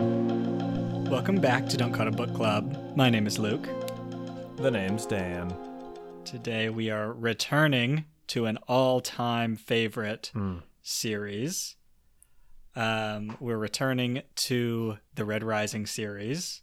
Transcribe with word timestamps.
Welcome 0.00 1.40
back 1.42 1.66
to 1.68 1.76
Don't 1.76 1.92
Cut 1.92 2.08
a 2.08 2.10
Book 2.10 2.32
Club. 2.34 2.96
My 2.96 3.10
name 3.10 3.26
is 3.26 3.38
Luke. 3.38 3.68
The 4.56 4.70
name's 4.70 5.04
Dan. 5.04 5.54
Today 6.24 6.70
we 6.70 6.88
are 6.88 7.12
returning 7.12 8.06
to 8.28 8.46
an 8.46 8.56
all-time 8.66 9.56
favorite 9.56 10.30
Hmm. 10.32 10.58
series. 10.80 11.76
Um, 12.74 13.36
we're 13.40 13.58
returning 13.58 14.22
to 14.36 14.96
the 15.16 15.26
Red 15.26 15.44
Rising 15.44 15.84
series, 15.84 16.62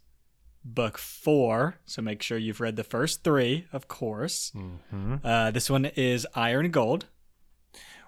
book 0.64 0.98
four. 0.98 1.76
So 1.86 2.02
make 2.02 2.22
sure 2.22 2.38
you've 2.38 2.60
read 2.60 2.74
the 2.74 2.82
first 2.82 3.22
three, 3.22 3.66
of 3.72 3.86
course. 3.86 4.50
Mm-hmm. 4.56 5.16
Uh, 5.22 5.52
this 5.52 5.70
one 5.70 5.84
is 5.84 6.26
Iron 6.34 6.72
Gold. 6.72 7.06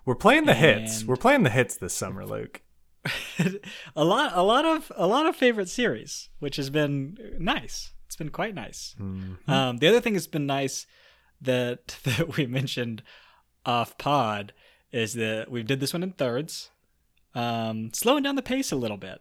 We're 0.04 0.16
playing 0.16 0.46
the 0.46 0.54
hits. 0.54 1.04
We're 1.04 1.14
playing 1.16 1.44
the 1.44 1.50
hits 1.50 1.76
this 1.76 1.94
summer, 1.94 2.26
Luke. 2.26 2.62
a 3.96 4.04
lot, 4.04 4.32
a 4.34 4.42
lot 4.42 4.64
of, 4.64 4.92
a 4.96 5.06
lot 5.06 5.26
of 5.26 5.36
favorite 5.36 5.68
series, 5.68 6.28
which 6.38 6.56
has 6.56 6.70
been 6.70 7.16
nice. 7.38 7.92
It's 8.06 8.16
been 8.16 8.30
quite 8.30 8.54
nice. 8.54 8.94
Mm-hmm. 9.00 9.50
Um, 9.50 9.78
the 9.78 9.88
other 9.88 10.00
thing 10.00 10.14
that's 10.14 10.26
been 10.26 10.46
nice 10.46 10.86
that 11.40 11.96
that 12.04 12.36
we 12.36 12.46
mentioned 12.46 13.02
off 13.64 13.96
pod 13.98 14.52
is 14.92 15.14
that 15.14 15.50
we 15.50 15.62
did 15.62 15.80
this 15.80 15.92
one 15.92 16.02
in 16.02 16.12
thirds, 16.12 16.70
um, 17.34 17.90
slowing 17.94 18.22
down 18.22 18.34
the 18.34 18.42
pace 18.42 18.72
a 18.72 18.76
little 18.76 18.96
bit. 18.96 19.20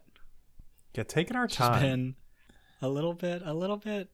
Yeah, 0.95 1.03
taking 1.03 1.35
our 1.37 1.45
It's 1.45 1.55
time. 1.55 1.81
been 1.81 2.15
a 2.81 2.89
little 2.89 3.13
bit, 3.13 3.41
a 3.45 3.53
little 3.53 3.77
bit, 3.77 4.09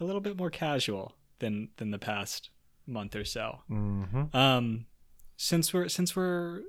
a 0.00 0.04
little 0.04 0.20
bit 0.20 0.36
more 0.36 0.50
casual 0.50 1.14
than 1.38 1.68
than 1.76 1.90
the 1.92 1.98
past 1.98 2.50
month 2.86 3.14
or 3.14 3.24
so. 3.24 3.60
Mm-hmm. 3.70 4.36
Um, 4.36 4.86
since 5.36 5.72
we're 5.72 5.88
since 5.88 6.16
we're 6.16 6.62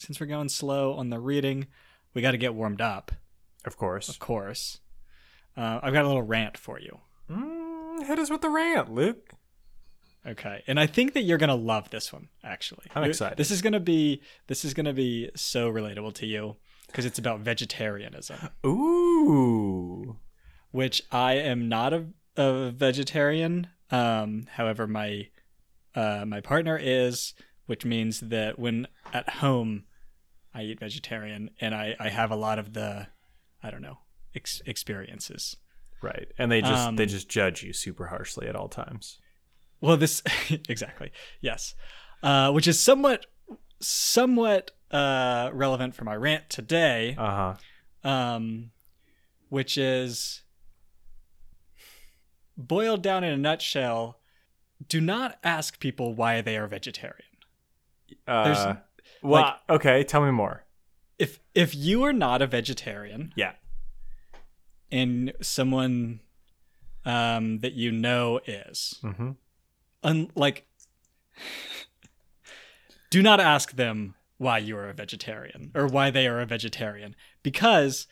since 0.00 0.18
we're 0.20 0.26
going 0.26 0.48
slow 0.48 0.94
on 0.94 1.10
the 1.10 1.20
reading, 1.20 1.66
we 2.14 2.22
got 2.22 2.32
to 2.32 2.38
get 2.38 2.54
warmed 2.54 2.80
up, 2.80 3.12
Of 3.64 3.76
course. 3.76 4.08
of 4.08 4.18
course. 4.18 4.80
Uh, 5.56 5.78
I've 5.82 5.92
got 5.92 6.04
a 6.04 6.08
little 6.08 6.22
rant 6.22 6.56
for 6.56 6.80
you. 6.80 6.98
Mm, 7.30 8.06
hit 8.06 8.18
us 8.18 8.30
with 8.30 8.40
the 8.40 8.48
rant, 8.48 8.92
Luke. 8.92 9.30
Okay, 10.26 10.62
and 10.66 10.78
I 10.78 10.86
think 10.86 11.14
that 11.14 11.22
you're 11.22 11.38
gonna 11.38 11.54
love 11.54 11.88
this 11.90 12.12
one. 12.12 12.28
Actually, 12.44 12.84
I'm 12.94 13.04
excited. 13.04 13.38
This 13.38 13.50
is 13.50 13.62
gonna 13.62 13.80
be 13.80 14.20
this 14.48 14.66
is 14.66 14.74
gonna 14.74 14.92
be 14.92 15.30
so 15.34 15.70
relatable 15.72 16.12
to 16.16 16.26
you 16.26 16.56
because 16.88 17.06
it's 17.06 17.18
about 17.18 17.40
vegetarianism, 17.40 18.36
Ooh. 18.66 20.18
which 20.72 21.02
I 21.10 21.34
am 21.34 21.68
not 21.70 21.94
a, 21.94 22.06
a 22.36 22.70
vegetarian. 22.70 23.68
Um, 23.90 24.46
however, 24.52 24.86
my 24.86 25.28
uh, 25.94 26.24
my 26.26 26.42
partner 26.42 26.78
is, 26.80 27.32
which 27.64 27.86
means 27.86 28.20
that 28.20 28.58
when 28.58 28.88
at 29.14 29.28
home 29.28 29.84
I 30.54 30.62
eat 30.62 30.80
vegetarian, 30.80 31.50
and 31.60 31.74
I 31.74 31.94
I 31.98 32.08
have 32.08 32.30
a 32.30 32.36
lot 32.36 32.58
of 32.58 32.72
the 32.72 33.08
I 33.62 33.70
don't 33.70 33.82
know 33.82 33.98
ex- 34.34 34.62
experiences. 34.66 35.56
Right. 36.02 36.28
And 36.38 36.50
they 36.50 36.60
just 36.62 36.88
Um, 36.88 36.96
they 36.96 37.06
just 37.06 37.28
judge 37.28 37.62
you 37.62 37.72
super 37.72 38.06
harshly 38.06 38.46
at 38.48 38.56
all 38.56 38.68
times. 38.68 39.18
Well, 39.80 39.96
this 39.96 40.22
exactly 40.68 41.10
yes, 41.40 41.74
uh, 42.22 42.50
which 42.52 42.66
is 42.68 42.80
somewhat 42.80 43.26
somewhat 43.80 44.70
uh, 44.90 45.50
relevant 45.52 45.94
for 45.94 46.04
my 46.04 46.14
rant 46.16 46.50
today, 46.50 47.14
Uh-huh. 47.16 47.54
um, 48.08 48.72
which 49.48 49.78
is 49.78 50.42
boiled 52.56 53.02
down 53.02 53.24
in 53.24 53.32
a 53.32 53.36
nutshell. 53.36 54.18
Do 54.88 55.00
not 55.00 55.38
ask 55.44 55.78
people 55.78 56.14
why 56.14 56.40
they 56.40 56.56
are 56.56 56.66
vegetarian. 56.66 57.24
Uh 58.26 58.74
well, 59.22 59.42
like- 59.42 59.56
okay, 59.80 60.04
tell 60.04 60.24
me 60.24 60.30
more. 60.30 60.64
If 61.18 61.38
if 61.54 61.74
you 61.74 62.02
are 62.04 62.12
not 62.12 62.40
a 62.42 62.46
vegetarian 62.46 63.32
Yeah. 63.36 63.52
and 64.90 65.32
someone 65.42 66.20
um, 67.04 67.58
that 67.60 67.72
you 67.74 67.92
know 67.92 68.40
is, 68.46 68.98
Mm-hmm. 69.02 69.30
un- 70.02 70.30
like 70.34 70.66
do 73.10 73.22
not 73.22 73.40
ask 73.40 73.72
them 73.72 74.14
why 74.38 74.58
you 74.58 74.76
are 74.76 74.88
a 74.88 74.94
vegetarian 74.94 75.70
or 75.74 75.86
why 75.86 76.10
they 76.10 76.26
are 76.26 76.40
a 76.40 76.46
vegetarian 76.46 77.14
because 77.42 78.06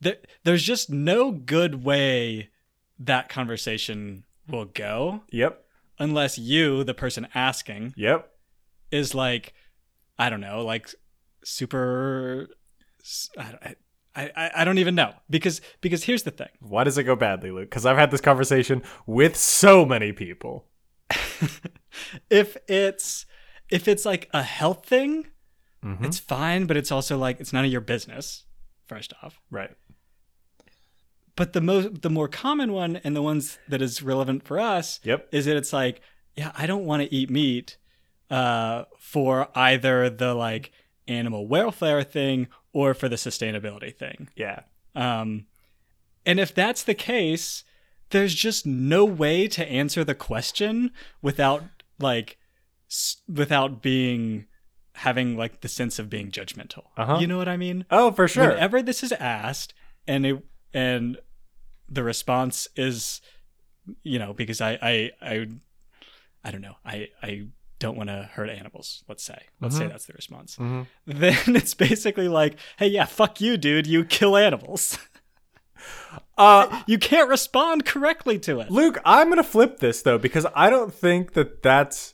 there, 0.00 0.16
there's 0.44 0.62
just 0.62 0.90
no 0.90 1.30
good 1.30 1.84
way 1.84 2.50
that 2.98 3.28
conversation 3.28 4.24
will 4.48 4.66
go 4.66 5.22
Yep. 5.30 5.64
unless 5.98 6.38
you 6.38 6.84
the 6.84 6.94
person 6.94 7.26
asking 7.34 7.94
Yep. 7.96 8.30
is 8.90 9.14
like 9.14 9.54
i 10.20 10.30
don't 10.30 10.40
know 10.40 10.64
like 10.64 10.88
super 11.44 12.48
i 13.38 13.44
don't, 13.50 13.76
I, 14.14 14.50
I, 14.56 14.64
don't 14.64 14.78
even 14.78 14.94
know 14.96 15.12
because 15.30 15.60
because 15.80 16.02
here's 16.04 16.24
the 16.24 16.32
thing 16.32 16.48
Why 16.60 16.82
does 16.84 16.98
it 16.98 17.04
go 17.04 17.14
badly, 17.14 17.52
Luke? 17.52 17.70
Because 17.70 17.86
I've 17.86 17.96
had 17.96 18.10
this 18.10 18.20
conversation 18.20 18.82
with 19.06 19.36
so 19.36 19.86
many 19.86 20.10
people. 20.12 20.66
if 22.28 22.56
it's 22.68 23.24
if 23.70 23.86
it's 23.86 24.04
like 24.04 24.28
a 24.32 24.42
health 24.42 24.84
thing 24.84 25.26
Mhm. 25.84 26.04
it's 26.04 26.18
fine, 26.18 26.66
but 26.66 26.76
it's 26.76 26.90
also 26.92 27.16
like 27.16 27.40
it's 27.40 27.52
none 27.52 27.64
of 27.64 27.70
your 27.70 27.80
business. 27.80 28.44
First 28.86 29.14
off, 29.22 29.40
right. 29.50 29.70
but 31.36 31.52
the 31.52 31.60
most 31.60 32.02
the 32.02 32.10
more 32.10 32.28
common 32.28 32.72
one 32.72 32.96
and 33.04 33.14
the 33.14 33.22
ones 33.22 33.58
that 33.68 33.80
is 33.80 34.02
relevant 34.02 34.42
for 34.42 34.58
us 34.58 34.98
Yep. 35.04 35.28
is 35.32 35.46
that 35.46 35.56
it's 35.56 35.72
like, 35.72 36.02
yeah, 36.36 36.50
I 36.56 36.66
don't 36.66 36.84
want 36.84 37.02
to 37.02 37.14
eat 37.14 37.30
meat 37.30 37.76
uh, 38.30 38.84
for 38.98 39.48
either 39.56 40.08
the 40.10 40.34
like 40.34 40.72
animal 41.08 41.46
welfare 41.46 42.02
thing 42.02 42.46
or 42.72 42.94
for 42.94 43.08
the 43.08 43.16
sustainability 43.16 43.94
thing. 43.94 44.28
Yeah. 44.36 44.60
Um, 44.94 45.46
and 46.24 46.38
if 46.38 46.54
that's 46.54 46.82
the 46.82 46.94
case, 46.94 47.64
there's 48.10 48.34
just 48.34 48.66
no 48.66 49.04
way 49.04 49.48
to 49.48 49.68
answer 49.68 50.04
the 50.04 50.14
question 50.14 50.90
without 51.22 51.64
like 51.98 52.38
s- 52.88 53.22
without 53.28 53.82
being 53.82 54.46
having 54.94 55.36
like 55.36 55.60
the 55.62 55.68
sense 55.68 55.98
of 55.98 56.10
being 56.10 56.30
judgmental. 56.30 56.84
Uh-huh. 56.96 57.18
You 57.20 57.26
know 57.26 57.38
what 57.38 57.48
I 57.48 57.56
mean? 57.56 57.84
Oh, 57.90 58.10
for 58.12 58.28
sure. 58.28 58.50
Whenever 58.50 58.82
this 58.82 59.02
is 59.02 59.12
asked 59.12 59.74
and 60.06 60.26
it 60.26 60.44
and 60.74 61.18
the 61.88 62.02
response 62.04 62.68
is 62.76 63.20
you 64.02 64.18
know 64.18 64.32
because 64.32 64.60
I 64.60 64.78
I 64.82 65.10
I 65.22 65.48
I 66.44 66.50
don't 66.50 66.60
know. 66.60 66.76
I 66.84 67.08
I 67.22 67.46
don't 67.80 67.96
want 67.96 68.08
to 68.10 68.30
hurt 68.32 68.48
animals, 68.48 69.02
let's 69.08 69.24
say. 69.24 69.46
Let's 69.60 69.76
say 69.76 69.86
Mhm. 69.86 69.90
that's 69.90 70.06
the 70.06 70.12
response 70.12 70.56
Mhm. 70.56 70.86
then 71.06 71.36
it's 71.56 71.74
basically 71.74 72.28
like, 72.28 72.56
hey, 72.78 72.86
yeah, 72.86 73.06
fuck 73.06 73.40
you, 73.40 73.56
dude. 73.56 73.86
You 73.88 74.04
kill 74.04 74.36
animals. 74.36 74.96
Uh, 76.36 76.82
you 76.86 76.98
can't 76.98 77.28
respond 77.28 77.84
correctly 77.86 78.38
to 78.38 78.60
it. 78.60 78.70
Luke, 78.70 78.98
I'm 79.04 79.28
gonna 79.30 79.42
flip 79.42 79.78
this 79.78 80.02
though 80.02 80.18
because 80.18 80.46
I 80.54 80.68
don't 80.70 80.92
think 80.92 81.32
that 81.32 81.62
that's. 81.62 82.12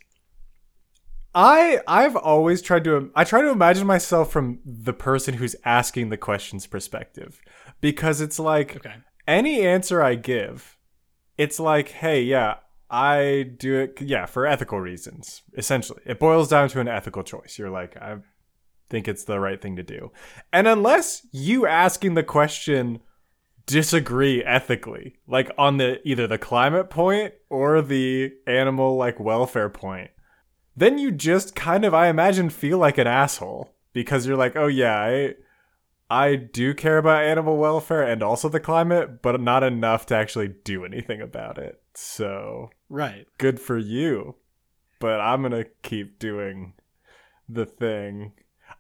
I 1.35 1.81
I've 1.87 2.17
always 2.17 2.63
tried 2.63 2.85
to 2.85 3.11
I 3.15 3.25
try 3.25 3.43
to 3.43 3.51
imagine 3.51 3.87
myself 3.87 4.31
from 4.33 4.61
the 4.65 4.93
person 4.93 5.35
who's 5.35 5.55
asking 5.65 6.09
the 6.11 6.17
question's 6.17 6.67
perspective 6.67 7.41
because 7.81 8.21
it's 8.21 8.39
like 8.39 8.77
Okay. 8.77 8.95
any 9.29 9.63
answer 9.63 10.03
I 10.03 10.15
give, 10.15 10.77
it's 11.37 11.59
like, 11.61 11.89
hey, 11.89 12.23
yeah, 12.23 12.57
I 12.89 13.51
do 13.57 13.81
it, 13.81 14.01
yeah, 14.01 14.27
for 14.27 14.47
ethical 14.47 14.81
reasons. 14.81 15.43
Essentially, 15.57 16.01
it 16.07 16.19
boils 16.19 16.49
down 16.49 16.69
to 16.69 16.81
an 16.81 16.89
ethical 16.89 17.23
choice. 17.23 17.59
You're 17.59 17.71
like, 17.71 17.97
I 17.97 18.19
think 18.89 19.09
it's 19.09 19.25
the 19.25 19.41
right 19.41 19.61
thing 19.61 19.77
to 19.77 19.83
do, 19.83 20.13
and 20.53 20.69
unless 20.69 21.27
you 21.33 21.67
asking 21.67 22.15
the 22.15 22.23
question 22.23 23.01
disagree 23.67 24.45
ethically, 24.45 25.17
like 25.27 25.51
on 25.59 25.79
the 25.79 26.01
either 26.09 26.27
the 26.27 26.39
climate 26.39 26.91
point 26.91 27.35
or 27.51 27.83
the 27.83 28.33
animal 28.47 28.97
like 28.97 29.19
welfare 29.19 29.69
point, 29.69 30.11
then 30.77 30.99
you 30.99 31.11
just 31.11 31.57
kind 31.57 31.85
of, 31.85 31.93
I 31.93 32.09
imagine, 32.09 32.51
feel 32.51 32.79
like 32.79 32.99
an 32.99 33.09
asshole 33.09 33.75
because 33.93 34.27
you're 34.27 34.37
like, 34.37 34.55
oh 34.57 34.69
yeah, 34.69 34.99
I. 34.99 35.35
I 36.09 36.37
do 36.37 36.73
care 36.73 36.99
about 36.99 37.25
animal 37.25 37.57
welfare 37.57 38.05
and 38.05 38.23
also 38.23 38.49
the 38.49 38.61
climate, 38.61 39.23
but 39.23 39.41
not 39.41 39.65
enough 39.65 40.07
to 40.07 40.15
actually 40.15 40.55
do 40.63 40.85
anything 40.85 41.21
about 41.21 41.59
it. 41.59 41.83
So 41.97 42.71
Right. 42.89 43.27
good 43.39 43.61
for 43.61 43.77
you. 43.79 44.37
But 45.01 45.21
I'm 45.21 45.43
gonna 45.43 45.65
keep 45.83 46.19
doing 46.19 46.75
the 47.49 47.67
thing. 47.67 48.33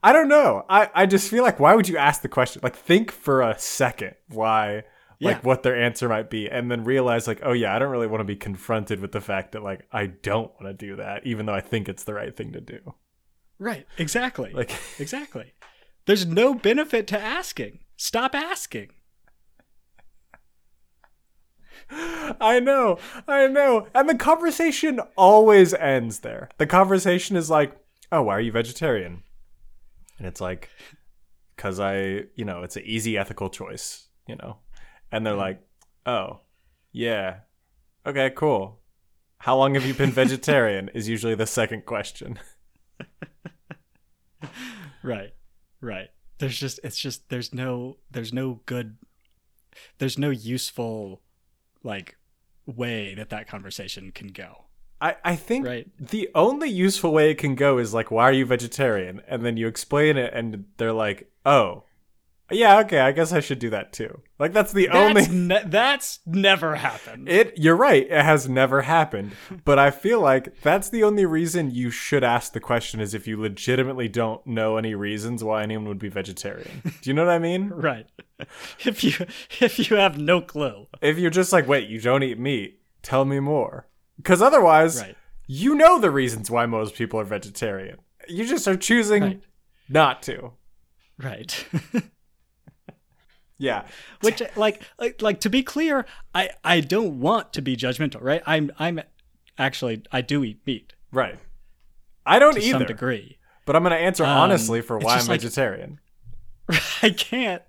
I 0.02 0.12
don't 0.12 0.28
know. 0.28 0.64
I, 0.68 0.90
I 0.94 1.06
just 1.06 1.30
feel 1.30 1.42
like 1.42 1.58
why 1.60 1.74
would 1.74 1.88
you 1.88 1.96
ask 1.96 2.22
the 2.22 2.28
question? 2.28 2.60
Like 2.62 2.76
think 2.76 3.10
for 3.10 3.42
a 3.42 3.58
second 3.58 4.14
why 4.28 4.84
like 5.20 5.36
Yeah. 5.36 5.40
what 5.42 5.62
their 5.62 5.76
answer 5.80 6.08
might 6.08 6.28
be 6.30 6.48
and 6.50 6.70
then 6.70 6.84
realize 6.84 7.26
like, 7.26 7.40
oh 7.42 7.52
yeah, 7.52 7.74
I 7.74 7.78
don't 7.78 7.90
really 7.90 8.06
want 8.06 8.20
to 8.20 8.24
be 8.24 8.36
confronted 8.36 9.00
with 9.00 9.12
the 9.12 9.20
fact 9.20 9.52
that 9.52 9.62
like 9.62 9.86
I 9.92 10.06
don't 10.06 10.52
want 10.60 10.66
to 10.66 10.74
do 10.86 10.96
that, 10.96 11.26
even 11.26 11.46
though 11.46 11.54
I 11.54 11.60
think 11.62 11.88
it's 11.88 12.04
the 12.04 12.14
right 12.14 12.36
thing 12.36 12.52
to 12.52 12.60
do. 12.60 12.94
Right. 13.58 13.86
Exactly. 13.98 14.52
Like 14.52 14.72
exactly. 14.98 15.54
There's 16.06 16.26
no 16.26 16.54
benefit 16.54 17.06
to 17.08 17.18
asking. 17.20 17.80
Stop 17.96 18.34
asking. 18.34 18.90
I 22.40 22.60
know, 22.60 22.98
I 23.28 23.46
know. 23.46 23.86
And 23.94 24.08
the 24.08 24.16
conversation 24.16 25.00
always 25.16 25.72
ends 25.74 26.20
there. 26.20 26.48
The 26.58 26.66
conversation 26.66 27.36
is 27.36 27.48
like, 27.50 27.76
oh, 28.10 28.22
why 28.22 28.36
are 28.36 28.40
you 28.40 28.52
vegetarian? 28.52 29.22
And 30.18 30.26
it's 30.26 30.40
like, 30.40 30.70
because 31.54 31.78
I, 31.80 32.24
you 32.34 32.44
know, 32.44 32.62
it's 32.62 32.76
an 32.76 32.82
easy 32.84 33.16
ethical 33.16 33.48
choice. 33.50 34.08
you 34.26 34.36
know. 34.36 34.58
And 35.12 35.24
they're 35.24 35.34
like, 35.34 35.60
"Oh, 36.04 36.40
yeah. 36.92 37.40
Okay, 38.04 38.30
cool. 38.30 38.80
How 39.38 39.56
long 39.56 39.74
have 39.74 39.86
you 39.86 39.94
been 39.94 40.10
vegetarian?" 40.10 40.88
is 40.94 41.08
usually 41.08 41.36
the 41.36 41.46
second 41.46 41.86
question. 41.86 42.38
Right. 45.02 45.34
Right. 45.80 46.08
There's 46.38 46.58
just 46.58 46.80
it's 46.82 46.98
just 46.98 47.28
there's 47.28 47.54
no 47.54 47.98
there's 48.10 48.32
no 48.32 48.60
good 48.66 48.96
there's 49.98 50.18
no 50.18 50.30
useful 50.30 51.22
like 51.86 52.16
way 52.66 53.14
that 53.14 53.30
that 53.30 53.48
conversation 53.48 54.10
can 54.12 54.28
go. 54.28 54.64
I, 55.00 55.16
I 55.24 55.36
think 55.36 55.66
Right. 55.66 55.86
the 55.98 56.28
only 56.34 56.68
useful 56.70 57.12
way 57.12 57.30
it 57.30 57.36
can 57.38 57.54
go 57.54 57.78
is 57.78 57.92
like, 57.94 58.10
why 58.10 58.24
are 58.24 58.32
you 58.32 58.44
vegetarian? 58.46 59.20
And 59.28 59.44
then 59.44 59.56
you 59.56 59.66
explain 59.68 60.16
it, 60.16 60.32
and 60.34 60.64
they're 60.78 60.92
like, 60.92 61.30
oh, 61.44 61.84
yeah, 62.50 62.78
okay, 62.80 63.00
I 63.00 63.12
guess 63.12 63.32
I 63.32 63.40
should 63.40 63.58
do 63.58 63.70
that 63.70 63.92
too. 63.92 64.20
Like 64.38 64.52
that's 64.52 64.72
the 64.72 64.88
only. 64.90 65.22
That's, 65.22 65.32
ne- 65.32 65.62
that's 65.66 66.20
never 66.26 66.76
happened. 66.76 67.28
It. 67.36 67.54
You're 67.56 67.76
right. 67.76 68.04
It 68.08 68.22
has 68.22 68.48
never 68.48 68.82
happened. 68.82 69.32
But 69.64 69.78
I 69.78 69.90
feel 69.90 70.20
like 70.20 70.60
that's 70.62 70.88
the 70.88 71.02
only 71.02 71.26
reason 71.26 71.70
you 71.70 71.90
should 71.90 72.22
ask 72.22 72.52
the 72.52 72.60
question 72.60 73.00
is 73.00 73.14
if 73.14 73.26
you 73.26 73.40
legitimately 73.40 74.08
don't 74.08 74.46
know 74.46 74.76
any 74.76 74.94
reasons 74.94 75.42
why 75.42 75.62
anyone 75.62 75.88
would 75.88 75.98
be 75.98 76.08
vegetarian. 76.08 76.82
Do 76.84 77.10
you 77.10 77.14
know 77.14 77.24
what 77.24 77.32
I 77.34 77.38
mean? 77.38 77.68
right. 77.74 78.06
If 78.84 79.02
you 79.02 79.12
if 79.60 79.90
you 79.90 79.96
have 79.96 80.18
no 80.18 80.40
clue. 80.40 80.86
If 81.00 81.18
you're 81.18 81.30
just 81.30 81.52
like, 81.52 81.66
wait, 81.66 81.88
you 81.88 82.00
don't 82.00 82.22
eat 82.22 82.38
meat, 82.38 82.80
tell 83.02 83.24
me 83.24 83.40
more. 83.40 83.88
Because 84.18 84.40
otherwise, 84.40 85.00
Right. 85.00 85.16
you 85.46 85.74
know 85.74 85.98
the 85.98 86.10
reasons 86.10 86.50
why 86.50 86.66
most 86.66 86.94
people 86.94 87.18
are 87.20 87.24
vegetarian. 87.24 87.98
You 88.28 88.46
just 88.46 88.66
are 88.68 88.76
choosing 88.76 89.22
Right. 89.22 89.42
not 89.88 90.22
to. 90.24 90.52
Right. 91.18 91.66
Yeah. 93.58 93.84
Which 94.20 94.42
like 94.56 94.82
like 94.98 95.22
like 95.22 95.40
to 95.40 95.50
be 95.50 95.62
clear, 95.62 96.04
I 96.34 96.50
I 96.64 96.80
don't 96.80 97.20
want 97.20 97.52
to 97.54 97.62
be 97.62 97.76
judgmental, 97.76 98.22
right? 98.22 98.42
I'm 98.46 98.70
I'm 98.78 99.00
actually 99.58 100.02
I 100.12 100.20
do 100.20 100.44
eat 100.44 100.60
meat 100.66 100.92
Right. 101.12 101.38
I 102.26 102.38
don't 102.38 102.54
to 102.54 102.60
either. 102.60 102.78
some 102.78 102.84
degree. 102.86 103.38
But 103.64 103.74
I'm 103.76 103.82
going 103.82 103.92
to 103.92 103.98
answer 103.98 104.24
Um, 104.24 104.30
honestly 104.30 104.80
for 104.82 104.98
why 104.98 105.14
I'm 105.14 105.26
like- 105.26 105.40
vegetarian. 105.40 106.00
I 107.02 107.10
can't 107.10 107.62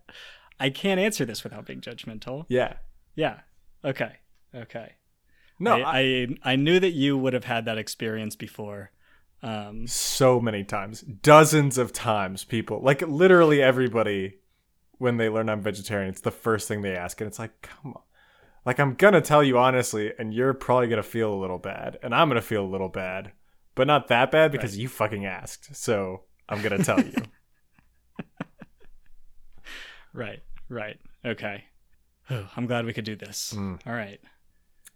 I 0.60 0.70
can't 0.72 1.00
answer 1.00 1.24
this 1.26 1.44
without 1.44 1.66
being 1.66 1.82
judgmental. 1.82 2.46
Yeah. 2.50 2.74
Yeah. 3.16 3.40
Okay. 3.86 4.14
Okay. 4.56 4.94
No, 5.60 5.74
I, 5.74 5.80
I, 5.80 6.00
I 6.00 6.28
I 6.52 6.56
knew 6.56 6.80
that 6.80 6.92
you 6.92 7.18
would 7.18 7.34
have 7.34 7.46
had 7.46 7.66
that 7.66 7.78
experience 7.78 8.36
before. 8.36 8.92
Um, 9.44 9.86
so 9.88 10.40
many 10.40 10.64
times, 10.64 11.02
dozens 11.02 11.78
of 11.78 11.94
times, 11.94 12.44
people 12.44 12.80
like 12.82 13.02
literally 13.04 13.62
everybody 13.62 14.38
when 14.98 15.18
they 15.18 15.30
learn 15.30 15.50
I'm 15.50 15.62
vegetarian, 15.62 16.10
it's 16.10 16.22
the 16.22 16.32
first 16.32 16.68
thing 16.68 16.82
they 16.82 16.96
ask, 16.96 17.20
and 17.22 17.28
it's 17.28 17.40
like, 17.40 17.62
come 17.62 17.94
on. 17.94 18.02
Like 18.66 18.80
I'm 18.80 18.96
gonna 18.96 19.22
tell 19.22 19.44
you 19.44 19.58
honestly, 19.58 20.12
and 20.20 20.34
you're 20.34 20.54
probably 20.54 20.88
gonna 20.88 21.02
feel 21.04 21.34
a 21.34 21.40
little 21.40 21.58
bad, 21.58 21.98
and 22.04 22.14
I'm 22.14 22.28
gonna 22.28 22.42
feel 22.42 22.66
a 22.66 22.68
little 22.68 22.90
bad, 22.90 23.32
but 23.76 23.88
not 23.88 24.10
that 24.10 24.30
bad 24.30 24.52
because 24.52 24.78
you 24.78 24.90
fucking 24.90 25.26
asked. 25.26 25.74
So 25.76 26.24
I'm 26.50 26.62
gonna 26.62 26.84
tell 26.84 27.00
you. 27.00 27.14
right. 30.14 30.42
Right. 30.70 31.00
Okay. 31.26 31.64
Whew, 32.28 32.46
I'm 32.58 32.66
glad 32.66 32.86
we 32.86 32.92
could 32.92 33.06
do 33.06 33.16
this. 33.16 33.54
Mm. 33.56 33.80
All 33.88 33.94
right. 33.94 34.20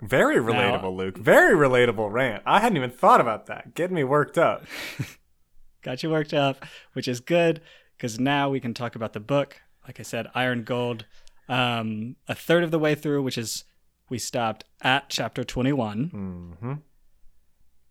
Very 0.02 0.38
relatable, 0.38 0.96
Luke. 0.96 1.18
Very 1.18 1.56
relatable 1.56 2.12
rant. 2.12 2.44
I 2.46 2.60
hadn't 2.60 2.78
even 2.78 2.90
thought 2.90 3.22
about 3.22 3.46
that. 3.46 3.76
Getting 3.76 3.96
me 3.96 4.04
worked 4.04 4.38
up. 4.38 4.66
Got 5.84 6.04
you 6.04 6.10
worked 6.10 6.34
up, 6.34 6.66
which 6.94 7.08
is 7.08 7.20
good 7.20 7.62
because 7.98 8.20
now 8.20 8.50
we 8.50 8.60
can 8.60 8.74
talk 8.74 8.96
about 8.96 9.14
the 9.14 9.20
book. 9.20 9.62
Like 9.86 10.00
I 10.00 10.04
said, 10.04 10.28
Iron 10.36 10.64
Gold. 10.64 11.06
Um, 11.50 12.16
a 12.28 12.36
third 12.36 12.64
of 12.64 12.72
the 12.72 12.80
way 12.80 12.96
through, 12.96 13.24
which 13.24 13.38
is 13.38 13.66
we 14.10 14.18
stopped 14.20 14.64
at 14.82 15.10
chapter 15.10 15.44
21. 15.44 16.10
hmm 16.10 16.74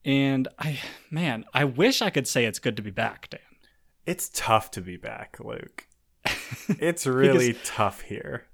And 0.04 0.48
I, 0.58 0.78
man, 1.10 1.44
I 1.52 1.64
wish 1.64 2.00
I 2.00 2.10
could 2.10 2.26
say 2.28 2.44
it's 2.44 2.58
good 2.58 2.76
to 2.76 2.82
be 2.82 2.90
back, 2.90 3.28
Dan. 3.31 3.40
It's 4.06 4.31
tough 4.32 4.70
to 4.72 4.81
be 4.81 4.96
back, 4.96 5.38
Luke. 5.40 5.87
It's 6.78 7.06
really 7.06 7.54
tough 7.64 8.02
here. 8.02 8.46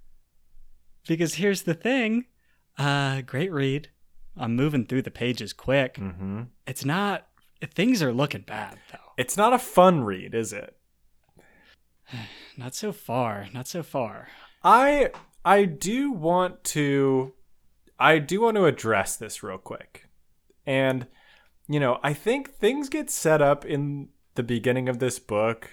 Because 1.07 1.35
here's 1.35 1.63
the 1.63 1.75
thing 1.75 2.27
uh, 2.79 3.23
great 3.23 3.53
read. 3.53 3.89
I'm 4.37 4.55
moving 4.55 4.85
through 4.87 5.03
the 5.03 5.11
pages 5.11 5.53
quick. 5.53 5.97
hmm 5.99 6.43
It's 6.67 6.85
not, 6.85 7.27
things 7.75 8.03
are 8.03 8.13
looking 8.13 8.43
bad, 8.43 8.79
though. 8.93 8.99
It's 9.17 9.37
not 9.37 9.53
a 9.53 9.59
fun 9.59 10.03
read, 10.05 10.35
is 10.35 10.53
it? 10.53 10.77
Not 12.57 12.75
so 12.75 12.93
far. 12.93 13.47
Not 13.53 13.69
so 13.69 13.83
far. 13.83 14.29
I 14.63 15.11
I 15.45 15.65
do 15.65 16.11
want 16.11 16.65
to 16.65 17.33
I 17.99 18.19
do 18.19 18.43
want 18.43 18.57
to 18.57 18.67
address 18.67 19.17
this 19.17 19.43
real 19.43 19.59
quick. 19.59 20.09
And 20.67 21.07
you 21.69 21.81
know, 21.81 21.99
I 22.03 22.13
think 22.13 22.55
things 22.55 22.89
get 22.89 23.11
set 23.11 23.43
up 23.43 23.65
in 23.65 24.09
the 24.35 24.43
beginning 24.43 24.89
of 24.89 24.99
this 24.99 25.19
book. 25.19 25.71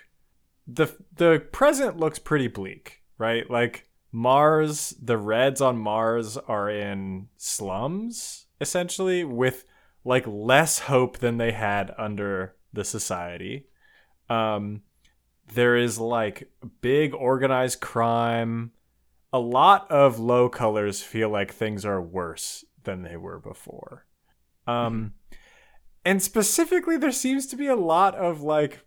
The 0.68 0.96
the 1.16 1.44
present 1.52 1.98
looks 1.98 2.20
pretty 2.20 2.48
bleak, 2.48 3.02
right? 3.18 3.50
Like 3.50 3.90
Mars, 4.12 4.96
the 5.02 5.18
Reds 5.18 5.62
on 5.62 5.78
Mars 5.78 6.38
are 6.38 6.70
in 6.70 7.30
slums 7.38 8.46
essentially 8.62 9.24
with 9.24 9.66
like 10.06 10.26
less 10.28 10.80
hope 10.80 11.18
than 11.18 11.38
they 11.38 11.52
had 11.52 11.92
under 11.98 12.56
the 12.72 12.84
society. 12.84 13.66
Um 14.30 14.82
there 15.48 15.76
is 15.76 16.00
like 16.00 16.50
big 16.82 17.14
organized 17.14 17.80
crime. 17.82 18.72
A 19.32 19.40
lot 19.40 19.90
of 19.92 20.20
low 20.20 20.48
colors 20.50 21.02
feel 21.02 21.30
like 21.30 21.52
things 21.52 21.86
are 21.86 22.02
worse 22.02 22.64
than 22.84 23.02
they 23.04 23.18
were 23.18 23.40
before. 23.40 24.06
Um 24.68 25.14
and 26.06 26.22
specifically 26.22 26.98
there 26.98 27.12
seems 27.12 27.48
to 27.48 27.56
be 27.56 27.68
a 27.68 27.76
lot 27.76 28.16
of 28.16 28.42
like 28.42 28.86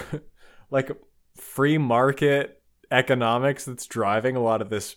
like 0.70 0.90
free 1.36 1.78
market 1.78 2.62
economics 2.90 3.64
that's 3.64 3.86
driving 3.86 4.36
a 4.36 4.40
lot 4.42 4.62
of 4.62 4.70
this 4.70 4.96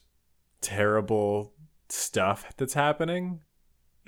terrible 0.61 1.53
stuff 1.89 2.53
that's 2.57 2.73
happening 2.73 3.41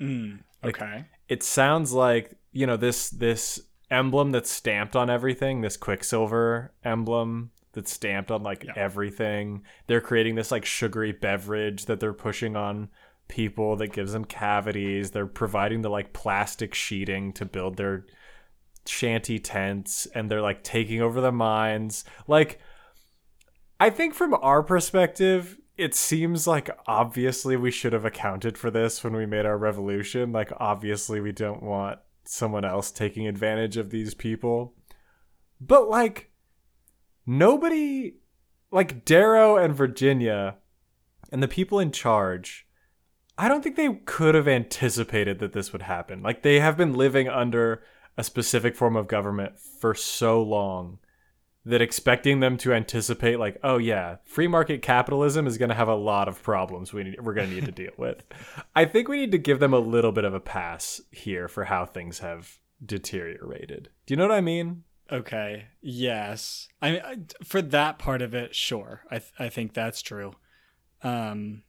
Mm, 0.00 0.40
Like- 0.62 0.80
okay. 0.82 1.04
it 1.28 1.42
sounds 1.42 1.92
like 1.92 2.36
you 2.50 2.66
know 2.66 2.76
this 2.76 3.10
this 3.10 3.60
emblem 3.92 4.30
that's 4.32 4.50
stamped 4.50 4.96
on 4.96 5.10
everything 5.10 5.60
this 5.60 5.76
quicksilver 5.76 6.72
emblem 6.84 7.50
that's 7.72 7.92
stamped 7.92 8.30
on 8.30 8.42
like 8.42 8.64
Yeah. 8.64 8.72
everything 8.76 9.62
they're 9.86 10.00
creating 10.00 10.34
this 10.34 10.50
like 10.50 10.64
sugary 10.64 11.12
beverage 11.12 11.84
that 11.86 12.00
they're 12.00 12.12
pushing 12.12 12.56
on 12.56 12.88
people 13.28 13.76
that 13.76 13.92
gives 13.92 14.12
them 14.12 14.24
cavities 14.24 15.10
they're 15.10 15.26
providing 15.26 15.82
the 15.82 15.90
like 15.90 16.12
plastic 16.12 16.74
sheeting 16.74 17.32
to 17.34 17.44
build 17.44 17.76
their 17.76 18.04
shanty 18.86 19.38
tents 19.38 20.06
and 20.14 20.30
they're 20.30 20.42
like 20.42 20.64
taking 20.64 21.00
over 21.00 21.20
the 21.20 21.32
mines 21.32 22.04
like 22.26 22.58
i 23.78 23.88
think 23.88 24.14
from 24.14 24.34
our 24.42 24.62
perspective 24.62 25.58
it 25.76 25.94
seems 25.94 26.46
like 26.46 26.70
obviously 26.86 27.56
we 27.56 27.70
should 27.70 27.92
have 27.92 28.04
accounted 28.04 28.58
for 28.58 28.70
this 28.70 29.02
when 29.02 29.14
we 29.16 29.24
made 29.24 29.46
our 29.46 29.56
revolution. 29.56 30.30
Like, 30.30 30.52
obviously, 30.58 31.18
we 31.20 31.32
don't 31.32 31.62
want 31.62 31.98
someone 32.24 32.64
else 32.64 32.90
taking 32.90 33.26
advantage 33.26 33.76
of 33.76 33.90
these 33.90 34.14
people. 34.14 34.74
But, 35.60 35.88
like, 35.88 36.30
nobody, 37.26 38.14
like, 38.70 39.04
Darrow 39.04 39.56
and 39.56 39.74
Virginia 39.74 40.56
and 41.30 41.42
the 41.42 41.48
people 41.48 41.78
in 41.78 41.92
charge, 41.92 42.66
I 43.38 43.48
don't 43.48 43.62
think 43.62 43.76
they 43.76 43.92
could 44.04 44.34
have 44.34 44.48
anticipated 44.48 45.38
that 45.38 45.52
this 45.52 45.72
would 45.72 45.82
happen. 45.82 46.22
Like, 46.22 46.42
they 46.42 46.60
have 46.60 46.76
been 46.76 46.94
living 46.94 47.28
under 47.28 47.82
a 48.16 48.24
specific 48.24 48.76
form 48.76 48.96
of 48.96 49.08
government 49.08 49.58
for 49.58 49.94
so 49.94 50.42
long 50.42 50.98
that 51.64 51.80
expecting 51.80 52.40
them 52.40 52.56
to 52.56 52.72
anticipate 52.72 53.38
like 53.38 53.56
oh 53.62 53.78
yeah 53.78 54.16
free 54.24 54.48
market 54.48 54.82
capitalism 54.82 55.46
is 55.46 55.58
going 55.58 55.68
to 55.68 55.74
have 55.74 55.88
a 55.88 55.94
lot 55.94 56.26
of 56.28 56.42
problems 56.42 56.92
we 56.92 57.04
need, 57.04 57.20
we're 57.20 57.34
going 57.34 57.48
to 57.48 57.54
need 57.54 57.64
to 57.64 57.70
deal 57.72 57.92
with 57.96 58.24
i 58.74 58.84
think 58.84 59.08
we 59.08 59.18
need 59.18 59.30
to 59.32 59.38
give 59.38 59.60
them 59.60 59.72
a 59.72 59.78
little 59.78 60.12
bit 60.12 60.24
of 60.24 60.34
a 60.34 60.40
pass 60.40 61.00
here 61.10 61.46
for 61.48 61.64
how 61.64 61.84
things 61.86 62.18
have 62.18 62.58
deteriorated 62.84 63.90
do 64.06 64.12
you 64.14 64.16
know 64.18 64.26
what 64.26 64.34
i 64.36 64.40
mean 64.40 64.84
Okay. 65.10 65.66
Yes. 65.82 66.68
I 66.80 66.90
mean, 66.92 67.02
I- 67.04 67.44
for 67.44 67.60
that 67.60 67.98
part 67.98 68.22
of 68.22 68.32
it, 68.34 68.54
sure. 68.54 69.02
I 69.10 69.18
th- 69.18 69.32
I 69.38 69.50
think 69.50 69.74
that's 69.74 70.00
true. 70.00 70.32
Um, 71.02 71.64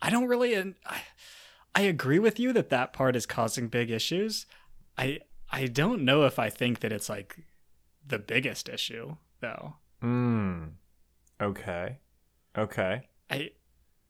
I 0.00 0.08
don't 0.08 0.28
really. 0.28 0.56
I, 0.56 1.02
I 1.74 1.82
agree 1.82 2.18
with 2.18 2.40
you 2.40 2.54
that 2.54 2.70
that 2.70 2.94
part 2.94 3.16
is 3.16 3.26
causing 3.26 3.68
big 3.68 3.90
issues. 3.90 4.46
I 4.96 5.18
I 5.52 5.66
don't 5.66 6.02
know 6.06 6.24
if 6.24 6.38
I 6.38 6.48
think 6.48 6.80
that 6.80 6.90
it's 6.92 7.10
like 7.10 7.44
the 8.10 8.18
biggest 8.18 8.68
issue 8.68 9.16
though. 9.40 9.74
mm 10.02 10.70
okay 11.40 11.98
okay 12.56 13.08
I 13.30 13.50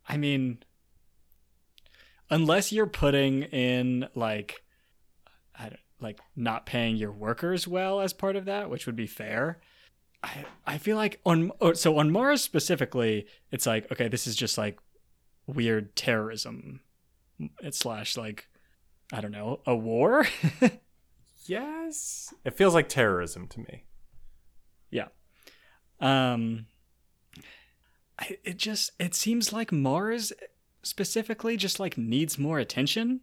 I 0.09 0.17
mean 0.17 0.65
unless 2.29 2.73
you're 2.73 2.87
putting 2.87 3.43
in 3.43 4.09
like 4.15 4.65
I 5.59 5.65
don't, 5.65 5.81
like 6.01 6.21
not 6.35 6.67
paying 6.67 6.97
your 6.97 7.13
workers 7.13 7.69
well 7.69 8.01
as 8.01 8.13
part 8.13 8.37
of 8.37 8.47
that, 8.47 8.71
which 8.71 8.87
would 8.87 8.97
be 8.97 9.07
fair. 9.07 9.61
I 10.23 10.45
I 10.67 10.79
feel 10.79 10.97
like 10.97 11.21
on 11.27 11.51
oh, 11.61 11.75
so 11.75 11.99
on 11.99 12.11
Mars 12.11 12.43
specifically, 12.43 13.27
it's 13.51 13.67
like 13.67 13.91
okay, 13.93 14.09
this 14.09 14.27
is 14.27 14.37
just 14.37 14.57
like 14.57 14.79
weird 15.47 15.95
terrorism. 15.97 16.81
It's 17.61 17.79
slash 17.79 18.17
like 18.17 18.49
I 19.13 19.21
don't 19.21 19.33
know 19.33 19.61
a 19.67 19.77
war. 19.77 20.27
yes, 21.47 22.33
it 22.45 22.57
feels 22.57 22.75
like 22.75 22.89
terrorism 22.89 23.47
to 23.49 23.61
me. 23.61 23.85
Yeah. 24.91 25.09
Um. 26.01 26.67
I, 28.19 28.37
it 28.45 28.59
just 28.59 28.93
it 28.99 29.15
seems 29.15 29.53
like 29.53 29.73
Mars 29.73 30.33
specifically 30.83 31.57
just 31.57 31.81
like 31.81 31.97
needs 31.97 32.39
more 32.39 32.59
attention. 32.59 33.21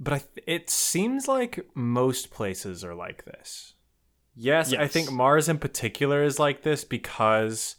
But 0.00 0.12
I 0.14 0.18
th- 0.18 0.44
it 0.46 0.70
seems 0.70 1.28
like 1.28 1.68
most 1.74 2.30
places 2.30 2.82
are 2.82 2.94
like 2.94 3.24
this. 3.24 3.74
Yes, 4.34 4.72
I 4.72 4.88
think 4.88 5.12
Mars 5.12 5.48
in 5.50 5.58
particular 5.58 6.22
is 6.24 6.38
like 6.38 6.62
this 6.62 6.82
because 6.84 7.76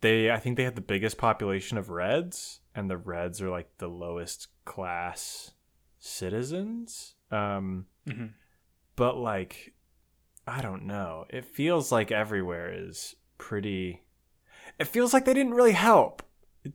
they 0.00 0.30
I 0.30 0.38
think 0.38 0.56
they 0.56 0.64
have 0.64 0.74
the 0.74 0.80
biggest 0.80 1.18
population 1.18 1.76
of 1.76 1.90
reds 1.90 2.60
and 2.74 2.88
the 2.90 2.96
reds 2.96 3.42
are 3.42 3.50
like 3.50 3.68
the 3.78 3.88
lowest 3.88 4.48
class 4.64 5.50
citizens. 5.98 7.14
Um 7.30 7.86
Mhm. 8.08 8.32
but 8.96 9.16
like 9.16 9.74
I 10.46 10.60
don't 10.60 10.86
know. 10.86 11.24
It 11.30 11.44
feels 11.44 11.92
like 11.92 12.10
everywhere 12.10 12.72
is 12.74 13.14
pretty 13.38 14.02
it 14.78 14.86
feels 14.86 15.12
like 15.12 15.24
they 15.24 15.34
didn't 15.34 15.54
really 15.54 15.72
help. 15.72 16.22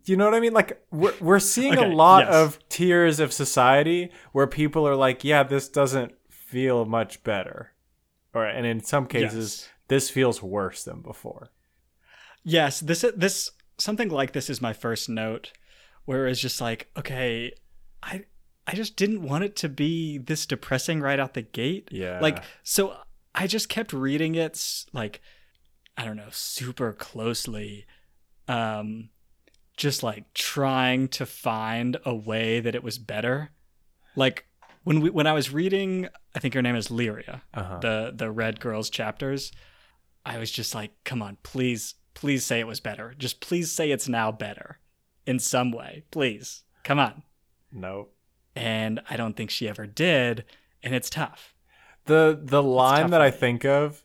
You 0.05 0.17
know 0.17 0.25
what 0.25 0.33
I 0.33 0.39
mean? 0.39 0.53
Like 0.53 0.81
we're 0.91 1.13
we're 1.19 1.39
seeing 1.39 1.77
Okay, 1.77 1.89
a 1.91 1.95
lot 1.95 2.25
yes. 2.25 2.33
of 2.33 2.69
tiers 2.69 3.19
of 3.19 3.31
society 3.33 4.11
where 4.33 4.47
people 4.47 4.87
are 4.87 4.95
like, 4.95 5.23
yeah, 5.23 5.43
this 5.43 5.69
doesn't 5.69 6.13
feel 6.29 6.85
much 6.85 7.23
better. 7.23 7.73
Or 8.33 8.45
and 8.45 8.65
in 8.65 8.83
some 8.83 9.07
cases 9.07 9.61
Yes. 9.63 9.69
this 9.87 10.09
feels 10.09 10.43
worse 10.43 10.83
than 10.83 11.01
before. 11.01 11.51
Yes, 12.43 12.79
this 12.79 13.05
this 13.15 13.51
something 13.77 14.09
like 14.09 14.33
this 14.33 14.49
is 14.49 14.61
my 14.61 14.73
first 14.73 15.09
note, 15.09 15.51
where 16.05 16.27
it's 16.27 16.39
just 16.39 16.61
like, 16.61 16.89
okay, 16.97 17.51
I 18.03 18.25
I 18.65 18.73
just 18.75 18.95
didn't 18.97 19.23
want 19.23 19.43
it 19.45 19.55
to 19.57 19.69
be 19.69 20.17
this 20.17 20.45
depressing 20.45 20.99
right 21.01 21.19
out 21.19 21.33
the 21.33 21.41
gate. 21.41 21.89
Yeah. 21.91 22.19
Like 22.21 22.43
so 22.63 22.97
I 23.37 23.47
just 23.47 23.69
kept 23.69 23.93
reading 23.93 24.35
it 24.35 24.85
like 24.93 25.21
I 25.95 26.05
don't 26.05 26.17
know, 26.17 26.29
super 26.31 26.93
closely 26.93 27.85
um 28.47 29.09
just 29.77 30.01
like 30.01 30.33
trying 30.33 31.07
to 31.09 31.25
find 31.25 31.97
a 32.03 32.15
way 32.15 32.59
that 32.59 32.73
it 32.73 32.83
was 32.83 32.97
better. 32.97 33.51
Like 34.15 34.45
when 34.83 35.01
we 35.01 35.09
when 35.09 35.27
I 35.27 35.33
was 35.33 35.53
reading, 35.53 36.09
I 36.35 36.39
think 36.39 36.53
her 36.53 36.61
name 36.61 36.75
is 36.75 36.89
Lyria 36.89 37.41
uh-huh. 37.53 37.79
the 37.79 38.13
the 38.15 38.31
red 38.31 38.59
girls 38.59 38.89
chapters 38.89 39.51
i 40.27 40.37
was 40.37 40.51
just 40.51 40.75
like 40.75 40.91
come 41.05 41.21
on 41.21 41.37
please 41.41 41.95
please 42.13 42.45
say 42.45 42.59
it 42.59 42.67
was 42.67 42.79
better 42.79 43.15
just 43.17 43.39
please 43.39 43.71
say 43.71 43.89
it's 43.89 44.07
now 44.07 44.31
better 44.31 44.77
in 45.25 45.39
some 45.39 45.71
way 45.71 46.03
please 46.11 46.63
come 46.83 46.99
on 46.99 47.23
no. 47.71 48.09
and 48.55 48.99
i 49.09 49.17
don't 49.17 49.35
think 49.35 49.49
she 49.49 49.67
ever 49.67 49.87
did 49.87 50.43
and 50.83 50.93
it's 50.93 51.09
tough 51.09 51.55
The 52.07 52.39
the 52.41 52.63
line 52.63 53.11
that 53.11 53.21
I 53.21 53.31
think 53.31 53.65
of, 53.65 54.03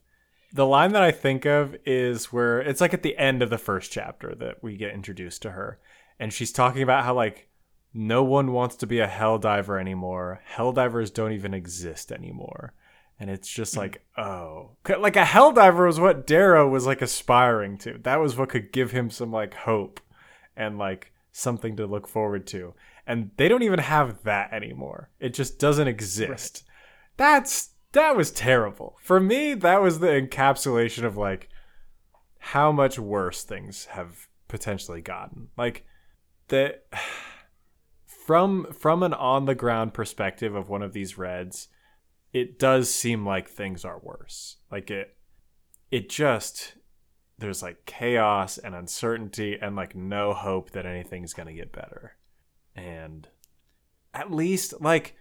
the 0.53 0.67
line 0.67 0.93
that 0.93 1.03
I 1.03 1.11
think 1.11 1.47
of 1.47 1.77
is 1.87 2.33
where 2.33 2.61
it's 2.61 2.81
like 2.81 2.95
at 2.95 3.03
the 3.03 3.17
end 3.17 3.43
of 3.43 3.51
the 3.51 3.59
first 3.59 3.91
chapter 3.91 4.35
that 4.37 4.63
we 4.63 4.77
get 4.77 4.93
introduced 4.95 5.43
to 5.43 5.53
her, 5.53 5.79
and 6.19 6.33
she's 6.33 6.53
talking 6.53 6.83
about 6.83 7.05
how 7.05 7.15
like 7.15 7.49
no 7.95 8.23
one 8.23 8.53
wants 8.53 8.77
to 8.77 8.87
be 8.87 9.01
a 9.01 9.07
hell 9.07 9.39
diver 9.39 9.79
anymore. 9.79 10.41
Hell 10.45 10.73
divers 10.73 11.11
don't 11.11 11.33
even 11.33 11.55
exist 11.55 12.13
anymore, 12.13 12.75
and 13.19 13.31
it's 13.31 13.49
just 13.49 13.77
like 13.77 14.03
mm. 14.19 14.25
oh. 14.25 14.77
like 14.99 15.17
a 15.17 15.25
hell 15.25 15.53
diver 15.53 15.87
was 15.87 16.01
what 16.01 16.27
Darrow 16.27 16.69
was 16.69 16.87
like 16.87 17.03
aspiring 17.03 17.79
to. 17.79 17.99
That 18.03 18.21
was 18.21 18.37
what 18.37 18.51
could 18.51 18.73
give 18.73 18.91
him 18.91 19.11
some 19.11 19.33
like 19.33 19.55
hope 19.55 20.01
and 20.57 20.79
like 20.79 21.13
something 21.33 21.77
to 21.77 21.87
look 21.87 22.07
forward 22.07 22.47
to. 22.49 22.75
And 23.07 23.31
they 23.37 23.49
don't 23.49 23.63
even 23.63 23.81
have 23.81 24.23
that 24.25 24.53
anymore. 24.53 25.09
It 25.19 25.35
just 25.35 25.59
doesn't 25.59 25.89
exist. 25.89 26.65
That's 27.17 27.71
that 27.93 28.17
was 28.17 28.31
terrible. 28.31 28.97
For 29.03 29.21
me, 29.21 29.55
that 29.55 29.83
was 29.83 30.01
the 30.01 30.09
encapsulation 30.09 31.05
of 31.05 31.17
like 31.17 31.49
how 32.39 32.73
much 32.73 32.99
worse 32.99 33.45
things 33.45 33.87
have 33.87 34.29
potentially 34.49 35.01
gotten. 35.01 35.49
Like 35.57 35.85
the 36.49 36.81
from 38.27 38.73
from 38.73 39.03
an 39.03 39.15
on 39.15 39.45
the 39.45 39.55
ground 39.55 39.95
perspective 39.95 40.55
of 40.55 40.69
one 40.69 40.83
of 40.83 40.93
these 40.93 41.19
reds, 41.19 41.69
it 42.33 42.59
does 42.59 42.93
seem 42.95 43.27
like 43.27 43.49
things 43.49 43.85
are 43.85 44.01
worse. 44.03 44.57
Like 44.71 44.91
it 44.91 45.17
it 45.91 46.09
just 46.09 46.75
there's 47.39 47.63
like 47.63 47.85
chaos 47.87 48.57
and 48.57 48.75
uncertainty 48.75 49.59
and 49.61 49.77
like 49.77 49.95
no 49.97 50.33
hope 50.33 50.71
that 50.71 50.87
anything's 50.87 51.35
going 51.35 51.49
to 51.49 51.55
get 51.55 51.73
better. 51.73 52.17
And 52.75 53.29
at 54.15 54.33
least 54.33 54.81
like 54.81 55.17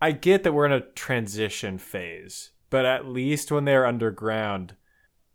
I 0.00 0.12
get 0.12 0.42
that 0.44 0.52
we're 0.52 0.66
in 0.66 0.72
a 0.72 0.80
transition 0.80 1.78
phase, 1.78 2.50
but 2.70 2.84
at 2.84 3.06
least 3.06 3.50
when 3.50 3.64
they're 3.64 3.86
underground, 3.86 4.76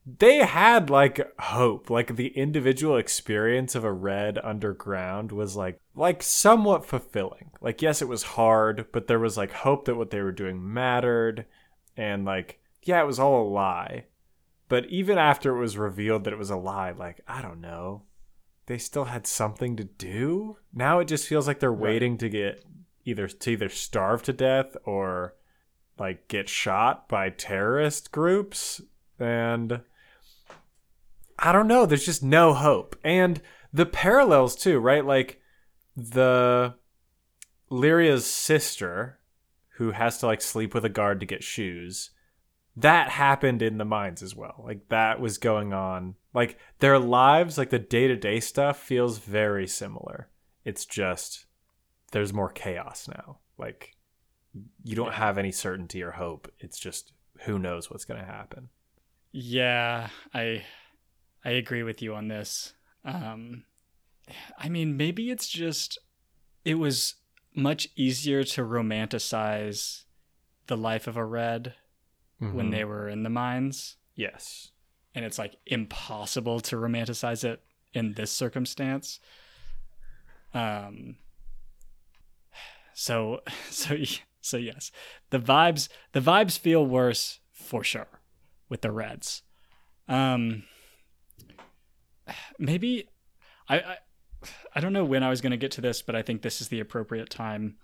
they 0.06 0.38
had 0.40 0.90
like 0.90 1.20
hope. 1.40 1.90
Like 1.90 2.16
the 2.16 2.28
individual 2.38 2.98
experience 2.98 3.76
of 3.76 3.84
a 3.84 3.92
red 3.92 4.38
underground 4.44 5.32
was 5.32 5.56
like 5.56 5.80
like 5.96 6.22
somewhat 6.24 6.86
fulfilling. 6.86 7.52
Like 7.62 7.82
yes, 7.82 8.02
it 8.02 8.08
was 8.08 8.24
hard, 8.24 8.88
but 8.92 9.08
there 9.08 9.20
was 9.20 9.38
like 9.38 9.52
hope 9.52 9.86
that 9.86 9.96
what 9.96 10.12
they 10.12 10.22
were 10.22 10.32
doing 10.32 10.74
mattered 10.74 11.46
and 11.96 12.26
like 12.26 12.60
yeah, 12.82 13.02
it 13.02 13.08
was 13.08 13.20
all 13.20 13.48
a 13.48 13.50
lie. 13.50 14.06
But 14.70 14.86
even 14.88 15.18
after 15.18 15.56
it 15.56 15.60
was 15.60 15.78
revealed 15.78 16.24
that 16.24 16.34
it 16.34 16.40
was 16.40 16.50
a 16.50 16.58
lie, 16.58 16.92
like 16.92 17.22
I 17.28 17.42
don't 17.42 17.62
know, 17.62 18.04
they 18.66 18.78
still 18.78 19.06
had 19.06 19.28
something 19.28 19.76
to 19.78 19.84
do. 19.84 20.58
Now 20.74 21.00
it 21.00 21.06
just 21.06 21.28
feels 21.28 21.48
like 21.48 21.60
they're 21.60 21.72
waiting 21.72 22.18
to 22.18 22.30
get 22.30 22.64
either 23.06 23.28
to 23.28 23.52
either 23.52 23.70
starve 23.70 24.24
to 24.24 24.34
death 24.34 24.76
or 24.86 25.36
like 25.98 26.28
get 26.28 26.50
shot 26.50 27.08
by 27.08 27.30
terrorist 27.30 28.12
groups 28.12 28.82
and 29.20 29.82
I 31.38 31.52
don't 31.52 31.68
know, 31.68 31.86
there's 31.86 32.06
just 32.06 32.24
no 32.24 32.54
hope. 32.54 32.96
And 33.04 33.42
the 33.72 33.86
parallels 33.86 34.56
too, 34.56 34.80
right? 34.80 35.06
Like 35.06 35.42
the 35.96 36.76
Lyria's 37.70 38.26
sister 38.26 39.20
who 39.78 39.92
has 39.92 40.20
to 40.20 40.28
like 40.28 40.42
sleep 40.42 40.74
with 40.74 40.86
a 40.86 40.90
guard 40.90 41.20
to 41.20 41.26
get 41.26 41.44
shoes. 41.44 42.12
That 42.76 43.10
happened 43.10 43.62
in 43.62 43.78
the 43.78 43.86
mines 43.86 44.24
as 44.24 44.36
well. 44.36 44.64
Like 44.66 44.90
that 44.90 45.20
was 45.20 45.38
going 45.38 45.74
on. 45.74 46.16
Like 46.34 46.58
their 46.80 46.98
lives, 47.00 47.58
like 47.58 47.70
the 47.70 47.80
day-to-day 47.80 48.40
stuff 48.40 48.80
feels 48.80 49.18
very 49.18 49.68
similar. 49.68 50.30
It's 50.64 50.86
just 50.86 51.46
there's 52.14 52.34
more 52.34 52.50
chaos 52.50 53.08
now. 53.08 53.40
Like 53.58 53.96
you 54.84 54.96
don't 54.96 55.14
have 55.14 55.38
any 55.38 55.52
certainty 55.52 56.02
or 56.02 56.12
hope. 56.12 56.50
It's 56.60 56.80
just 56.80 57.12
who 57.42 57.60
knows 57.60 57.90
what's 57.92 58.06
going 58.06 58.20
to 58.20 58.26
happen. 58.26 58.70
yeah 59.32 60.10
i 60.34 60.64
i 61.44 61.50
agree 61.50 61.82
with 61.82 62.02
you 62.04 62.14
on 62.14 62.28
this 62.28 62.74
um 63.04 63.64
i 64.60 64.70
mean 64.70 64.96
maybe 64.96 65.32
it's 65.32 65.48
just 65.48 65.98
it 66.64 66.76
was 66.76 67.16
much 67.56 67.88
easier 67.96 68.44
to 68.44 68.62
romanticize 68.62 70.04
the 70.68 70.78
life 70.78 71.08
of 71.08 71.18
a 71.18 71.26
red 71.26 71.74
when 72.38 72.68
Mhm. 72.68 72.72
they 72.72 72.86
were 72.86 73.10
in 73.10 73.24
the 73.24 73.30
mines 73.32 73.98
yes. 74.16 74.72
and 75.16 75.26
it's 75.26 75.40
like 75.40 75.56
impossible 75.66 76.60
to 76.62 76.76
romanticize 76.76 77.44
it 77.44 77.64
in 77.94 78.14
this 78.14 78.32
circumstance 78.32 79.20
um 80.54 81.16
so 82.94 83.40
so 83.70 83.96
so 84.42 84.58
yes 84.58 84.92
the 85.30 85.40
vibes 85.40 85.90
the 86.12 86.22
vibes 86.22 86.58
feel 86.58 86.86
worse 86.86 87.40
for 87.52 87.84
sure 87.84 88.20
with 88.70 88.82
the 88.82 88.92
reds 88.92 89.44
um 90.08 90.64
maybe 92.60 93.08
i 93.70 93.78
i, 93.78 93.98
I 94.76 94.80
don't 94.80 94.94
know 94.94 95.06
when 95.06 95.24
i 95.24 95.30
was 95.30 95.42
going 95.42 95.52
to 95.52 95.58
get 95.58 95.72
to 95.72 95.82
this 95.82 96.02
but 96.02 96.16
i 96.16 96.22
think 96.22 96.42
this 96.42 96.62
is 96.62 96.68
the 96.68 96.80
appropriate 96.80 97.30
time 97.30 97.78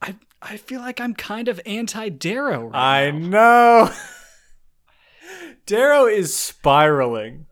i 0.00 0.16
i 0.40 0.56
feel 0.56 0.80
like 0.80 1.00
i'm 1.00 1.14
kind 1.14 1.48
of 1.48 1.60
anti 1.66 2.08
darrow 2.08 2.64
right 2.66 3.06
I 3.06 3.10
now. 3.10 3.28
know. 3.28 3.90
Darrow 5.66 6.06
is 6.06 6.36
spiraling. 6.36 7.46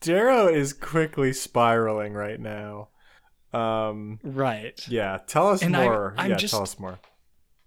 Darrow 0.00 0.46
is 0.46 0.72
quickly 0.72 1.32
spiraling 1.32 2.12
right 2.12 2.38
now. 2.38 2.90
Um 3.54 4.18
right 4.22 4.80
yeah, 4.88 5.18
tell 5.26 5.48
us 5.48 5.62
And 5.62 5.76
I- 5.76 5.84
more. 5.84 6.14
I'm 6.16 6.30
yeah, 6.30 6.36
just- 6.36 6.52
tell 6.54 6.62
us 6.62 6.78
more. 6.78 6.98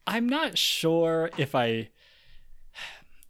I'm 0.06 0.27
not 0.29 0.58
sure 0.58 1.29
if 1.38 1.53
I 1.56 1.89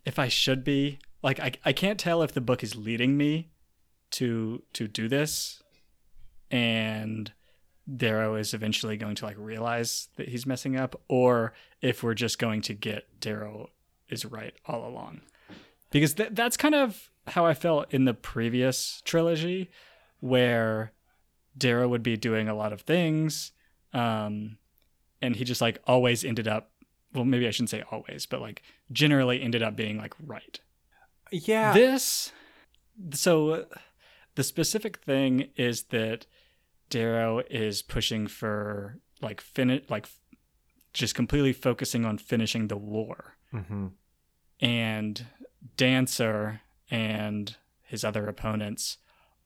if 0.05 0.19
I 0.19 0.27
should 0.27 0.63
be 0.63 0.99
like 1.23 1.39
I 1.39 1.51
I 1.65 1.73
can't 1.73 1.99
tell 1.99 2.21
if 2.21 2.31
the 2.33 2.41
book 2.41 2.63
is 2.63 2.75
leading 2.75 3.17
me 3.17 3.49
to 4.11 4.63
to 4.73 4.87
do 4.87 5.07
this 5.09 5.61
and 6.51 7.31
Darrow 7.95 8.35
is 8.35 8.53
eventually 8.53 8.97
going 8.97 9.15
to 9.15 9.25
like 9.25 9.37
realize 9.39 10.09
that 10.17 10.27
he's 10.29 10.45
messing 10.45 10.75
up 10.77 10.99
or 11.07 11.53
if 11.81 12.03
we're 12.03 12.13
just 12.13 12.37
going 12.39 12.61
to 12.63 12.73
get 12.73 13.19
Darrow 13.19 13.69
is 14.09 14.25
right 14.25 14.53
all 14.65 14.85
along. 14.87 15.21
because 15.91 16.13
th- 16.15 16.29
that's 16.33 16.57
kind 16.57 16.75
of 16.75 17.09
how 17.27 17.45
I 17.45 17.53
felt 17.53 17.93
in 17.93 18.05
the 18.05 18.13
previous 18.13 19.01
trilogy, 19.03 19.69
where 20.21 20.93
Darrow 21.57 21.87
would 21.87 22.03
be 22.03 22.17
doing 22.17 22.47
a 22.47 22.55
lot 22.55 22.73
of 22.73 22.81
things, 22.81 23.51
um, 23.93 24.57
and 25.21 25.35
he 25.35 25.43
just 25.43 25.61
like 25.61 25.79
always 25.85 26.23
ended 26.23 26.47
up. 26.47 26.71
Well, 27.13 27.25
maybe 27.25 27.47
I 27.47 27.51
shouldn't 27.51 27.69
say 27.69 27.83
always, 27.89 28.25
but 28.25 28.41
like 28.41 28.61
generally 28.91 29.41
ended 29.41 29.63
up 29.63 29.75
being 29.75 29.97
like 29.97 30.13
right. 30.23 30.59
Yeah. 31.31 31.73
This, 31.73 32.31
so 33.11 33.65
the 34.35 34.43
specific 34.43 34.97
thing 34.97 35.49
is 35.55 35.83
that 35.83 36.27
Darrow 36.89 37.41
is 37.49 37.81
pushing 37.81 38.27
for 38.27 38.99
like 39.21 39.41
finish, 39.41 39.83
like 39.89 40.07
just 40.93 41.15
completely 41.15 41.53
focusing 41.53 42.05
on 42.05 42.17
finishing 42.17 42.67
the 42.67 42.77
war, 42.77 43.35
mm-hmm. 43.53 43.87
and 44.59 45.25
Dancer 45.75 46.61
and 46.89 47.55
his 47.81 48.03
other 48.03 48.27
opponents 48.27 48.97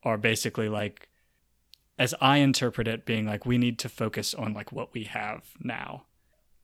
are 0.04 0.18
basically 0.18 0.68
like, 0.68 1.10
as 1.98 2.16
I 2.20 2.38
interpret 2.38 2.88
it, 2.88 3.06
being 3.06 3.26
like, 3.26 3.46
we 3.46 3.58
need 3.58 3.80
to 3.80 3.90
focus 3.90 4.34
on 4.34 4.54
like 4.54 4.72
what 4.72 4.94
we 4.94 5.04
have 5.06 5.44
now. 5.60 6.06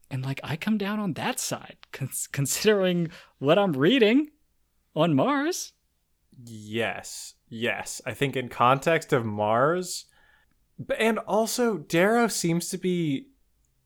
And 0.09 0.23
like, 0.23 0.39
I 0.43 0.55
come 0.55 0.77
down 0.77 0.99
on 0.99 1.13
that 1.13 1.39
side, 1.39 1.77
cons- 1.91 2.27
considering 2.27 3.09
what 3.39 3.59
I'm 3.59 3.73
reading 3.73 4.29
on 4.95 5.15
Mars. 5.15 5.73
Yes. 6.43 7.35
Yes. 7.49 8.01
I 8.05 8.13
think 8.13 8.35
in 8.35 8.49
context 8.49 9.11
of 9.11 9.25
Mars, 9.25 10.05
and 10.97 11.19
also 11.19 11.77
Darrow 11.77 12.27
seems 12.27 12.69
to 12.69 12.77
be 12.77 13.27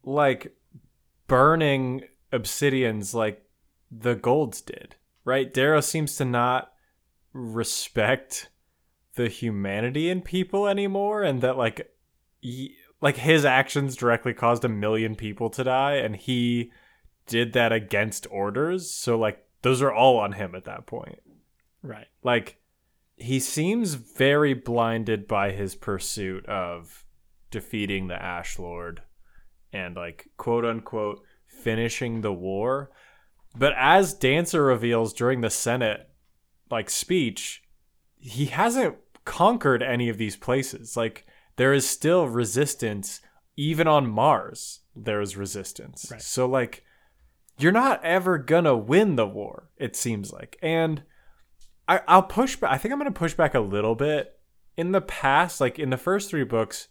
like 0.04 0.56
burning 1.28 2.04
obsidians 2.32 3.14
like 3.14 3.44
the 3.90 4.16
golds 4.16 4.62
did, 4.62 4.96
right? 5.26 5.54
Darrow 5.54 5.82
seems 5.82 6.16
to 6.18 6.26
not 6.26 6.72
respect 7.34 8.50
the 9.16 9.28
humanity 9.28 10.10
in 10.10 10.22
people 10.22 10.68
anymore 10.68 11.24
and 11.24 11.42
that 11.42 11.58
like 11.58 11.94
he, 12.40 12.76
like 13.02 13.18
his 13.18 13.44
actions 13.44 13.96
directly 13.96 14.34
caused 14.34 14.64
a 14.64 14.70
million 14.70 15.16
people 15.16 15.50
to 15.50 15.64
die 15.64 15.96
and 15.96 16.16
he 16.16 16.72
did 17.28 17.54
that 17.54 17.72
against 17.72 18.28
orders. 18.32 18.90
So 18.90 19.18
like 19.18 19.46
those 19.62 19.82
are 19.82 19.92
all 19.92 20.18
on 20.18 20.34
him 20.34 20.56
at 20.56 20.66
that 20.66 20.86
point. 20.86 21.20
Right. 21.84 22.08
like 22.24 22.58
he 23.16 23.40
seems 23.40 23.96
very 23.96 24.54
blinded 24.54 25.28
by 25.28 25.52
his 25.52 25.74
pursuit 25.74 26.46
of 26.46 27.06
defeating 27.50 28.08
the 28.08 28.22
ash 28.22 28.60
lord 28.60 29.02
and 29.74 29.96
like 29.96 30.30
quote 30.38 30.64
unquote 30.64 31.24
finishing 31.48 32.22
the 32.22 32.34
war. 32.34 32.92
But 33.58 33.74
as 33.76 34.14
dancer 34.14 34.64
reveals 34.64 35.12
during 35.12 35.42
the 35.42 35.50
senate 35.50 36.08
like 36.70 36.90
speech 36.90 37.64
he 38.22 38.46
hasn't 38.46 38.96
conquered 39.26 39.84
any 39.84 40.10
of 40.10 40.18
these 40.18 40.36
places 40.36 40.96
like 40.98 41.26
there 41.58 41.74
is 41.74 41.88
still 41.88 42.28
resistance 42.28 43.20
even 43.58 43.88
on 43.88 44.10
mars 44.10 44.80
there 44.96 45.22
is 45.22 45.36
resistance 45.38 46.08
Right. 46.12 46.22
so 46.22 46.46
like 46.48 46.84
you're 47.58 47.72
not 47.72 48.04
ever 48.04 48.38
gonna 48.38 48.76
win 48.78 49.16
the 49.16 49.28
war 49.28 49.70
it 49.78 49.96
seems 49.96 50.32
like 50.32 50.58
and 50.62 51.04
I, 51.88 52.02
I'll 52.08 52.24
push 52.24 52.56
back. 52.56 52.72
I 52.72 52.78
think 52.78 52.94
I'm 52.94 53.00
going 53.00 53.12
to 53.12 53.20
push 53.20 53.34
back 53.34 53.54
a 53.54 53.60
little 53.60 53.96
bit. 53.96 54.40
In 54.78 54.94
the 54.94 55.02
past, 55.02 55.60
like 55.60 55.78
in 55.78 55.90
the 55.90 55.98
first 55.98 56.30
three 56.30 56.46
books, 56.46 56.88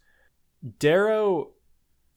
Darrow 0.78 1.52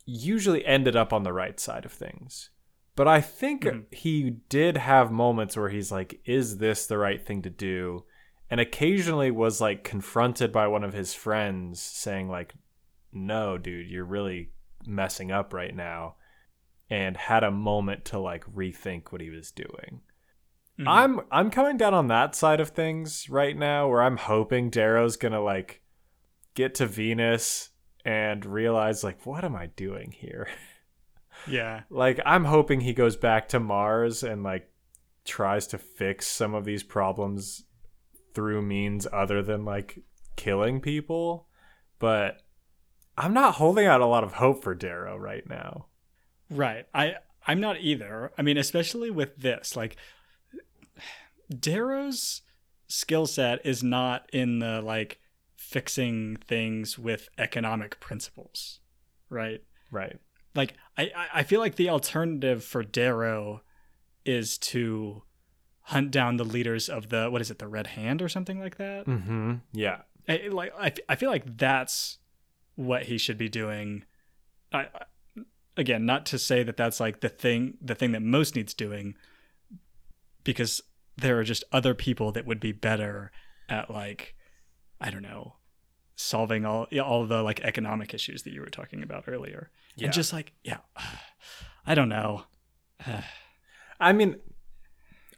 usually 0.05 0.65
ended 0.65 0.96
up 0.96 1.13
on 1.13 1.24
the 1.24 1.32
right 1.32 1.60
side 1.60 1.86
of 1.86 1.91
things. 1.93 2.50
But 2.96 3.08
I 3.08 3.22
think 3.22 3.63
Mhm. 3.63 3.93
he 3.93 4.32
did 4.50 4.77
have 4.77 5.12
moments 5.12 5.55
where 5.55 5.70
he's 5.70 5.91
like, 5.91 6.20
is 6.25 6.58
this 6.58 6.86
the 6.86 6.98
right 6.98 7.25
thing 7.25 7.41
to 7.43 7.49
do? 7.49 8.06
And 8.53 8.61
occasionally 8.61 9.31
was 9.31 9.59
like 9.59 9.83
confronted 9.83 10.51
by 10.51 10.67
one 10.67 10.83
of 10.83 10.93
his 10.93 11.11
friends 11.15 11.81
saying, 11.81 12.29
like, 12.29 12.53
no, 13.11 13.57
dude, 13.57 13.89
you're 13.89 14.05
really 14.05 14.51
messing 14.85 15.31
up 15.31 15.53
right 15.53 15.75
now. 15.75 16.17
And 16.87 17.17
had 17.17 17.43
a 17.43 17.49
moment 17.49 18.05
to 18.05 18.19
like 18.19 18.45
rethink 18.45 19.11
what 19.11 19.21
he 19.21 19.31
was 19.31 19.49
doing. 19.49 20.01
Mhm. 20.79 20.85
I'm 20.87 21.21
I'm 21.31 21.49
coming 21.49 21.77
down 21.77 21.95
on 21.95 22.09
that 22.09 22.35
side 22.35 22.59
of 22.59 22.69
things 22.69 23.27
right 23.27 23.57
now 23.57 23.87
where 23.87 24.03
I'm 24.03 24.17
hoping 24.17 24.69
Darrow's 24.69 25.17
gonna 25.17 25.41
like 25.41 25.81
get 26.53 26.75
to 26.75 26.85
Venus 26.85 27.71
and 28.05 28.45
realize 28.45 29.03
like 29.03 29.25
what 29.25 29.43
am 29.43 29.55
I 29.55 29.65
doing 29.65 30.11
here? 30.11 30.47
yeah. 31.47 31.85
like 31.89 32.19
I'm 32.23 32.45
hoping 32.45 32.81
he 32.81 32.93
goes 32.93 33.15
back 33.15 33.47
to 33.47 33.59
Mars 33.59 34.21
and 34.21 34.43
like 34.43 34.69
tries 35.25 35.65
to 35.69 35.79
fix 35.79 36.27
some 36.27 36.53
of 36.53 36.65
these 36.65 36.83
problems 36.83 37.63
through 38.34 38.62
means 38.62 39.08
other 39.12 39.41
than 39.41 39.65
like 39.65 40.00
killing 40.36 40.82
people. 40.82 41.48
But 42.00 42.41
I'm 43.17 43.34
not 43.34 43.56
holding 43.56 43.86
out 43.86 44.02
a 44.02 44.06
lot 44.06 44.24
of 44.24 44.34
hope 44.34 44.63
for 44.63 44.76
Darrow 44.76 45.17
right 45.17 45.48
now. 45.48 45.88
Right. 46.50 46.86
I 46.93 47.15
I'm 47.46 47.60
not 47.60 47.80
either. 47.80 48.32
I 48.38 48.41
mean, 48.41 48.58
especially 48.58 49.12
with 49.12 49.38
this, 49.38 49.76
like 49.76 49.98
Darrow's 51.60 52.41
skill 52.88 53.26
set 53.28 53.65
is 53.65 53.84
not 53.84 54.30
in 54.34 54.60
the 54.60 54.82
like 54.82 55.19
fixing 55.56 56.36
things 56.38 56.98
with 56.98 57.30
economic 57.38 58.00
principles, 58.00 58.80
right? 59.30 59.62
Right. 59.91 60.19
Like 60.56 60.76
I 60.98 61.12
I- 61.34 61.43
feel 61.43 61.60
like 61.60 61.76
the 61.76 61.89
alternative 61.89 62.63
for 62.63 62.84
Darrow 62.84 63.62
is 64.26 64.58
to 64.58 65.24
hunt 65.88 66.12
down 66.12 66.38
the 66.38 66.46
leaders 66.46 66.89
of 66.89 67.10
the 67.10 67.30
what 67.30 67.41
is 67.41 67.52
it 67.52 67.60
the 67.60 67.67
Red 67.67 67.88
Hand 67.88 68.22
or 68.22 68.30
something 68.30 68.60
like 68.60 68.78
that. 68.78 69.06
Mm-hmm. 69.06 69.56
Yeah. 69.74 70.02
I, 70.28 70.48
like 70.50 70.74
I, 70.80 70.93
I 71.10 71.15
feel 71.15 71.30
like 71.30 71.58
that's 71.58 72.19
what 72.76 73.04
he 73.04 73.17
should 73.17 73.38
be 73.38 73.50
doing. 73.50 74.06
I, 74.72 74.80
I 74.80 75.06
again, 75.76 76.06
not 76.06 76.26
to 76.28 76.39
say 76.39 76.63
that 76.63 76.78
that's 76.78 77.00
like 77.00 77.19
the 77.19 77.30
thing 77.30 77.78
the 77.82 77.96
thing 77.96 78.12
that 78.13 78.22
most 78.22 78.56
needs 78.56 78.74
doing, 78.74 79.15
because 80.43 80.82
there 81.17 81.38
are 81.39 81.43
just 81.43 81.63
other 81.72 81.93
people 81.93 82.32
that 82.32 82.46
would 82.46 82.60
be 82.60 82.72
better 82.72 83.32
at 83.69 83.91
like 83.91 84.36
I 85.02 85.10
don't 85.10 85.22
know 85.22 85.56
solving 86.15 86.65
all 86.65 86.88
all 87.04 87.26
the 87.26 87.41
like 87.41 87.60
economic 87.62 88.13
issues 88.13 88.43
that 88.43 88.54
you 88.54 88.62
were 88.62 88.67
talking 88.67 89.04
about 89.04 89.26
earlier. 89.28 89.69
Yeah. 89.96 90.06
And 90.06 90.13
just 90.13 90.32
like 90.32 90.54
yeah, 90.63 90.78
I 91.86 91.96
don't 91.96 92.10
know. 92.10 92.43
I 94.00 94.13
mean, 94.13 94.38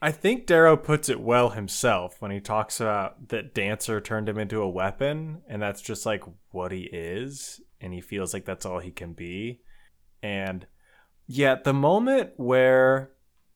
I 0.02 0.12
think 0.12 0.46
Darrow 0.46 0.78
puts 0.78 1.10
it 1.10 1.20
well 1.20 1.50
himself 1.50 2.22
when 2.22 2.32
he 2.32 2.40
talks 2.40 2.80
about 2.80 3.30
that 3.30 3.54
Dancer 3.54 4.02
turned 4.02 4.30
him 4.30 4.38
into 4.38 4.62
a 4.62 4.70
weapon, 4.70 5.42
and 5.48 5.62
that's 5.62 5.82
just 5.82 6.06
like 6.06 6.24
what 6.52 6.72
he 6.72 6.90
is, 6.92 7.62
and 7.80 7.94
he 7.94 8.02
feels 8.02 8.34
like 8.34 8.46
that's 8.46 8.66
all 8.66 8.80
he 8.80 8.92
can 8.92 9.14
be. 9.14 9.62
And 10.22 10.66
yeah, 11.28 11.56
the 11.64 11.74
moment 11.74 12.32
where 12.38 13.12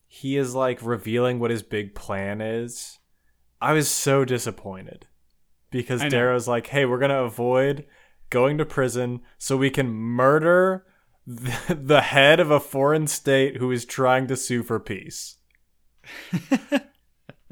he 0.07 0.37
is 0.37 0.55
like 0.55 0.81
revealing 0.81 1.39
what 1.39 1.51
his 1.51 1.63
big 1.63 1.95
plan 1.95 2.41
is, 2.41 2.99
I 3.61 3.73
was 3.73 3.89
so 3.89 4.25
disappointed 4.25 5.07
because 5.71 6.01
Darrow's 6.05 6.47
like, 6.47 6.67
"Hey, 6.67 6.85
we're 6.85 6.99
gonna 6.99 7.23
avoid 7.23 7.85
going 8.29 8.57
to 8.59 8.65
prison 8.65 9.21
so 9.37 9.57
we 9.57 9.69
can 9.69 9.89
murder 9.89 10.85
the 11.27 12.01
head 12.01 12.39
of 12.39 12.51
a 12.51 12.59
foreign 12.59 13.07
state 13.07 13.57
who 13.57 13.71
is 13.71 13.85
trying 13.85 14.27
to 14.27 14.37
sue 14.37 14.63
for 14.63 14.79
peace." 14.79 15.38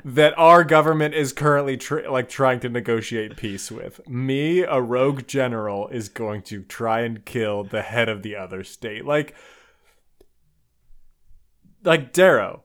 That 0.04 0.38
our 0.38 0.64
government 0.64 1.14
is 1.14 1.34
currently 1.34 1.78
tr- 1.78 2.08
like 2.10 2.30
trying 2.30 2.60
to 2.62 2.70
negotiate 2.70 3.36
peace 3.38 3.72
with. 3.72 4.08
Me, 4.08 4.60
a 4.62 4.82
rogue 4.82 5.28
general, 5.28 5.88
is 5.90 6.10
going 6.10 6.42
to 6.44 6.64
try 6.64 7.02
and 7.02 7.26
kill 7.26 7.64
the 7.64 7.82
head 7.82 8.08
of 8.10 8.24
the 8.24 8.36
other 8.36 8.64
state. 8.64 9.06
Like, 9.06 9.36
like 11.84 12.14
Darrow, 12.14 12.64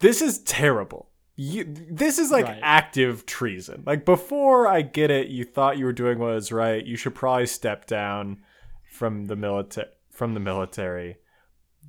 this 0.00 0.22
is 0.22 0.38
terrible. 0.38 1.08
You, 1.36 1.64
this 1.90 2.18
is 2.18 2.30
like 2.30 2.44
Right. 2.46 2.60
active 2.62 3.24
treason. 3.24 3.82
Like 3.86 4.04
before, 4.04 4.66
I 4.66 4.82
get 4.82 5.10
it. 5.10 5.28
You 5.28 5.44
thought 5.44 5.78
you 5.78 5.86
were 5.86 5.92
doing 5.92 6.18
what 6.18 6.34
was 6.34 6.52
right. 6.52 6.84
You 6.84 6.96
should 6.96 7.14
probably 7.14 7.46
step 7.46 7.86
down 7.86 8.42
from 8.90 9.26
the 9.26 9.36
military. 9.36 9.88
From 10.10 10.34
the 10.34 10.40
military, 10.40 11.16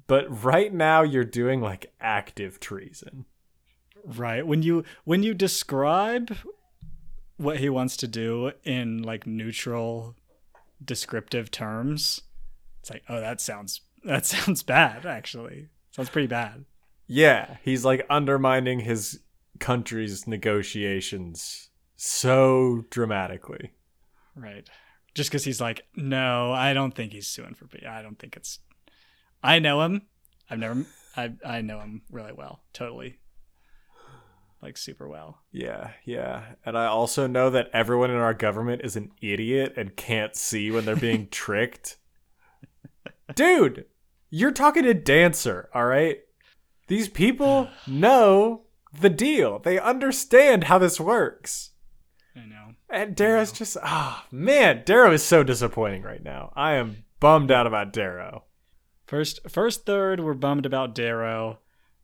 but 0.08 0.44
right 0.46 0.74
now 0.74 1.02
you're 1.02 1.26
doing 1.26 1.60
like 1.60 1.92
active 2.00 2.62
treason. 2.62 3.26
Right. 4.06 4.46
When 4.46 4.64
you 4.64 4.84
when 5.04 5.24
you 5.24 5.34
describe 5.34 6.36
what 7.38 7.58
he 7.58 7.70
wants 7.70 7.98
to 7.98 8.08
do 8.08 8.52
in 8.64 9.02
like 9.04 9.26
neutral 9.26 10.16
descriptive 10.84 11.52
terms, 11.52 12.22
it's 12.80 12.90
like, 12.90 13.04
oh, 13.10 13.20
that 13.20 13.42
sounds 13.42 13.82
that 14.04 14.26
sounds 14.34 14.64
bad 14.64 15.06
actually. 15.06 15.70
Sounds 15.92 16.10
pretty 16.10 16.28
bad. 16.28 16.66
Yeah, 17.08 17.58
he's 17.64 17.84
like 17.84 18.06
undermining 18.10 18.80
his 18.80 19.20
country's 19.60 20.28
negotiations 20.28 21.70
so 21.96 22.86
dramatically. 22.90 23.74
Right. 24.36 24.68
Just 25.14 25.32
cuz 25.32 25.44
he's 25.44 25.60
like, 25.60 25.84
"No, 25.96 26.54
I 26.54 26.74
don't 26.74 26.96
think 26.96 27.12
he's 27.12 27.28
suing 27.28 27.54
for 27.54 27.68
peace. 27.68 27.84
I 27.88 28.02
don't 28.02 28.18
think 28.18 28.38
it's 28.38 28.60
I 29.44 29.60
know 29.60 29.82
him. 29.82 30.04
I've 30.50 30.60
never 30.60 30.86
I 31.18 31.34
I 31.46 31.62
know 31.62 31.80
him 31.80 32.04
really 32.10 32.32
well. 32.32 32.64
Totally. 32.74 33.20
Like 34.62 34.78
super 34.78 35.08
well. 35.08 35.40
Yeah, 35.52 35.92
yeah. 36.06 36.44
And 36.66 36.78
I 36.78 36.86
also 36.86 37.28
know 37.28 37.50
that 37.50 37.70
everyone 37.74 38.12
in 38.12 38.18
our 38.18 38.34
government 38.34 38.82
is 38.84 38.96
an 38.96 39.12
idiot 39.22 39.74
and 39.76 39.96
can't 39.96 40.36
see 40.36 40.72
when 40.72 40.86
they're 40.86 40.96
being 40.96 41.28
tricked. 41.32 41.98
Dude, 43.36 43.86
you're 44.30 44.52
talking 44.52 44.84
to 44.84 44.94
Dancer, 44.94 45.70
all 45.74 45.86
right? 45.86 46.20
These 46.88 47.10
people 47.10 47.70
know 47.88 48.64
the 48.94 49.10
deal. 49.10 49.60
They 49.60 49.80
understand 49.80 50.66
how 50.66 50.78
this 50.78 51.00
works. 51.00 51.72
I 52.36 52.46
know. 52.46 52.76
And 52.90 53.16
Darrow's 53.16 53.52
just 53.52 53.78
ah 53.82 54.24
oh, 54.24 54.28
man, 54.36 54.84
Darrow 54.86 55.12
is 55.14 55.24
so 55.24 55.44
disappointing 55.44 56.04
right 56.04 56.24
now. 56.24 56.52
I 56.56 56.74
am 56.74 57.06
bummed 57.20 57.52
out 57.52 57.68
about 57.68 57.94
Darrow. 57.94 58.44
First 59.06 59.50
first 59.50 59.86
third 59.86 60.20
we're 60.20 60.34
bummed 60.34 60.66
about 60.66 60.96
Darrow. 60.96 61.60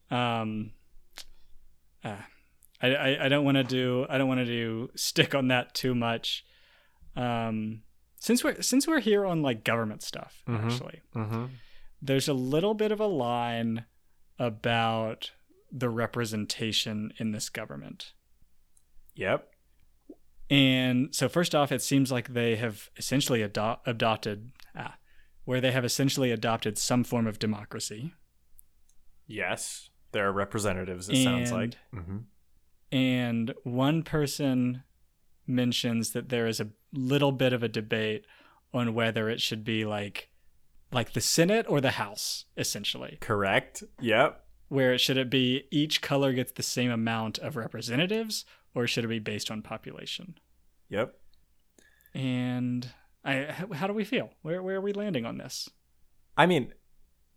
Um 0.09 0.71
uh, 2.03 2.15
I, 2.81 2.95
I, 2.95 3.25
I 3.25 3.29
don't 3.29 3.43
want 3.45 3.57
to 3.57 3.63
do 3.63 4.05
I 4.09 4.17
don't 4.17 4.27
want 4.27 4.39
to 4.39 4.45
do 4.45 4.89
stick 4.95 5.33
on 5.35 5.47
that 5.49 5.73
too 5.73 5.95
much. 5.95 6.45
Um 7.15 7.81
since 8.19 8.43
we're 8.43 8.61
since 8.61 8.87
we're 8.87 8.99
here 8.99 9.25
on 9.25 9.41
like 9.41 9.63
government 9.63 10.03
stuff 10.03 10.43
Mhm. 10.47 10.65
actually. 10.65 11.01
Mm-hmm. 11.15 11.45
There's 12.01 12.27
a 12.27 12.33
little 12.33 12.73
bit 12.75 12.91
of 12.91 12.99
a 12.99 13.07
line 13.07 13.85
about 14.39 15.31
the 15.71 15.89
representation 15.89 17.11
in 17.17 17.31
this 17.31 17.49
government. 17.49 18.13
Yep. 19.15 19.49
And 20.49 21.13
so, 21.13 21.27
first 21.27 21.53
off, 21.55 21.71
it 21.71 21.81
seems 21.81 22.11
like 22.11 22.29
they 22.33 22.55
have 22.55 22.89
essentially 22.97 23.41
ado- 23.41 23.77
adopted, 23.85 24.51
ah, 24.75 24.95
where 25.43 25.59
they 25.59 25.71
have 25.71 25.83
essentially 25.83 26.31
adopted 26.31 26.77
some 26.77 27.03
form 27.03 27.27
of 27.27 27.39
democracy. 27.39 28.13
Yes. 29.25 29.89
There 30.13 30.25
are 30.27 30.31
representatives, 30.31 31.09
it 31.09 31.21
sounds 31.23 31.51
like. 31.51 31.75
Mm-hmm. 31.93 32.17
And 32.91 33.53
one 33.63 34.03
person 34.03 34.83
mentions 35.45 36.11
that 36.11 36.29
there 36.29 36.47
is 36.47 36.59
a 36.59 36.69
little 36.93 37.31
bit 37.31 37.53
of 37.53 37.63
a 37.63 37.67
debate 37.67 38.25
on 38.73 38.93
whether 38.93 39.29
it 39.29 39.41
should 39.41 39.63
be 39.63 39.85
like, 39.85 40.29
like 40.91 41.13
the 41.13 41.21
Senate 41.21 41.65
or 41.69 41.81
the 41.81 41.91
House, 41.91 42.45
essentially. 42.55 43.17
Correct. 43.21 43.83
Yep. 43.99 44.43
Where 44.69 44.97
should 44.97 45.17
it 45.17 45.29
be 45.29 45.63
each 45.71 46.01
color 46.01 46.33
gets 46.33 46.51
the 46.51 46.63
same 46.63 46.91
amount 46.91 47.37
of 47.39 47.55
representatives, 47.55 48.45
or 48.75 48.87
should 48.87 49.05
it 49.05 49.09
be 49.09 49.19
based 49.19 49.49
on 49.49 49.61
population? 49.61 50.35
Yep. 50.89 51.15
And 52.13 52.89
I, 53.23 53.47
how, 53.49 53.71
how 53.73 53.87
do 53.87 53.93
we 53.93 54.03
feel? 54.03 54.31
Where 54.41 54.61
where 54.61 54.77
are 54.77 54.81
we 54.81 54.93
landing 54.93 55.25
on 55.25 55.37
this? 55.37 55.69
I 56.35 56.45
mean, 56.45 56.73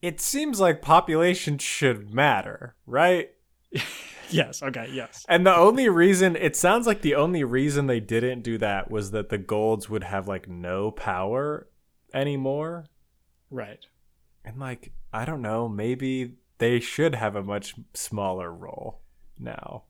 it 0.02 0.20
seems 0.20 0.58
like 0.60 0.82
population 0.82 1.58
should 1.58 2.12
matter, 2.12 2.74
right? 2.86 3.30
Yes. 4.40 4.62
Okay. 4.62 4.88
Yes. 4.92 5.24
And 5.28 5.46
the 5.46 5.54
only 5.54 5.88
reason 5.88 6.36
it 6.36 6.56
sounds 6.56 6.86
like 6.86 7.02
the 7.02 7.14
only 7.14 7.44
reason 7.44 7.86
they 7.86 8.00
didn't 8.00 8.42
do 8.42 8.58
that 8.58 8.90
was 8.90 9.10
that 9.10 9.28
the 9.28 9.38
golds 9.38 9.88
would 9.88 10.04
have 10.04 10.28
like 10.28 10.48
no 10.48 10.90
power 10.90 11.68
anymore. 12.14 12.86
Right. 13.50 13.84
And 14.44 14.58
like, 14.58 14.92
I 15.12 15.24
don't 15.24 15.42
know, 15.42 15.68
maybe 15.68 16.36
they 16.58 16.80
should 16.80 17.14
have 17.14 17.34
a 17.36 17.42
much 17.42 17.74
smaller 17.94 18.52
role 18.52 19.00
now. 19.38 19.84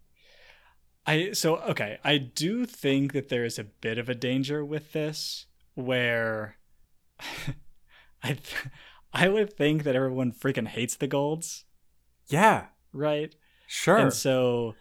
I 1.07 1.33
so 1.33 1.57
okay. 1.57 1.99
I 2.05 2.19
do 2.19 2.67
think 2.67 3.13
that 3.13 3.29
there 3.29 3.45
is 3.45 3.59
a 3.59 3.65
bit 3.65 3.99
of 3.99 4.09
a 4.09 4.15
danger 4.15 4.65
with 4.65 4.93
this, 4.93 5.47
where 5.75 6.57
I 8.23 8.29
th- 8.35 8.67
I 9.13 9.29
would 9.29 9.53
think 9.57 9.83
that 9.85 9.97
everyone 9.97 10.33
freaking 10.33 10.69
hates 10.69 10.97
the 10.97 11.07
golds, 11.07 11.65
Yeah, 12.29 12.67
right? 12.93 13.35
Sure. 13.71 13.97
And 13.97 14.13
so 14.13 14.75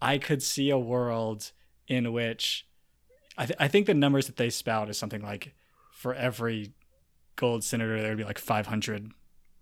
I 0.00 0.16
could 0.18 0.42
see 0.42 0.70
a 0.70 0.78
world 0.78 1.52
in 1.86 2.12
which 2.12 2.66
I, 3.36 3.44
th- 3.46 3.56
I 3.60 3.68
think 3.68 3.86
the 3.86 3.94
numbers 3.94 4.26
that 4.26 4.36
they 4.36 4.48
spout 4.50 4.88
is 4.88 4.96
something 4.98 5.22
like 5.22 5.54
for 5.92 6.14
every 6.14 6.72
gold 7.36 7.62
senator 7.64 8.00
there 8.00 8.10
would 8.10 8.18
be 8.18 8.24
like 8.24 8.38
500 8.38 9.12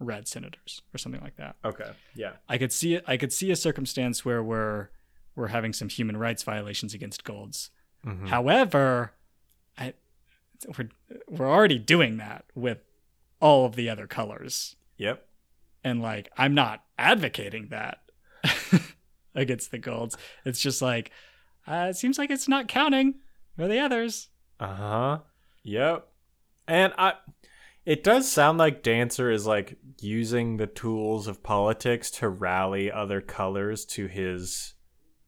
red 0.01 0.29
senators 0.29 0.83
or 0.95 0.99
something 0.99 1.21
like 1.21 1.37
that. 1.37 1.57
okay. 1.65 1.91
Yeah. 2.15 2.33
I 2.49 2.57
could 2.59 2.73
see 2.73 2.95
it. 2.95 3.05
I 3.07 3.17
could 3.17 3.33
see 3.33 3.51
a 3.51 3.57
circumstance 3.57 4.25
where 4.25 4.43
we're 4.43 4.89
we're 5.35 5.49
having 5.49 5.73
some 5.73 5.89
human 5.89 6.17
rights 6.17 6.43
violations 6.45 6.95
against 6.95 7.25
golds. 7.25 7.71
Mhm. 8.07 8.29
However, 8.29 9.13
I 9.77 9.95
we're 10.77 10.89
we're 11.29 11.51
already 11.51 11.79
doing 11.79 12.17
that 12.19 12.45
with 12.55 12.79
all 13.41 13.65
of 13.67 13.75
the 13.77 13.89
other 13.91 14.07
colors. 14.07 14.77
Yep. 14.99 15.25
And 15.85 16.01
like 16.03 16.31
I'm 16.37 16.55
not 16.55 16.85
advocating 16.99 17.69
that 17.69 18.03
against 19.35 19.71
the 19.71 19.79
golds. 19.79 20.17
It's 20.45 20.61
just 20.61 20.83
like 20.83 21.11
uh, 21.67 21.89
it 21.91 21.97
seems 21.97 22.19
like 22.19 22.31
it's 22.31 22.49
not 22.49 22.69
counting 22.69 23.15
for 23.57 23.69
the 23.69 23.79
others. 23.79 24.29
Uh 24.59 24.75
huh. 24.75 25.19
Yep. 25.65 26.09
And 26.67 26.93
I, 26.99 27.15
it 27.85 28.05
does 28.05 28.31
sound 28.31 28.59
like 28.59 28.83
Dancer 28.83 29.31
is 29.31 29.47
like 29.47 29.79
using 30.01 30.57
the 30.57 30.67
tools 30.67 31.27
of 31.27 31.43
politics 31.43 32.11
to 32.13 32.29
rally 32.29 32.91
other 32.91 33.21
colors 33.21 33.85
to 33.87 34.07
his 34.07 34.75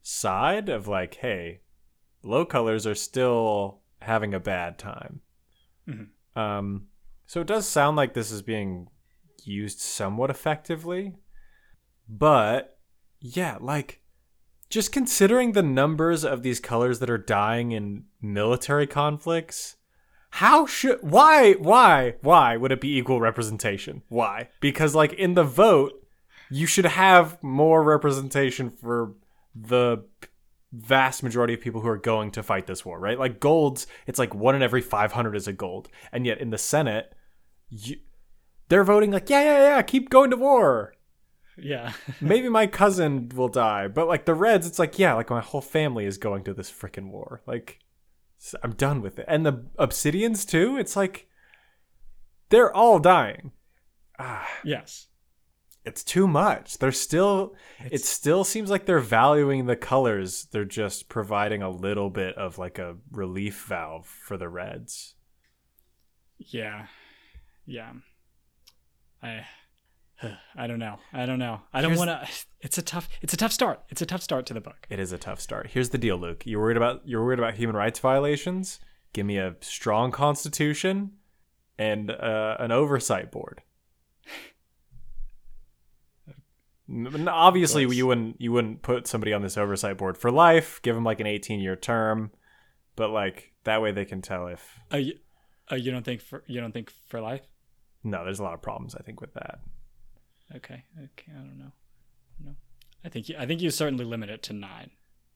side 0.03 0.69
of 0.69 0.87
like, 0.87 1.15
hey, 1.15 1.61
low 2.23 2.45
colors 2.45 2.85
are 2.87 2.95
still 2.95 3.81
having 4.01 4.33
a 4.33 4.39
bad 4.39 4.77
time. 4.77 5.21
Mhm. 5.87 6.07
Um, 6.35 6.87
so 7.25 7.41
it 7.41 7.47
does 7.47 7.67
sound 7.67 7.97
like 7.97 8.13
this 8.13 8.31
is 8.31 8.41
being 8.41 8.87
used 9.43 9.79
somewhat 9.79 10.29
effectively, 10.29 11.15
but 12.07 12.70
yeah, 13.21 13.57
like 13.61 14.01
just 14.69 14.91
considering 14.91 15.51
the 15.51 15.63
numbers 15.63 16.25
of 16.25 16.43
these 16.43 16.59
colors 16.59 16.99
that 16.99 17.09
are 17.09 17.17
dying 17.17 17.71
in 17.71 18.05
military 18.21 18.87
conflicts 18.87 19.77
how 20.31 20.65
should 20.65 20.99
why 21.01 21.53
why 21.53 22.15
why 22.21 22.55
would 22.55 22.71
it 22.71 22.81
be 22.81 22.97
equal 22.97 23.19
representation? 23.19 24.01
Why? 24.07 24.49
Because 24.61 24.95
like 24.95 25.13
in 25.13 25.33
the 25.33 25.43
vote 25.43 25.93
you 26.49 26.65
should 26.65 26.85
have 26.85 27.41
more 27.43 27.83
representation 27.83 28.69
for 28.69 29.13
the 29.53 30.05
vast 30.71 31.21
majority 31.21 31.53
of 31.53 31.59
people 31.59 31.81
who 31.81 31.87
are 31.89 31.97
going 31.97 32.31
to 32.31 32.43
fight 32.43 32.65
this 32.65 32.85
war 32.85 32.97
right? 32.97 33.19
Like 33.19 33.41
golds 33.41 33.87
it's 34.07 34.19
like 34.19 34.33
one 34.33 34.55
in 34.55 34.61
every 34.61 34.81
500 34.81 35.35
is 35.35 35.47
a 35.47 35.53
gold. 35.53 35.89
And 36.13 36.25
yet 36.25 36.39
in 36.39 36.49
the 36.49 36.57
senate 36.57 37.13
you, 37.69 37.97
they're 38.69 38.85
voting 38.85 39.11
like 39.11 39.29
yeah 39.29 39.43
yeah 39.43 39.75
yeah 39.75 39.81
keep 39.81 40.09
going 40.09 40.31
to 40.31 40.37
war 40.37 40.95
Yeah. 41.57 41.93
maybe 42.21 42.49
my 42.49 42.67
cousin 42.67 43.29
will 43.35 43.49
die 43.49 43.87
but 43.87 44.07
like 44.07 44.25
the 44.25 44.33
reds 44.33 44.65
it's 44.65 44.79
like 44.79 44.97
yeah 44.97 45.13
like 45.13 45.29
my 45.29 45.41
whole 45.41 45.61
family 45.61 46.05
is 46.05 46.17
going 46.17 46.43
to 46.45 46.53
this 46.53 46.71
freaking 46.71 47.11
war 47.11 47.41
like 47.45 47.79
I'm 48.63 48.71
done 48.73 49.01
with 49.01 49.19
it 49.19 49.25
and 49.27 49.45
the 49.45 49.65
obsidians 49.77 50.47
too 50.47 50.77
it's 50.77 50.95
like 50.95 51.27
they're 52.49 52.75
all 52.75 52.99
dying 52.99 53.51
ah, 54.17 54.47
yes. 54.63 55.07
it's 55.85 56.03
too 56.03 56.27
much 56.27 56.77
they're 56.79 56.91
still 56.91 57.55
it 57.91 58.03
still 58.03 58.43
seems 58.43 58.69
like 58.69 58.85
they're 58.85 58.99
valuing 58.99 59.65
the 59.65 59.75
colors 59.75 60.47
they're 60.51 60.65
just 60.65 61.09
providing 61.09 61.61
a 61.61 61.69
little 61.69 62.09
bit 62.09 62.35
of 62.37 62.57
like 62.57 62.79
a 62.79 62.97
relief 63.11 63.65
valve 63.67 64.07
for 64.07 64.37
the 64.37 64.49
reds 64.49 65.15
Yeah. 66.39 66.87
Yeah. 67.65 67.93
I 69.21 69.45
I 70.55 70.67
don't 70.67 70.79
know. 70.79 70.99
I 71.13 71.25
don't 71.25 71.39
know. 71.39 71.61
I 71.73 71.81
don't 71.81 71.95
want 71.95 72.09
to 72.09 72.27
It's 72.61 72.77
a 72.77 72.81
tough 72.81 73.09
it's 73.21 73.33
a 73.33 73.37
tough 73.37 73.51
start. 73.51 73.81
It's 73.89 74.01
a 74.01 74.05
tough 74.05 74.21
start 74.21 74.45
to 74.47 74.53
the 74.53 74.61
book. 74.61 74.85
it 74.89 74.99
is 74.99 75.11
a 75.11 75.17
tough 75.17 75.39
start 75.39 75.67
here's 75.71 75.89
the 75.89 75.97
deal 75.97 76.17
luke 76.17 76.43
you're 76.45 76.61
worried 76.61 76.77
about 76.77 77.01
you're 77.05 77.23
worried 77.23 77.39
about 77.39 77.55
human 77.55 77.75
rights 77.75 77.99
violations 77.99 78.79
give 79.13 79.25
me 79.25 79.37
a 79.37 79.55
strong 79.61 80.11
constitution 80.11 81.11
and 81.77 82.11
uh, 82.11 82.55
an 82.59 82.71
oversight 82.71 83.31
board 83.31 83.61
obviously 87.27 87.83
you 87.95 88.05
wouldn't 88.05 88.39
you 88.41 88.51
wouldn't 88.51 88.81
put 88.81 89.07
somebody 89.07 89.31
on 89.33 89.41
this 89.41 89.57
oversight 89.57 89.97
board 89.97 90.17
for 90.17 90.29
life 90.29 90.81
give 90.81 90.93
them 90.95 91.03
like 91.05 91.19
an 91.21 91.27
18 91.27 91.59
year 91.61 91.75
term 91.75 92.31
but 92.95 93.09
like 93.09 93.53
that 93.63 93.81
way 93.81 93.91
they 93.91 94.05
can 94.05 94.21
tell 94.21 94.47
if 94.47 94.77
Uh, 94.93 94.97
you, 94.97 95.13
uh, 95.71 95.75
you 95.75 95.91
don't 95.91 96.03
think 96.03 96.21
for 96.21 96.43
you 96.47 96.59
don't 96.59 96.73
think 96.73 96.91
for 97.07 97.21
life? 97.21 97.41
no 98.03 98.23
there's 98.25 98.39
a 98.39 98.43
lot 98.43 98.53
of 98.53 98.61
problems 98.61 98.93
i 98.95 99.01
think 99.03 99.21
with 99.21 99.33
that 99.35 99.59
Okay. 100.55 100.83
Okay. 100.97 101.31
I 101.31 101.39
don't 101.39 101.57
know. 101.57 101.71
No. 102.43 102.51
I 103.05 103.09
think 103.09 103.29
you, 103.29 103.35
I 103.37 103.45
think 103.45 103.61
you 103.61 103.69
certainly 103.69 104.05
limit 104.05 104.29
it 104.29 104.43
to 104.43 104.53
9 104.53 104.91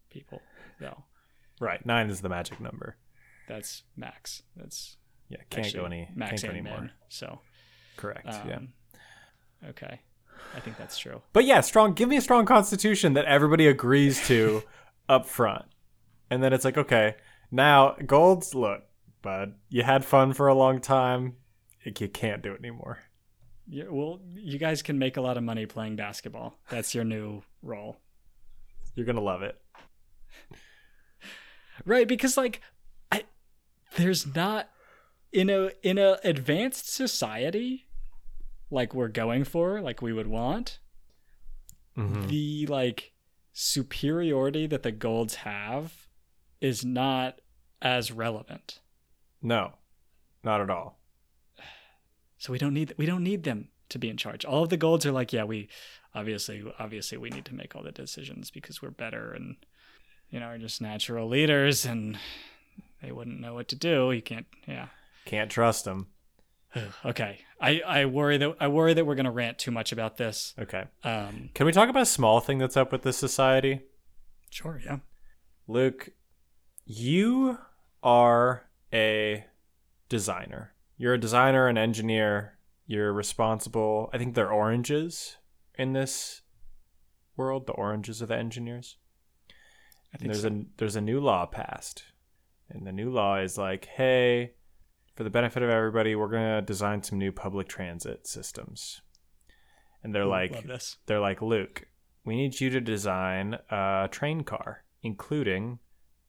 people 0.09 0.41
though. 0.79 1.03
right 1.59 1.85
nine 1.85 2.09
is 2.09 2.21
the 2.21 2.29
magic 2.29 2.59
number 2.59 2.95
That's 3.47 3.83
max. 3.97 4.43
That's 4.55 4.97
yeah 5.29 5.39
can't 5.49 5.73
go 5.73 5.85
any 5.85 6.09
max 6.15 6.41
can't 6.41 6.53
go 6.53 6.59
anymore. 6.59 6.91
So, 7.09 7.39
correct 7.97 8.27
um, 8.27 8.47
yeah 8.47 8.59
Okay. 9.69 9.99
I 10.55 10.59
think 10.59 10.77
that's 10.77 10.97
true. 10.97 11.21
But 11.33 11.45
yeah, 11.45 11.61
strong. 11.61 11.93
Give 11.93 12.09
me 12.09 12.17
a 12.17 12.21
strong 12.21 12.45
constitution 12.45 13.13
that 13.13 13.25
everybody 13.25 13.67
agrees 13.67 14.25
to 14.27 14.63
up 15.09 15.25
front, 15.25 15.65
and 16.29 16.43
then 16.43 16.53
it's 16.53 16.65
like, 16.65 16.77
okay, 16.77 17.15
now 17.51 17.95
golds. 18.05 18.53
Look, 18.53 18.83
bud, 19.21 19.55
you 19.69 19.83
had 19.83 20.05
fun 20.05 20.33
for 20.33 20.47
a 20.47 20.53
long 20.53 20.81
time. 20.81 21.37
You 21.83 22.07
can't 22.09 22.41
do 22.41 22.51
it 22.53 22.59
anymore. 22.59 22.99
Yeah, 23.67 23.85
well, 23.89 24.19
you 24.35 24.57
guys 24.59 24.81
can 24.81 24.99
make 24.99 25.17
a 25.17 25.21
lot 25.21 25.37
of 25.37 25.43
money 25.43 25.65
playing 25.65 25.95
basketball. 25.95 26.57
That's 26.69 26.93
your 26.93 27.03
new 27.03 27.41
role. 27.63 27.97
You're 28.95 29.05
gonna 29.05 29.21
love 29.21 29.41
it. 29.41 29.59
right 31.85 32.07
because 32.07 32.37
like 32.37 32.61
I, 33.11 33.23
there's 33.97 34.33
not 34.35 34.69
in 35.31 35.49
a 35.49 35.71
in 35.83 35.97
a 35.97 36.17
advanced 36.23 36.93
society 36.93 37.85
like 38.71 38.93
we're 38.93 39.09
going 39.09 39.43
for 39.43 39.81
like 39.81 40.01
we 40.01 40.13
would 40.13 40.27
want 40.27 40.79
Mhm. 41.97 42.27
the 42.27 42.65
like 42.67 43.13
superiority 43.53 44.67
that 44.67 44.83
the 44.83 44.91
golds 44.91 45.35
have 45.35 46.07
is 46.61 46.83
not 46.85 47.39
as 47.81 48.11
relevant 48.11 48.79
No, 49.41 49.73
not 50.43 50.61
at 50.61 50.69
all. 50.69 50.99
So 52.37 52.51
we 52.51 52.57
don't 52.59 52.73
need 52.73 52.93
we 52.97 53.05
don't 53.05 53.23
need 53.23 53.43
them 53.43 53.67
to 53.89 53.97
be 53.99 54.09
in 54.09 54.17
charge 54.17 54.43
all 54.45 54.63
of 54.63 54.69
the 54.69 54.77
golds 54.77 55.05
are 55.05 55.11
like 55.11 55.31
yeah 55.33 55.43
we 55.43 55.67
obviously 56.13 56.63
obviously 56.79 57.17
we 57.17 57.29
need 57.29 57.45
to 57.45 57.53
make 57.53 57.75
all 57.75 57.83
the 57.83 57.91
decisions 57.91 58.49
because 58.51 58.81
we're 58.81 58.89
better 58.91 59.31
and 59.33 59.55
you 60.29 60.39
know 60.39 60.47
are 60.47 60.57
just 60.57 60.81
natural 60.81 61.27
leaders 61.27 61.85
and 61.85 62.17
they 63.01 63.11
wouldn't 63.11 63.39
know 63.39 63.53
what 63.53 63.67
to 63.67 63.75
do 63.75 64.11
you 64.11 64.21
can't 64.21 64.47
yeah 64.67 64.87
Can't 65.25 65.51
trust 65.51 65.85
them. 65.85 66.07
okay 67.05 67.39
i 67.61 67.81
i 67.85 68.05
worry 68.05 68.37
that 68.37 68.55
i 68.59 68.67
worry 68.67 68.93
that 68.93 69.05
we're 69.05 69.15
gonna 69.15 69.31
rant 69.31 69.57
too 69.59 69.71
much 69.71 69.91
about 69.91 70.17
this 70.17 70.53
Okay. 70.59 70.85
um 71.03 71.49
Can 71.53 71.65
we 71.65 71.71
talk 71.71 71.89
about 71.89 72.01
a 72.03 72.05
small 72.07 72.39
thing 72.41 72.57
that's 72.57 72.75
up 72.77 72.91
with 72.91 73.03
this 73.03 73.17
society? 73.17 73.81
sure 74.49 74.81
yeah 74.83 74.97
Luke, 75.67 76.09
you 76.85 77.57
are 78.03 78.67
a 78.93 79.45
designer. 80.09 80.73
You're 80.97 81.13
a 81.15 81.19
designer, 81.19 81.67
an 81.67 81.77
engineer. 81.77 82.57
You're 82.87 83.13
responsible. 83.13 84.09
I 84.13 84.17
think 84.17 84.35
they're 84.35 84.51
oranges 84.51 85.37
in 85.77 85.93
this 85.93 86.41
world. 87.35 87.67
The 87.67 87.73
oranges 87.73 88.21
are 88.21 88.27
the 88.27 88.37
engineers. 88.37 88.97
i 89.49 89.53
And 90.13 90.19
think 90.21 90.31
there's 90.31 90.43
so. 90.43 90.49
a 90.49 90.65
there's 90.77 90.95
a 90.95 91.01
new 91.01 91.19
law 91.19 91.45
passed, 91.45 92.03
and 92.69 92.85
the 92.85 92.91
new 92.91 93.09
law 93.09 93.37
is 93.39 93.57
like, 93.57 93.85
hey, 93.85 94.53
for 95.15 95.23
the 95.23 95.29
benefit 95.29 95.63
of 95.63 95.69
everybody, 95.69 96.15
we're 96.15 96.29
gonna 96.29 96.61
design 96.61 97.03
some 97.03 97.17
new 97.17 97.31
public 97.31 97.67
transit 97.67 98.27
systems. 98.27 99.01
And 100.03 100.13
they're 100.13 100.23
Ooh, 100.23 100.29
like, 100.29 100.63
they're 101.07 101.19
like, 101.19 101.41
Luke, 101.41 101.87
we 102.23 102.35
need 102.35 102.59
you 102.61 102.69
to 102.69 102.79
design 102.79 103.57
a 103.71 104.07
train 104.11 104.43
car, 104.43 104.83
including 105.01 105.79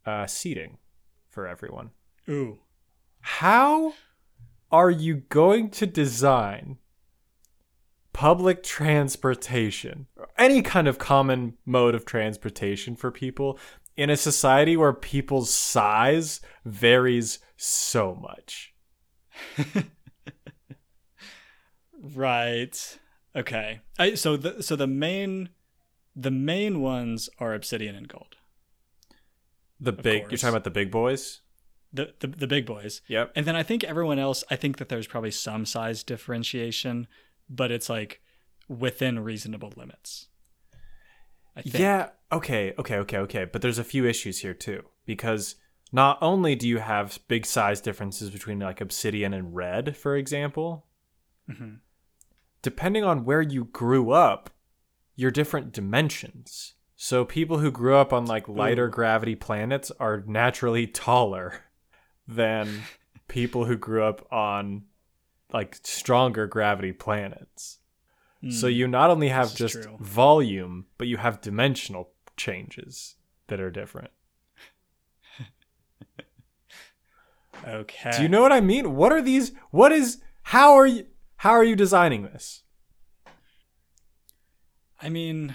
uh, 0.06 0.26
seating 0.26 0.78
for 1.28 1.46
everyone. 1.46 1.90
ooh 2.28 2.60
How 3.20 3.92
are 4.70 4.90
you 4.90 5.16
going 5.28 5.70
to 5.70 5.86
design 5.86 6.78
public 8.12 8.62
transportation, 8.62 10.06
or 10.16 10.28
any 10.38 10.62
kind 10.62 10.88
of 10.88 10.98
common 10.98 11.54
mode 11.64 11.94
of 11.94 12.04
transportation 12.04 12.96
for 12.96 13.10
people 13.10 13.58
in 13.96 14.10
a 14.10 14.16
society 14.16 14.76
where 14.76 14.92
people's 14.92 15.52
size 15.52 16.40
varies 16.64 17.38
so 17.56 18.14
much? 18.14 18.74
Right. 22.14 22.98
Okay. 23.34 23.80
I, 23.98 24.14
so 24.14 24.36
the 24.36 24.62
so 24.62 24.76
the 24.76 24.86
main 24.86 25.50
the 26.14 26.30
main 26.30 26.80
ones 26.80 27.28
are 27.38 27.54
obsidian 27.54 27.94
and 27.94 28.08
gold. 28.08 28.36
The 29.78 29.92
big, 29.92 30.22
you're 30.30 30.38
talking 30.38 30.48
about 30.48 30.64
the 30.64 30.70
big 30.70 30.90
boys? 30.90 31.42
The, 31.96 32.14
the 32.20 32.26
the 32.28 32.46
big 32.46 32.66
boys. 32.66 33.00
Yep. 33.08 33.32
And 33.34 33.46
then 33.46 33.56
I 33.56 33.62
think 33.62 33.82
everyone 33.84 34.18
else, 34.18 34.44
I 34.50 34.56
think 34.56 34.78
that 34.78 34.88
there's 34.88 35.06
probably 35.06 35.30
some 35.30 35.64
size 35.66 36.02
differentiation, 36.02 37.06
but 37.48 37.70
it's 37.70 37.88
like 37.88 38.20
within 38.68 39.18
reasonable 39.20 39.72
limits. 39.76 40.28
I 41.56 41.62
think. 41.62 41.78
Yeah. 41.78 42.10
Okay. 42.30 42.74
Okay. 42.78 42.96
Okay. 42.98 43.18
Okay. 43.18 43.44
But 43.44 43.62
there's 43.62 43.78
a 43.78 43.84
few 43.84 44.04
issues 44.06 44.40
here 44.40 44.54
too, 44.54 44.82
because 45.06 45.56
not 45.92 46.18
only 46.20 46.54
do 46.54 46.68
you 46.68 46.78
have 46.78 47.18
big 47.28 47.46
size 47.46 47.80
differences 47.80 48.30
between 48.30 48.58
like 48.58 48.80
obsidian 48.80 49.32
and 49.32 49.54
red, 49.54 49.96
for 49.96 50.16
example, 50.16 50.86
Mhm. 51.48 51.78
depending 52.62 53.04
on 53.04 53.24
where 53.24 53.40
you 53.42 53.66
grew 53.66 54.10
up, 54.10 54.50
you're 55.14 55.30
different 55.30 55.72
dimensions. 55.72 56.74
So 56.96 57.24
people 57.24 57.58
who 57.58 57.70
grew 57.70 57.94
up 57.96 58.12
on 58.12 58.26
like 58.26 58.48
lighter 58.48 58.86
Ooh. 58.88 58.90
gravity 58.90 59.34
planets 59.36 59.90
are 60.00 60.24
naturally 60.26 60.86
taller 60.86 61.62
than 62.28 62.82
people 63.28 63.64
who 63.66 63.76
grew 63.76 64.02
up 64.04 64.26
on 64.32 64.84
like 65.52 65.78
stronger 65.82 66.46
gravity 66.46 66.92
planets. 66.92 67.78
So 68.50 68.66
Mm. 68.68 68.74
you 68.74 68.88
not 68.88 69.10
only 69.10 69.28
have 69.28 69.54
just 69.54 69.82
true. 69.82 69.96
volume, 69.98 70.86
but 70.98 71.08
you 71.08 71.16
have 71.16 71.40
dimensional 71.40 72.10
changes 72.36 73.16
that 73.48 73.60
are 73.60 73.70
different. 73.70 74.10
Okay. 77.66 78.10
Do 78.16 78.22
you 78.22 78.28
know 78.28 78.42
what 78.42 78.52
I 78.52 78.60
mean? 78.60 78.94
What 78.94 79.12
are 79.12 79.22
these? 79.22 79.52
What 79.70 79.90
is? 79.90 80.20
How 80.42 80.74
are 80.74 80.86
you? 80.86 81.06
How 81.38 81.50
are 81.52 81.64
you 81.64 81.74
designing 81.74 82.22
this? 82.22 82.62
I 85.00 85.08
mean, 85.08 85.54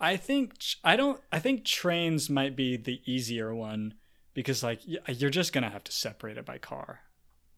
I 0.00 0.16
think 0.16 0.54
I 0.82 0.96
don't. 0.96 1.20
I 1.30 1.38
think 1.38 1.64
trains 1.64 2.30
might 2.30 2.56
be 2.56 2.76
the 2.76 3.00
easier 3.04 3.54
one 3.54 3.94
because 4.34 4.62
like 4.62 4.80
you're 5.08 5.30
just 5.30 5.52
gonna 5.52 5.70
have 5.70 5.84
to 5.84 5.92
separate 5.92 6.38
it 6.38 6.46
by 6.46 6.58
car. 6.58 7.00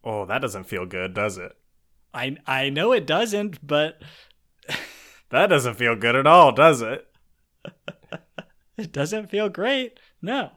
Oh, 0.04 0.24
that 0.26 0.40
doesn't 0.42 0.64
feel 0.64 0.87
good, 0.87 1.14
does 1.14 1.38
it? 1.38 1.52
I 2.14 2.37
I 2.46 2.68
know 2.70 2.92
it 2.92 3.06
doesn't, 3.06 3.66
but 3.66 4.00
That 5.30 5.46
doesn't 5.46 5.74
feel 5.74 5.96
good 5.96 6.14
at 6.14 6.26
all, 6.26 6.52
does 6.52 6.82
it? 6.82 7.06
it 8.76 8.92
doesn't 8.92 9.30
feel 9.30 9.48
great. 9.48 9.98
No, 10.20 10.50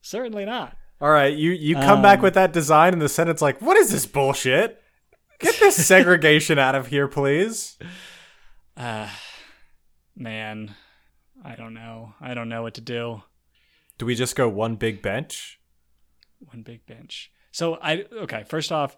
certainly 0.00 0.44
not. 0.46 0.76
All 1.00 1.10
right, 1.10 1.36
you 1.36 1.50
you 1.50 1.74
come 1.74 2.00
back 2.00 2.18
Um, 2.20 2.22
with 2.22 2.34
that 2.34 2.52
design, 2.52 2.92
and 2.94 3.02
the 3.02 3.08
Senate's 3.08 3.42
like, 3.42 3.60
"What 3.60 3.76
is 3.76 3.90
this 3.90 4.06
bullshit? 4.06 4.80
Get 5.40 5.58
this 5.60 5.76
segregation 5.86 6.58
out 6.58 6.74
of 6.74 6.86
here, 6.86 7.08
please." 7.08 7.76
Uh, 8.76 9.10
man, 10.16 10.74
I 11.44 11.56
don't 11.56 11.74
know. 11.74 12.14
I 12.20 12.32
don't 12.32 12.48
know 12.48 12.62
what 12.62 12.74
to 12.74 12.80
do. 12.80 13.22
Do 13.98 14.06
we 14.06 14.14
just 14.14 14.36
go 14.36 14.48
one 14.48 14.76
big 14.76 15.02
bench? 15.02 15.60
One 16.38 16.62
big 16.62 16.84
bench. 16.86 17.30
So 17.52 17.78
I 17.80 18.04
okay. 18.12 18.44
First 18.46 18.72
off, 18.72 18.96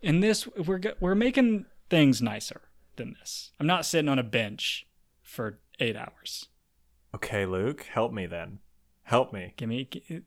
in 0.00 0.20
this 0.20 0.46
we're 0.56 0.80
we're 1.00 1.14
making 1.14 1.66
things 1.90 2.22
nicer 2.22 2.60
than 2.96 3.14
this. 3.18 3.52
I'm 3.58 3.66
not 3.66 3.84
sitting 3.84 4.08
on 4.08 4.18
a 4.18 4.22
bench 4.22 4.86
for 5.22 5.58
eight 5.80 5.96
hours. 5.96 6.46
Okay, 7.14 7.44
Luke, 7.46 7.86
help 7.92 8.12
me 8.12 8.26
then. 8.26 8.60
Help 9.02 9.32
me. 9.32 9.54
Give 9.56 9.68
me. 9.68 9.88
gi- 9.90 10.22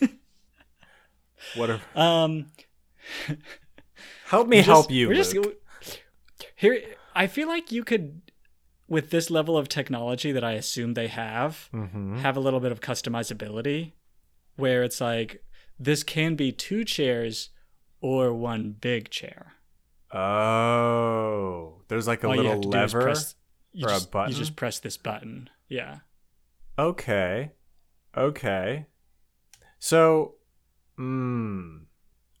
What 1.56 1.70
are? 1.70 1.80
Um, 1.94 2.46
Help 4.26 4.48
me 4.48 4.58
just- 4.58 4.66
help 4.68 4.90
you, 4.90 5.08
we're 5.08 5.14
just- 5.14 5.34
here, 6.56 6.82
I 7.14 7.26
feel 7.26 7.48
like 7.48 7.72
you 7.72 7.84
could, 7.84 8.20
with 8.88 9.10
this 9.10 9.30
level 9.30 9.56
of 9.56 9.68
technology 9.68 10.32
that 10.32 10.44
I 10.44 10.52
assume 10.52 10.94
they 10.94 11.08
have, 11.08 11.68
mm-hmm. 11.72 12.18
have 12.18 12.36
a 12.36 12.40
little 12.40 12.60
bit 12.60 12.72
of 12.72 12.80
customizability, 12.80 13.92
where 14.56 14.82
it's 14.82 15.00
like 15.00 15.44
this 15.78 16.02
can 16.02 16.34
be 16.34 16.52
two 16.52 16.84
chairs 16.84 17.50
or 18.00 18.32
one 18.32 18.74
big 18.80 19.10
chair. 19.10 19.54
Oh, 20.12 21.82
there's 21.88 22.06
like 22.06 22.24
a 22.24 22.28
All 22.28 22.36
little 22.36 22.52
have 22.52 22.60
to 22.62 22.68
do 22.68 22.78
is 22.78 22.94
lever. 22.94 23.02
press- 23.02 23.34
or 23.82 23.92
a 23.92 24.00
button? 24.00 24.32
You 24.32 24.38
just 24.38 24.56
press 24.56 24.78
this 24.78 24.96
button. 24.96 25.50
Yeah. 25.68 25.98
Okay. 26.78 27.52
Okay. 28.16 28.86
So, 29.78 30.34
hmm. 30.96 31.76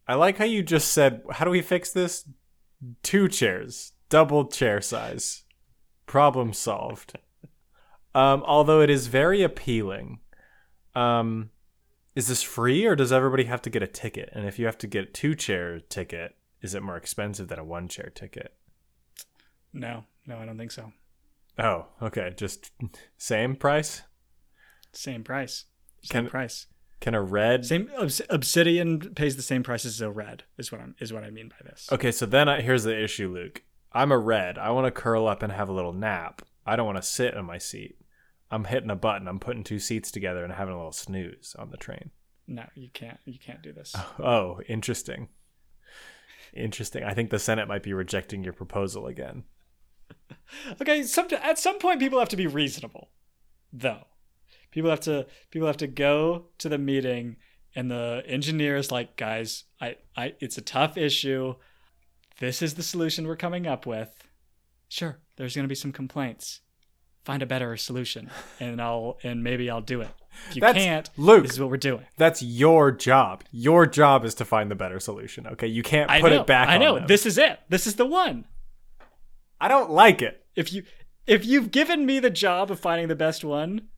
I 0.06 0.14
like 0.14 0.38
how 0.38 0.44
you 0.44 0.62
just 0.62 0.92
said, 0.92 1.22
how 1.30 1.44
do 1.44 1.50
we 1.50 1.60
fix 1.60 1.92
this? 1.92 2.26
Two 3.02 3.28
chairs, 3.28 3.92
double 4.08 4.46
chair 4.46 4.80
size. 4.80 5.44
Problem 6.08 6.52
solved. 6.54 7.18
Um, 8.14 8.42
although 8.46 8.80
it 8.80 8.90
is 8.90 9.06
very 9.06 9.42
appealing. 9.42 10.20
Um, 10.94 11.50
is 12.16 12.26
this 12.26 12.42
free 12.42 12.86
or 12.86 12.96
does 12.96 13.12
everybody 13.12 13.44
have 13.44 13.62
to 13.62 13.70
get 13.70 13.82
a 13.82 13.86
ticket? 13.86 14.30
And 14.32 14.46
if 14.46 14.58
you 14.58 14.66
have 14.66 14.78
to 14.78 14.86
get 14.86 15.04
a 15.04 15.12
two 15.12 15.34
chair 15.34 15.78
ticket, 15.78 16.34
is 16.62 16.74
it 16.74 16.82
more 16.82 16.96
expensive 16.96 17.48
than 17.48 17.58
a 17.58 17.64
one 17.64 17.88
chair 17.88 18.10
ticket? 18.12 18.54
No, 19.72 20.04
no, 20.26 20.38
I 20.38 20.46
don't 20.46 20.58
think 20.58 20.72
so. 20.72 20.92
Oh, 21.58 21.86
okay. 22.00 22.32
Just 22.36 22.72
same 23.18 23.54
price? 23.54 24.02
Same 24.92 25.22
price. 25.22 25.66
Same 26.02 26.24
Can- 26.24 26.30
price. 26.30 26.66
Can 27.00 27.14
a 27.14 27.22
red 27.22 27.64
Same 27.64 27.88
Obsidian 28.28 29.14
pays 29.14 29.36
the 29.36 29.42
same 29.42 29.62
price 29.62 29.84
as 29.84 30.00
a 30.00 30.10
red. 30.10 30.42
Is 30.56 30.72
what 30.72 30.80
I'm 30.80 30.96
is 30.98 31.12
what 31.12 31.22
I 31.22 31.30
mean 31.30 31.48
by 31.48 31.70
this. 31.70 31.88
Okay, 31.92 32.10
so 32.10 32.26
then 32.26 32.48
I, 32.48 32.60
here's 32.60 32.82
the 32.82 33.00
issue, 33.00 33.32
Luke. 33.32 33.62
I'm 33.92 34.12
a 34.12 34.18
red. 34.18 34.58
I 34.58 34.70
want 34.70 34.86
to 34.86 34.90
curl 35.00 35.26
up 35.26 35.42
and 35.42 35.52
have 35.52 35.68
a 35.68 35.72
little 35.72 35.92
nap. 35.92 36.42
I 36.66 36.76
don't 36.76 36.86
want 36.86 36.98
to 36.98 37.02
sit 37.02 37.34
in 37.34 37.44
my 37.44 37.58
seat. 37.58 37.96
I'm 38.50 38.64
hitting 38.64 38.90
a 38.90 38.96
button. 38.96 39.28
I'm 39.28 39.38
putting 39.40 39.64
two 39.64 39.78
seats 39.78 40.10
together 40.10 40.44
and 40.44 40.52
having 40.52 40.74
a 40.74 40.76
little 40.76 40.92
snooze 40.92 41.54
on 41.58 41.70
the 41.70 41.76
train. 41.76 42.10
No, 42.46 42.64
you 42.74 42.88
can't. 42.92 43.18
You 43.24 43.38
can't 43.38 43.62
do 43.62 43.72
this. 43.72 43.94
Oh, 44.18 44.60
interesting. 44.68 45.28
Interesting. 46.54 47.04
I 47.04 47.14
think 47.14 47.30
the 47.30 47.38
Senate 47.38 47.68
might 47.68 47.82
be 47.82 47.92
rejecting 47.92 48.42
your 48.42 48.52
proposal 48.54 49.06
again. 49.06 49.44
Okay, 50.80 51.02
some, 51.02 51.28
at 51.42 51.58
some 51.58 51.78
point 51.78 52.00
people 52.00 52.18
have 52.18 52.30
to 52.30 52.36
be 52.36 52.46
reasonable, 52.46 53.10
though. 53.72 54.04
people 54.70 54.88
have 54.88 55.00
to 55.00 55.26
people 55.50 55.66
have 55.66 55.76
to 55.78 55.86
go 55.86 56.46
to 56.58 56.68
the 56.70 56.78
meeting 56.78 57.36
and 57.74 57.90
the 57.90 58.22
engineer 58.26 58.76
is 58.76 58.90
like 58.90 59.16
guys 59.16 59.64
i 59.80 59.96
i 60.16 60.32
it's 60.40 60.56
a 60.56 60.62
tough 60.62 60.96
issue 60.96 61.54
this 62.38 62.62
is 62.62 62.74
the 62.74 62.82
solution 62.82 63.26
we're 63.26 63.36
coming 63.36 63.66
up 63.66 63.86
with 63.86 64.24
sure 64.88 65.18
there's 65.36 65.54
going 65.54 65.64
to 65.64 65.68
be 65.68 65.74
some 65.74 65.92
complaints 65.92 66.60
find 67.24 67.42
a 67.42 67.46
better 67.46 67.76
solution 67.76 68.30
and 68.60 68.80
i'll 68.80 69.18
and 69.22 69.42
maybe 69.44 69.68
i'll 69.70 69.80
do 69.80 70.00
it 70.00 70.08
if 70.50 70.56
you 70.56 70.60
That's- 70.60 70.82
can't 70.84 71.10
Luke. 71.16 71.42
this 71.42 71.52
is 71.52 71.60
what 71.60 71.68
we're 71.70 71.76
doing 71.78 72.04
That's 72.16 72.42
your 72.42 72.92
job. 72.92 73.42
Your 73.50 73.86
job 73.86 74.24
is 74.24 74.34
to 74.36 74.44
find 74.44 74.70
the 74.70 74.76
better 74.76 75.00
solution. 75.00 75.48
Okay, 75.48 75.66
you 75.66 75.82
can't 75.82 76.08
put 76.08 76.30
know 76.30 76.40
it 76.42 76.46
back. 76.46 76.68
i 76.68 76.78
know 76.78 77.04
this 77.04 77.26
is 77.26 77.38
it 77.38 77.58
this 77.68 77.86
is 77.88 77.96
the 77.96 78.06
one 78.06 78.44
I 79.60 79.66
don't 79.66 79.90
like 79.90 80.22
it. 80.22 80.46
if 80.54 80.72
you 80.72 80.84
if 81.26 81.44
you've 81.44 81.70
given 81.72 82.06
me 82.06 82.20
the 82.20 82.30
job 82.30 82.70
of 82.70 82.78
finding 82.78 83.08
the 83.08 83.16
best 83.16 83.42
one 83.44 83.88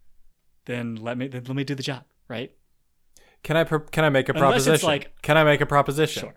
then 0.64 0.96
let 0.96 1.18
me 1.18 1.29
then 1.29 1.44
let 1.46 1.55
me 1.57 1.64
do 1.64 1.74
the 1.74 1.83
job 1.83 2.05
right 2.29 2.53
Can 3.42 3.57
I 3.59 3.64
pro- 3.64 3.81
can 3.81 4.05
I 4.05 4.09
make 4.09 4.29
a 4.31 4.33
Unless 4.33 4.42
proposition? 4.64 4.87
like- 4.88 5.12
can 5.22 5.37
I 5.37 5.44
make 5.44 5.61
a 5.61 5.66
proposition? 5.66 6.22
sure 6.22 6.35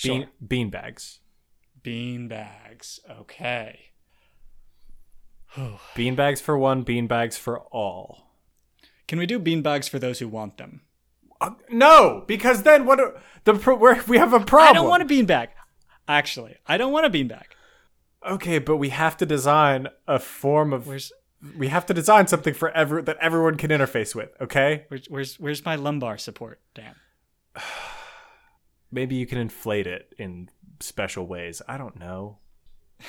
sure 0.00 0.14
Bean 0.18 0.28
bean 0.46 0.70
bags. 0.70 1.20
bean 1.82 2.28
bags 2.28 3.00
okay 3.10 3.90
Bean 5.94 6.14
bags 6.14 6.40
for 6.40 6.56
one. 6.56 6.82
Bean 6.82 7.06
bags 7.08 7.36
for 7.36 7.60
all. 7.72 8.28
Can 9.08 9.18
we 9.18 9.26
do 9.26 9.38
bean 9.38 9.62
bags 9.62 9.88
for 9.88 9.98
those 9.98 10.20
who 10.20 10.28
want 10.28 10.58
them? 10.58 10.82
Uh, 11.40 11.50
no, 11.70 12.22
because 12.28 12.62
then 12.62 12.86
what? 12.86 13.00
are- 13.00 13.20
The 13.44 13.54
pro- 13.54 13.74
we're, 13.76 14.00
we 14.04 14.18
have 14.18 14.32
a 14.32 14.40
problem. 14.40 14.70
I 14.70 14.72
don't 14.74 14.88
want 14.88 15.02
a 15.02 15.06
bean 15.06 15.26
bag. 15.26 15.48
Actually, 16.06 16.56
I 16.66 16.76
don't 16.76 16.92
want 16.92 17.06
a 17.06 17.10
bean 17.10 17.26
bag. 17.28 17.46
Okay, 18.28 18.58
but 18.60 18.76
we 18.76 18.90
have 18.90 19.16
to 19.16 19.26
design 19.26 19.88
a 20.06 20.18
form 20.20 20.72
of. 20.72 20.86
Where's 20.86 21.12
we 21.56 21.68
have 21.68 21.86
to 21.86 21.94
design 21.94 22.26
something 22.28 22.52
for 22.54 22.70
every 22.70 23.02
that 23.02 23.16
everyone 23.20 23.56
can 23.56 23.70
interface 23.70 24.14
with. 24.14 24.30
Okay, 24.40 24.84
where's 24.88 25.06
where's 25.06 25.40
where's 25.40 25.64
my 25.64 25.74
lumbar 25.74 26.16
support? 26.18 26.60
Damn. 26.74 26.94
maybe 28.90 29.14
you 29.14 29.26
can 29.26 29.38
inflate 29.38 29.86
it 29.86 30.12
in 30.18 30.48
special 30.80 31.26
ways. 31.26 31.62
I 31.68 31.76
don't 31.78 31.98
know. 31.98 32.38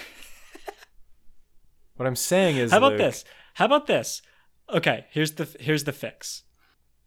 what 1.95 2.07
I'm 2.07 2.15
saying 2.15 2.57
is, 2.57 2.71
How 2.71 2.77
about 2.77 2.91
Luke, 2.93 2.99
this? 2.99 3.23
How 3.55 3.65
about 3.65 3.87
this? 3.87 4.21
Okay, 4.69 5.05
here's 5.11 5.33
the 5.33 5.47
here's 5.59 5.83
the 5.83 5.91
fix. 5.91 6.43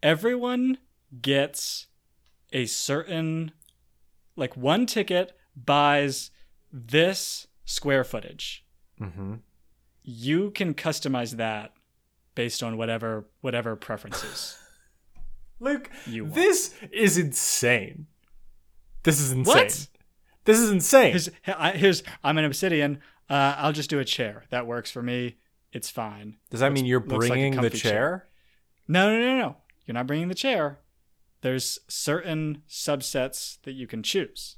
Everyone 0.03 0.77
gets 1.21 1.87
a 2.53 2.65
certain 2.65 3.51
like 4.35 4.55
one 4.55 4.85
ticket 4.85 5.31
buys 5.55 6.31
this 6.71 7.47
square 7.65 8.03
footage. 8.03 8.65
Mhm. 9.01 9.39
You 10.03 10.51
can 10.51 10.73
customize 10.75 11.37
that 11.37 11.73
based 12.35 12.61
on 12.61 12.77
whatever 12.77 13.27
whatever 13.41 13.75
preferences. 13.75 14.57
Luke, 15.59 15.89
You 16.05 16.23
want. 16.25 16.35
this 16.35 16.75
is 16.91 17.17
insane. 17.17 18.07
This 19.05 19.19
is 19.21 19.31
insane. 19.31 19.55
What? 19.55 19.87
This 20.43 20.59
is 20.59 20.69
insane. 20.69 21.11
Here's, 21.11 21.29
I- 21.47 21.71
here's 21.71 22.03
I'm 22.23 22.37
an 22.37 22.45
obsidian. 22.45 22.99
Uh, 23.29 23.55
I'll 23.57 23.71
just 23.71 23.89
do 23.89 23.99
a 23.99 24.05
chair. 24.05 24.43
That 24.49 24.67
works 24.67 24.91
for 24.91 25.01
me. 25.01 25.37
It's 25.71 25.89
fine. 25.89 26.37
Does 26.51 26.59
that 26.59 26.67
Looks- 26.67 26.75
mean 26.81 26.85
you're 26.85 26.99
looks 26.99 27.29
like 27.29 27.29
a 27.29 27.33
bringing 27.33 27.51
the 27.53 27.61
comfy 27.69 27.77
chair? 27.77 28.27
No, 28.87 29.09
no, 29.11 29.19
no, 29.19 29.37
no. 29.39 29.57
You're 29.85 29.93
not 29.93 30.07
bringing 30.07 30.27
the 30.27 30.35
chair. 30.35 30.79
There's 31.41 31.79
certain 31.87 32.63
subsets 32.69 33.61
that 33.63 33.73
you 33.73 33.87
can 33.87 34.03
choose. 34.03 34.57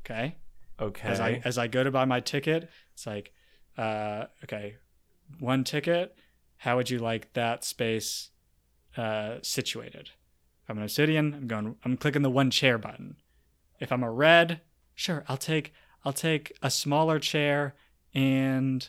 Okay. 0.00 0.36
Okay. 0.80 1.08
As 1.08 1.20
I 1.20 1.40
as 1.44 1.58
I 1.58 1.66
go 1.66 1.82
to 1.84 1.90
buy 1.90 2.04
my 2.04 2.20
ticket, 2.20 2.68
it's 2.94 3.06
like, 3.06 3.32
uh, 3.76 4.24
okay, 4.44 4.76
one 5.38 5.64
ticket. 5.64 6.14
How 6.58 6.76
would 6.76 6.90
you 6.90 6.98
like 6.98 7.32
that 7.34 7.64
space 7.64 8.30
uh, 8.96 9.36
situated? 9.42 10.10
If 10.64 10.70
I'm 10.70 10.78
an 10.78 10.84
obsidian, 10.84 11.34
I'm 11.34 11.46
going. 11.46 11.76
I'm 11.84 11.96
clicking 11.96 12.22
the 12.22 12.30
one 12.30 12.50
chair 12.50 12.78
button. 12.78 13.16
If 13.80 13.92
I'm 13.92 14.02
a 14.02 14.10
red, 14.10 14.60
sure, 14.94 15.24
I'll 15.28 15.36
take 15.36 15.72
I'll 16.04 16.12
take 16.12 16.52
a 16.62 16.70
smaller 16.70 17.18
chair 17.18 17.74
and 18.14 18.88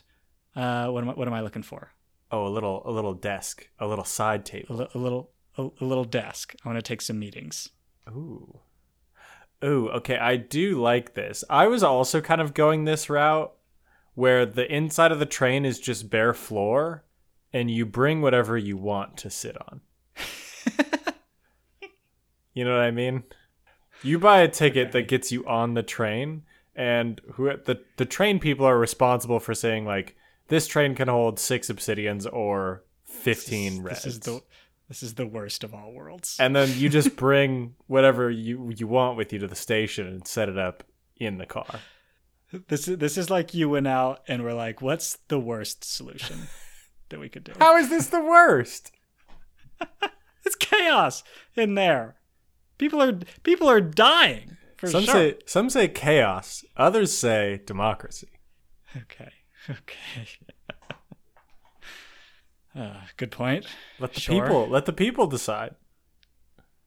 uh, 0.56 0.88
what 0.88 1.02
am 1.04 1.10
I, 1.10 1.12
what 1.14 1.28
am 1.28 1.34
I 1.34 1.40
looking 1.40 1.62
for? 1.62 1.92
oh, 2.32 2.46
a 2.46 2.48
little 2.48 2.82
a 2.84 2.90
little 2.92 3.14
desk, 3.14 3.68
a 3.78 3.86
little 3.86 4.04
side 4.04 4.40
A, 4.40 4.44
table. 4.44 4.76
li- 4.76 4.88
a 4.94 4.98
little 4.98 5.30
a, 5.58 5.68
a 5.80 5.84
little 5.84 6.04
desk. 6.04 6.54
I 6.64 6.68
want 6.68 6.78
to 6.78 6.82
take 6.82 7.02
some 7.02 7.18
meetings. 7.18 7.70
Ooh. 8.08 8.60
Ooh, 9.62 9.90
okay, 9.90 10.16
I 10.16 10.36
do 10.36 10.80
like 10.80 11.14
this. 11.14 11.44
I 11.50 11.66
was 11.66 11.82
also 11.82 12.20
kind 12.22 12.40
of 12.40 12.54
going 12.54 12.84
this 12.84 13.10
route 13.10 13.52
where 14.14 14.46
the 14.46 14.72
inside 14.74 15.12
of 15.12 15.18
the 15.18 15.26
train 15.26 15.64
is 15.66 15.78
just 15.78 16.08
bare 16.08 16.32
floor 16.32 17.04
and 17.52 17.70
you 17.70 17.84
bring 17.84 18.22
whatever 18.22 18.56
you 18.56 18.76
want 18.78 19.16
to 19.18 19.28
sit 19.28 19.56
on. 19.68 19.80
you 22.54 22.64
know 22.64 22.72
what 22.72 22.80
I 22.82 22.90
mean? 22.90 23.24
You 24.02 24.18
buy 24.18 24.40
a 24.40 24.48
ticket 24.48 24.92
that 24.92 25.08
gets 25.08 25.30
you 25.30 25.46
on 25.46 25.74
the 25.74 25.82
train 25.82 26.42
and 26.74 27.20
who 27.34 27.44
the 27.44 27.80
the 27.96 28.04
train 28.04 28.38
people 28.38 28.64
are 28.66 28.78
responsible 28.78 29.40
for 29.40 29.54
saying 29.54 29.84
like 29.84 30.16
this 30.48 30.66
train 30.66 30.94
can 30.94 31.08
hold 31.08 31.38
6 31.38 31.68
obsidians 31.68 32.26
or 32.32 32.84
15 33.04 33.82
reds. 33.82 34.04
This 34.04 34.14
is 34.14 34.20
the 34.20 34.42
this 34.88 35.02
is 35.02 35.14
the 35.14 35.26
worst 35.26 35.62
of 35.62 35.72
all 35.74 35.92
worlds. 35.92 36.36
and 36.40 36.54
then 36.56 36.68
you 36.76 36.88
just 36.88 37.14
bring 37.26 37.74
whatever 37.86 38.30
you 38.30 38.72
you 38.76 38.86
want 38.86 39.16
with 39.16 39.32
you 39.32 39.38
to 39.40 39.46
the 39.46 39.54
station 39.56 40.06
and 40.06 40.26
set 40.26 40.48
it 40.48 40.58
up 40.58 40.82
in 41.16 41.38
the 41.38 41.46
car. 41.46 41.80
This 42.68 42.88
is 42.88 42.98
this 42.98 43.18
is 43.18 43.30
like 43.30 43.54
you 43.54 43.68
went 43.68 43.86
out 43.86 44.22
and 44.26 44.42
we're 44.42 44.54
like, 44.54 44.80
what's 44.82 45.18
the 45.28 45.38
worst 45.38 45.84
solution 45.84 46.48
that 47.10 47.20
we 47.20 47.28
could 47.28 47.44
do? 47.44 47.52
How 47.58 47.76
is 47.76 47.88
this 47.90 48.06
the 48.08 48.22
worst? 48.22 48.92
It's 50.42 50.56
chaos 50.56 51.22
in 51.54 51.74
there. 51.74 52.16
People 52.80 53.02
are 53.02 53.12
people 53.42 53.68
are 53.68 53.80
dying 53.82 54.56
for 54.78 54.86
Some 54.88 55.04
sure. 55.04 55.14
say 55.14 55.34
some 55.44 55.68
say 55.68 55.86
chaos, 55.86 56.64
others 56.78 57.16
say 57.16 57.60
democracy. 57.66 58.28
Okay, 58.96 59.28
okay. 59.70 60.26
uh, 62.74 63.00
good 63.18 63.30
point. 63.30 63.66
Let 63.98 64.14
the 64.14 64.20
Sure. 64.20 64.42
people 64.42 64.66
let 64.68 64.86
the 64.86 64.94
people 64.94 65.26
decide. 65.26 65.74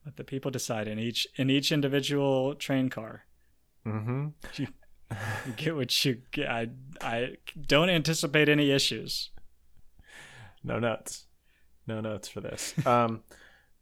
Let 0.05 0.15
the 0.17 0.23
people 0.23 0.49
decide 0.51 0.87
in 0.87 0.97
each 0.97 1.27
in 1.35 1.49
each 1.51 1.71
individual 1.71 2.55
train 2.55 2.89
car. 2.89 3.25
Mm 3.85 4.03
hmm 4.03 4.27
You, 4.57 4.67
you 5.45 5.53
get 5.55 5.75
what 5.75 6.05
you 6.05 6.21
get. 6.31 6.49
I 6.49 6.69
I 7.01 7.35
don't 7.67 7.89
anticipate 7.89 8.49
any 8.49 8.71
issues. 8.71 9.29
No 10.63 10.79
notes. 10.79 11.27
No 11.85 12.01
notes 12.01 12.27
for 12.27 12.41
this. 12.41 12.73
Um 12.85 13.21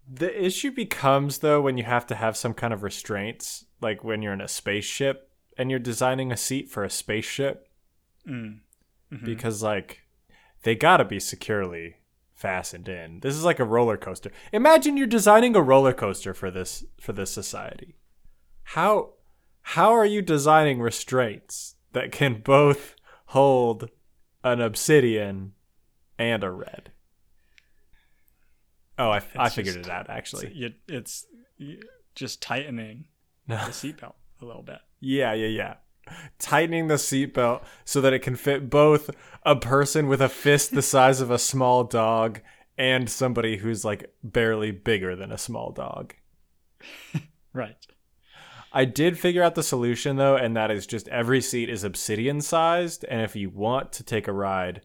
the 0.10 0.44
issue 0.46 0.72
becomes 0.72 1.40
though 1.40 1.62
when 1.62 1.78
you 1.78 1.84
have 1.84 2.06
to 2.08 2.16
have 2.16 2.36
some 2.38 2.54
kind 2.54 2.74
of 2.74 2.84
restraints, 2.84 3.66
like 3.82 4.04
when 4.04 4.22
you're 4.22 4.34
in 4.34 4.42
a 4.42 4.48
spaceship 4.48 5.30
and 5.58 5.70
you're 5.70 5.80
designing 5.80 6.32
a 6.32 6.38
seat 6.38 6.70
for 6.70 6.84
a 6.84 6.90
spaceship 6.90 7.68
Mm. 8.28 8.60
Mhm. 9.12 9.26
because 9.26 9.64
like 9.64 10.04
they 10.64 10.76
gotta 10.76 11.04
be 11.06 11.20
securely 11.20 11.98
fastened 12.36 12.88
in. 12.88 13.20
This 13.22 13.36
is 13.36 13.44
like 13.44 13.60
a 13.60 13.66
roller 13.66 13.98
coaster. 13.98 14.32
Imagine 14.52 14.96
you're 14.98 15.08
designing 15.08 15.56
a 15.56 15.62
roller 15.62 15.94
coaster 15.94 16.34
for 16.34 16.52
this 16.52 16.84
for 17.00 17.14
this 17.14 17.32
society. 17.32 17.96
How 18.64 19.14
how 19.64 19.92
are 19.92 20.06
you 20.06 20.22
designing 20.22 20.80
restraints 20.82 21.76
that 21.94 22.12
can 22.12 22.42
both 22.42 22.96
hold 23.28 23.90
an 24.44 24.62
obsidian 24.62 25.54
and 26.18 26.44
a 26.44 26.52
red? 26.52 26.92
Oh, 29.02 29.10
I, 29.12 29.22
I 29.36 29.50
figured 29.50 29.76
just- 29.76 29.88
it 29.88 29.92
out 29.92 30.10
actually. 30.10 30.52
You- 30.54 30.74
it's 30.88 31.26
just 32.16 32.42
tightening 32.42 33.06
the 33.48 33.56
seatbelt 33.72 34.14
a 34.42 34.46
little 34.46 34.64
bit. 34.64 34.80
Yeah, 35.00 35.34
yeah, 35.34 35.48
yeah. 35.48 35.74
Tightening 36.40 36.88
the 36.88 36.96
seatbelt 36.96 37.64
so 37.86 38.02
that 38.02 38.14
it 38.14 38.20
can 38.20 38.36
fit 38.36 38.70
both 38.70 39.10
a 39.46 39.56
person 39.56 40.08
with 40.08 40.22
a 40.22 40.30
fist 40.30 40.74
the 40.74 40.82
size 40.94 41.22
of 41.22 41.32
a 41.32 41.38
small 41.40 41.84
dog 41.84 42.42
and 42.78 43.10
somebody 43.10 43.58
who's 43.58 43.86
like 43.86 44.14
barely 44.24 44.72
bigger 44.72 45.16
than 45.16 45.32
a 45.32 45.38
small 45.38 45.72
dog. 45.72 46.14
Right. 47.54 47.76
I 48.74 48.86
did 48.86 49.20
figure 49.20 49.44
out 49.44 49.56
the 49.56 49.64
solution 49.64 50.16
though, 50.16 50.36
and 50.38 50.56
that 50.56 50.72
is 50.72 50.88
just 50.88 51.08
every 51.10 51.42
seat 51.42 51.70
is 51.70 51.84
obsidian 51.84 52.42
sized. 52.42 53.04
And 53.10 53.22
if 53.22 53.36
you 53.36 53.50
want 53.50 53.92
to 53.94 54.04
take 54.04 54.28
a 54.28 54.34
ride 54.34 54.82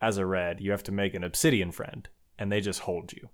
as 0.00 0.16
a 0.18 0.26
red, 0.26 0.60
you 0.60 0.70
have 0.70 0.82
to 0.84 0.92
make 0.92 1.14
an 1.14 1.22
obsidian 1.24 1.70
friend, 1.70 2.08
and 2.38 2.50
they 2.50 2.60
just 2.60 2.80
hold 2.80 3.12
you. 3.12 3.28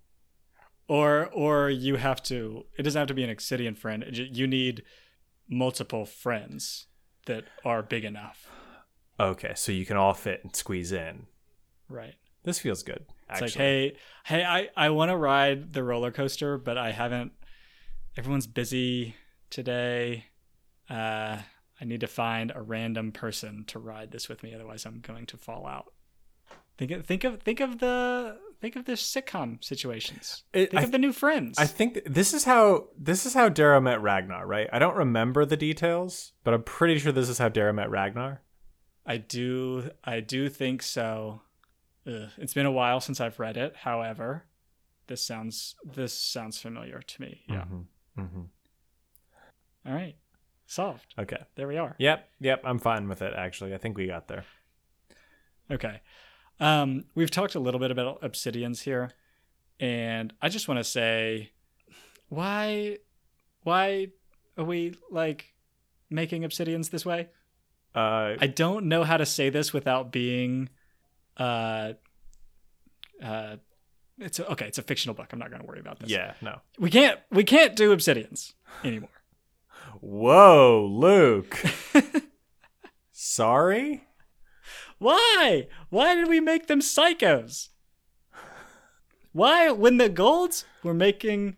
Or 0.89 1.29
or 1.29 1.71
you 1.71 1.97
have 1.97 2.23
to. 2.25 2.67
It 2.77 2.83
doesn't 2.83 2.99
have 2.99 3.09
to 3.09 3.15
be 3.15 3.25
an 3.25 3.31
obsidian 3.31 3.75
friend. 3.75 4.05
You 4.13 4.47
need 4.47 4.83
multiple 5.49 6.05
friends 6.05 6.87
that 7.27 7.45
are 7.65 7.83
big 7.83 8.05
enough. 8.05 8.49
Okay, 9.21 9.53
so 9.55 9.73
you 9.73 9.87
can 9.87 9.97
all 9.97 10.15
fit 10.15 10.41
and 10.43 10.55
squeeze 10.55 10.93
in. 10.93 11.27
Right. 11.89 12.15
This 12.45 12.59
feels 12.59 12.83
good. 12.83 13.05
It's 13.31 13.41
like, 13.41 13.55
hey, 13.55 13.97
hey, 14.25 14.45
I 14.45 14.69
I 14.77 14.91
want 14.91 15.11
to 15.11 15.17
ride 15.17 15.73
the 15.73 15.85
roller 15.85 16.11
coaster, 16.11 16.59
but 16.59 16.77
I 16.77 16.91
haven't. 16.93 17.33
Everyone's 18.17 18.47
busy 18.47 19.15
today. 19.49 20.27
Uh, 20.91 21.39
I 21.81 21.85
need 21.85 22.01
to 22.01 22.07
find 22.07 22.53
a 22.55 22.61
random 22.61 23.13
person 23.13 23.65
to 23.69 23.79
ride 23.79 24.11
this 24.11 24.29
with 24.29 24.43
me, 24.43 24.55
otherwise 24.55 24.85
I'm 24.85 25.01
going 25.01 25.27
to 25.27 25.37
fall 25.37 25.67
out. 25.67 25.93
Think 26.77 26.91
of 26.91 27.07
think 27.07 27.25
of 27.25 27.43
think 27.43 27.61
of 27.61 27.79
the 27.79 28.39
think 28.63 28.77
of 28.77 28.85
the 28.87 28.93
sitcom 28.93 29.63
situations. 29.63 30.45
It- 30.55 30.71
think 30.71 30.81
I- 30.81 30.85
of 30.85 30.93
the 30.93 30.99
new 30.99 31.13
Friends. 31.13 31.59
I 31.59 31.67
think 31.67 31.95
th- 31.95 32.07
this 32.09 32.33
is 32.33 32.45
how 32.45 32.89
this 32.97 33.27
is 33.27 33.35
how 33.35 33.49
Darrow 33.51 33.81
met 33.81 34.01
Ragnar, 34.01 34.47
right? 34.47 34.69
I 34.73 34.79
don't 34.79 34.97
remember 34.97 35.45
the 35.45 35.57
details, 35.57 36.33
but 36.45 36.55
I'm 36.55 36.63
pretty 36.63 36.99
sure 36.99 37.13
this 37.13 37.29
is 37.29 37.39
how 37.39 37.49
Darrow 37.51 37.73
met 37.75 37.91
Ragnar. 37.91 38.41
I 39.05 39.17
do 39.19 39.91
I 40.05 40.21
do 40.21 40.49
think 40.49 40.83
so. 40.83 41.43
Ugh, 42.07 42.31
it's 42.39 42.55
been 42.55 42.67
a 42.67 42.73
while 42.73 43.01
since 43.01 43.21
I've 43.21 43.39
read 43.41 43.57
it. 43.57 43.77
However, 43.77 44.45
this 45.09 45.23
sounds 45.23 45.75
this 45.85 46.17
sounds 46.17 46.61
familiar 46.61 47.03
to 47.03 47.21
me. 47.21 47.43
Yeah. 47.49 47.65
Mm-hmm. 47.65 48.21
Mm-hmm. 48.23 48.43
All 49.89 49.95
right. 49.95 50.17
Solved. 50.67 51.15
Okay. 51.19 51.43
There 51.57 51.67
we 51.69 51.77
are. 51.77 51.95
Yep. 51.99 52.29
Yep. 52.41 52.63
I'm 52.65 52.79
fine 52.79 53.09
with 53.09 53.21
it. 53.23 53.35
Actually, 53.37 53.75
I 53.75 53.79
think 53.79 53.99
we 53.99 54.07
got 54.07 54.29
there. 54.29 54.45
Okay. 55.71 56.01
Um, 56.61 57.05
we've 57.15 57.31
talked 57.31 57.55
a 57.55 57.61
little 57.61 57.81
bit 57.81 57.91
about 57.91 58.23
obsidians 58.23 58.83
here, 58.83 59.11
and 59.81 60.33
I 60.41 60.49
just 60.49 60.69
want 60.69 60.79
to 60.79 60.85
say, 60.85 61.51
why, 62.29 62.99
why 63.63 64.09
are 64.57 64.65
we 64.65 64.95
like 65.11 65.53
making 66.11 66.43
obsidians 66.43 66.91
this 66.91 67.05
way? 67.05 67.29
Uh, 67.95 68.37
I 68.41 68.47
don't 68.47 68.87
know 68.87 69.05
how 69.05 69.17
to 69.17 69.27
say 69.27 69.51
this 69.51 69.73
without 69.73 70.13
being, 70.13 70.69
uh, 71.37 71.93
uh, 73.23 73.57
it's 74.19 74.39
a, 74.39 74.51
okay. 74.53 74.67
It's 74.67 74.79
a 74.79 74.83
fictional 74.83 75.15
book. 75.15 75.29
I'm 75.33 75.39
not 75.39 75.51
going 75.51 75.61
to 75.63 75.67
worry 75.67 75.81
about 75.81 75.99
this. 75.99 76.11
yeah. 76.11 76.35
No. 76.41 76.61
we 76.79 76.91
can't 76.91 77.19
we 77.31 77.45
can't 77.45 77.75
do 77.75 77.95
obsidians 77.97 78.53
anymore. 78.85 79.09
Whoa, 80.01 80.87
Luke. 80.91 81.61
Sorry. 83.13 84.05
Why? 85.03 85.67
Why 85.91 86.15
did 86.15 86.29
we 86.29 86.39
make 86.41 86.67
them 86.69 86.81
psychos? 86.81 87.69
Why, 89.33 89.71
when 89.71 89.97
the 89.97 90.09
golds 90.09 90.65
were 90.83 90.95
making 90.95 91.57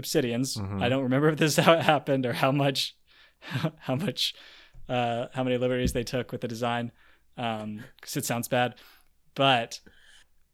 obsidians, 0.00 0.56
Mhm. 0.58 0.82
I 0.82 0.88
don't 0.88 1.02
remember 1.02 1.28
if 1.30 1.38
this 1.38 1.58
is 1.58 1.64
how 1.64 1.72
it 1.74 1.82
happened 1.82 2.24
or 2.26 2.34
how 2.34 2.52
much, 2.52 2.94
how 3.40 3.94
much, 3.96 4.34
uh, 4.88 5.26
how 5.32 5.42
many 5.42 5.56
liberties 5.58 5.92
they 5.92 6.04
took 6.04 6.30
with 6.32 6.40
the 6.42 6.48
design, 6.48 6.92
um, 7.36 7.82
because 7.96 8.16
it 8.16 8.24
sounds 8.24 8.46
bad. 8.48 8.76
But 9.34 9.80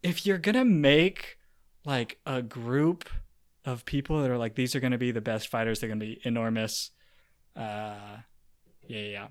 if 0.03 0.25
you're 0.25 0.39
gonna 0.39 0.65
make 0.65 1.39
like 1.85 2.19
a 2.25 2.41
group 2.41 3.09
of 3.67 3.85
people 3.85 4.23
that 4.23 4.31
are 4.31 4.39
like 4.39 4.55
these 4.55 4.75
are 4.75 4.81
gonna 4.81 4.99
be 4.99 5.11
the 5.11 5.21
best 5.21 5.49
fighters, 5.49 5.81
they're 5.81 5.89
gonna 5.89 6.01
be 6.01 6.21
enormous. 6.25 6.91
Uh, 7.57 8.19
yeah, 8.87 8.99
yeah, 9.01 9.09
yeah 9.11 9.29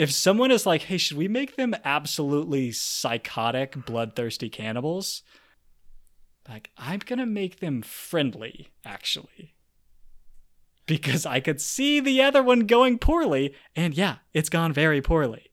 if 0.00 0.10
someone 0.10 0.50
is 0.50 0.64
like, 0.64 0.84
hey, 0.84 0.96
should 0.96 1.18
we 1.18 1.28
make 1.28 1.56
them 1.56 1.76
absolutely 1.84 2.72
psychotic, 2.72 3.84
bloodthirsty 3.84 4.48
cannibals? 4.48 5.22
Like, 6.48 6.70
I'm 6.78 7.00
gonna 7.00 7.26
make 7.26 7.60
them 7.60 7.82
friendly, 7.82 8.68
actually. 8.82 9.56
Because 10.86 11.26
I 11.26 11.40
could 11.40 11.60
see 11.60 12.00
the 12.00 12.22
other 12.22 12.42
one 12.42 12.60
going 12.60 12.98
poorly, 12.98 13.54
and 13.76 13.92
yeah, 13.92 14.16
it's 14.32 14.48
gone 14.48 14.72
very 14.72 15.02
poorly. 15.02 15.50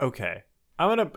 Okay. 0.00 0.44
I'm 0.78 0.88
gonna. 0.88 1.10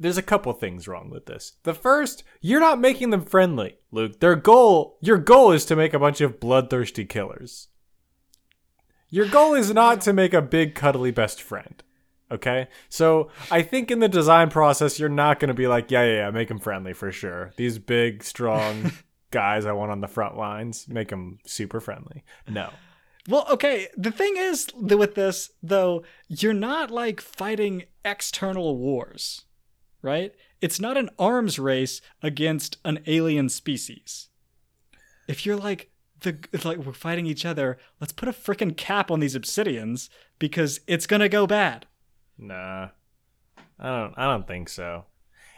There's 0.00 0.18
a 0.18 0.22
couple 0.22 0.52
things 0.54 0.88
wrong 0.88 1.10
with 1.10 1.26
this. 1.26 1.58
The 1.62 1.74
first, 1.74 2.24
you're 2.40 2.58
not 2.58 2.80
making 2.80 3.10
them 3.10 3.24
friendly, 3.24 3.76
Luke. 3.92 4.18
Their 4.18 4.34
goal, 4.34 4.98
your 5.00 5.18
goal 5.18 5.52
is 5.52 5.64
to 5.66 5.76
make 5.76 5.94
a 5.94 6.00
bunch 6.00 6.20
of 6.20 6.40
bloodthirsty 6.40 7.04
killers. 7.04 7.68
Your 9.10 9.26
goal 9.26 9.54
is 9.54 9.72
not 9.72 10.00
to 10.02 10.12
make 10.12 10.34
a 10.34 10.42
big 10.42 10.74
cuddly 10.74 11.10
best 11.10 11.40
friend. 11.40 11.82
Okay? 12.30 12.68
So, 12.88 13.30
I 13.50 13.62
think 13.62 13.90
in 13.90 14.00
the 14.00 14.08
design 14.08 14.50
process, 14.50 14.98
you're 15.00 15.08
not 15.08 15.40
going 15.40 15.48
to 15.48 15.54
be 15.54 15.66
like, 15.66 15.90
yeah, 15.90 16.04
yeah, 16.04 16.16
yeah, 16.16 16.30
make 16.30 16.48
them 16.48 16.58
friendly 16.58 16.92
for 16.92 17.10
sure. 17.10 17.52
These 17.56 17.78
big, 17.78 18.22
strong 18.22 18.92
guys 19.30 19.64
I 19.64 19.72
want 19.72 19.92
on 19.92 20.02
the 20.02 20.08
front 20.08 20.36
lines, 20.36 20.86
make 20.88 21.08
them 21.08 21.38
super 21.46 21.80
friendly. 21.80 22.24
No. 22.46 22.70
Well, 23.28 23.46
okay, 23.50 23.88
the 23.96 24.10
thing 24.10 24.34
is 24.36 24.66
th- 24.66 24.98
with 24.98 25.14
this, 25.14 25.50
though, 25.62 26.02
you're 26.28 26.54
not 26.54 26.90
like 26.90 27.20
fighting 27.20 27.84
external 28.04 28.76
wars, 28.76 29.44
right? 30.00 30.32
It's 30.60 30.80
not 30.80 30.96
an 30.96 31.10
arms 31.18 31.58
race 31.58 32.00
against 32.22 32.78
an 32.84 33.00
alien 33.06 33.48
species. 33.48 34.28
If 35.28 35.44
you're 35.44 35.56
like, 35.56 35.90
the 36.20 36.38
it's 36.52 36.64
like 36.64 36.78
we're 36.78 36.92
fighting 36.92 37.26
each 37.26 37.44
other, 37.44 37.78
let's 38.00 38.12
put 38.12 38.28
a 38.28 38.32
freaking 38.32 38.76
cap 38.76 39.10
on 39.10 39.20
these 39.20 39.36
obsidians 39.36 40.08
because 40.38 40.80
it's 40.86 41.06
gonna 41.06 41.28
go 41.28 41.46
bad. 41.46 41.86
Nah. 42.36 42.88
I 43.78 43.88
don't 43.88 44.14
I 44.16 44.24
don't 44.24 44.46
think 44.46 44.68
so. 44.68 45.04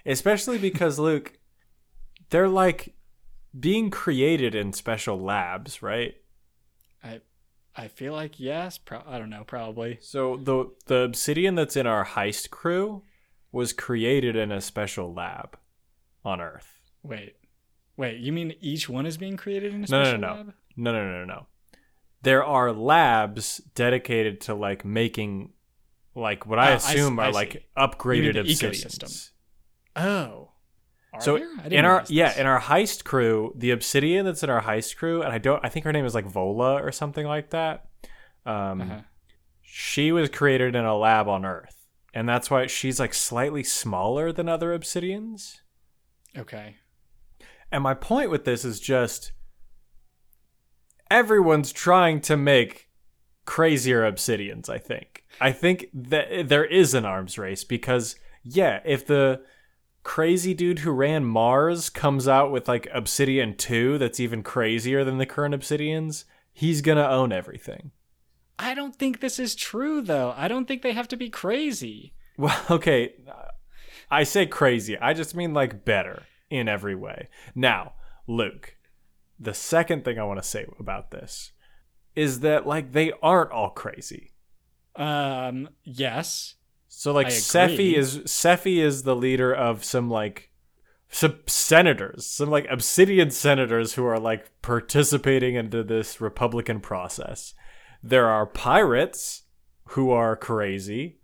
Especially 0.05 0.59
because 0.59 0.99
Luke 0.99 1.39
they're 2.31 2.49
like 2.49 2.95
being 3.59 3.91
created 3.91 4.55
in 4.55 4.73
special 4.73 5.21
labs, 5.21 5.83
right? 5.83 6.15
I 7.03 7.21
I 7.77 7.89
feel 7.89 8.13
like 8.13 8.39
yes, 8.39 8.79
pro- 8.79 9.03
I 9.07 9.19
don't 9.19 9.31
know, 9.31 9.45
probably. 9.45 9.99
So 10.01 10.37
the 10.37 10.71
the 10.87 11.03
obsidian 11.03 11.55
that's 11.55 11.77
in 11.77 11.87
our 11.87 12.05
heist 12.05 12.51
crew 12.51 13.03
was 13.53 13.73
created 13.73 14.37
in 14.37 14.53
a 14.53 14.61
special 14.61 15.13
lab 15.13 15.59
on 16.25 16.41
Earth. 16.41 16.81
Wait, 17.03 17.37
wait, 18.01 18.19
you 18.19 18.33
mean 18.33 18.55
each 18.61 18.89
one 18.89 19.07
is 19.07 19.17
being 19.17 19.37
created 19.37 19.73
in 19.75 19.85
a 19.85 19.87
No, 19.89 19.99
no, 19.99 20.05
special 20.05 20.19
no, 20.21 20.29
no. 20.29 20.35
lab? 20.35 20.55
No, 20.77 20.93
no, 20.93 21.01
no, 21.13 21.19
no, 21.21 21.25
no. 21.35 21.47
There 22.23 22.45
are 22.45 22.73
labs 22.73 23.59
dedicated 23.75 24.41
to 24.43 24.55
like 24.55 24.85
making 24.85 25.53
like 26.15 26.47
what 26.47 26.59
I 26.59 26.73
Oh, 26.73 26.77
assume 26.77 27.19
I 27.21 27.27
are 27.29 27.33
see. 27.33 27.37
like 27.43 27.53
upgraded 27.77 28.35
the 28.35 28.41
obsidians. 28.41 29.31
Oh, 29.97 30.51
Are 31.13 31.21
so? 31.21 31.37
In 31.37 31.85
our 31.85 32.05
yeah 32.09 32.29
this. 32.29 32.39
in 32.39 32.47
our 32.47 32.61
heist 32.61 33.05
crew 33.05 33.53
the 33.57 33.71
obsidian 33.73 34.25
that's 34.27 34.43
in 34.43 34.51
our 34.51 34.63
heist 34.63 34.97
crew 34.97 35.23
and 35.23 35.33
i 35.33 35.39
don't 35.39 35.65
i 35.65 35.69
think 35.69 35.85
her 35.85 35.93
name 35.93 36.05
is 36.05 36.15
like 36.15 36.27
vola 36.27 36.75
or 36.83 36.93
something 36.93 37.27
like 37.27 37.51
that 37.51 37.87
um 38.47 38.81
Uh-huh. 38.81 39.01
she 39.63 40.13
was 40.13 40.29
created 40.31 40.77
in 40.77 40.85
a 40.85 40.97
lab 40.97 41.27
on 41.29 41.45
earth 41.45 41.77
and 42.15 42.29
that's 42.29 42.49
why 42.51 42.67
she's 42.69 43.01
like 43.01 43.13
slightly 43.15 43.65
smaller 43.65 44.33
than 44.33 44.49
other 44.49 44.77
obsidians 44.79 45.61
Okay. 46.39 46.77
And 47.73 47.83
my 47.83 47.95
point 47.95 48.31
with 48.31 48.45
this 48.45 48.65
is 48.65 48.81
just 48.81 49.33
everyone's 51.11 51.73
trying 51.73 52.21
to 52.21 52.37
make 52.37 52.89
crazier 53.45 54.03
obsidians 54.03 54.69
i 54.69 54.79
think. 54.79 55.25
I 55.41 55.53
think 55.53 55.87
that 55.95 56.49
there 56.49 56.65
is 56.65 56.93
an 56.95 57.05
arms 57.05 57.39
race 57.39 57.65
because 57.65 58.17
yeah 58.45 58.81
if 58.85 59.07
the 59.07 59.43
crazy 60.03 60.55
dude 60.55 60.81
who 60.81 60.91
ran 60.91 61.25
mars 61.25 61.91
comes 61.91 62.27
out 62.29 62.51
with 62.51 62.69
like 62.69 62.89
obsidian 62.93 63.57
2 63.57 63.99
that's 63.99 64.21
even 64.21 64.43
crazier 64.43 65.05
than 65.05 65.19
the 65.19 65.27
current 65.27 65.55
obsidians 65.55 66.25
he's 66.53 66.83
gonna 66.83 67.09
own 67.09 67.33
everything. 67.33 67.91
I 68.59 68.75
don't 68.75 68.95
think 68.95 69.21
this 69.21 69.39
is 69.39 69.55
true 69.55 70.03
though. 70.03 70.35
I 70.37 70.47
don't 70.49 70.69
think 70.69 70.83
they 70.83 70.93
have 70.93 71.09
to 71.09 71.17
be 71.17 71.31
crazy. 71.31 72.13
well 72.37 72.61
okay. 72.71 73.15
I 74.11 74.25
say 74.25 74.47
crazy. 74.47 74.99
I 74.99 75.15
just 75.15 75.35
mean 75.35 75.55
like 75.55 75.85
better 75.85 76.25
in 76.51 76.69
every 76.69 76.95
way 76.95 77.29
now 77.55 77.93
luke 78.27 78.77
the 79.39 79.55
second 79.55 80.05
thing 80.05 80.19
i 80.19 80.25
want 80.25 80.41
to 80.43 80.47
say 80.47 80.67
about 80.79 81.11
this 81.11 81.53
is 82.15 82.41
that 82.41 82.67
like 82.67 82.93
they 82.93 83.13
aren't 83.23 83.53
all 83.53 83.71
crazy 83.71 84.33
Um, 84.97 85.69
yes. 85.85 86.57
So 86.89 87.13
like 87.13 87.29
I 87.29 87.31
Sefi 87.31 87.95
is 87.95 88.19
Sefi 88.19 88.79
is 88.79 89.05
the 89.05 89.17
leader 89.17 89.55
of 89.55 89.85
some 89.85 90.11
like 90.11 90.51
some 91.09 91.39
senators, 91.47 92.27
some 92.27 92.51
like 92.51 92.67
obsidian 92.71 93.31
senators 93.31 93.95
who 93.95 94.05
are 94.05 94.19
like 94.19 94.51
participating 94.63 95.55
into 95.55 95.83
this 95.83 96.21
Republican 96.21 96.81
process. 96.81 97.55
There 98.03 98.29
are 98.29 98.47
pirates 98.47 99.43
who 99.91 100.11
are 100.11 100.37
crazy, 100.37 101.19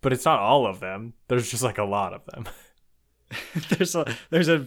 but 0.00 0.12
it's 0.12 0.24
not 0.24 0.40
all 0.40 0.66
of 0.66 0.80
them. 0.80 1.14
There's 1.28 1.50
just 1.50 1.62
like 1.62 1.78
a 1.78 1.84
lot 1.84 2.12
of 2.12 2.24
them. 2.26 2.44
there's 3.70 3.94
a 3.94 4.06
there's 4.30 4.48
a 4.48 4.66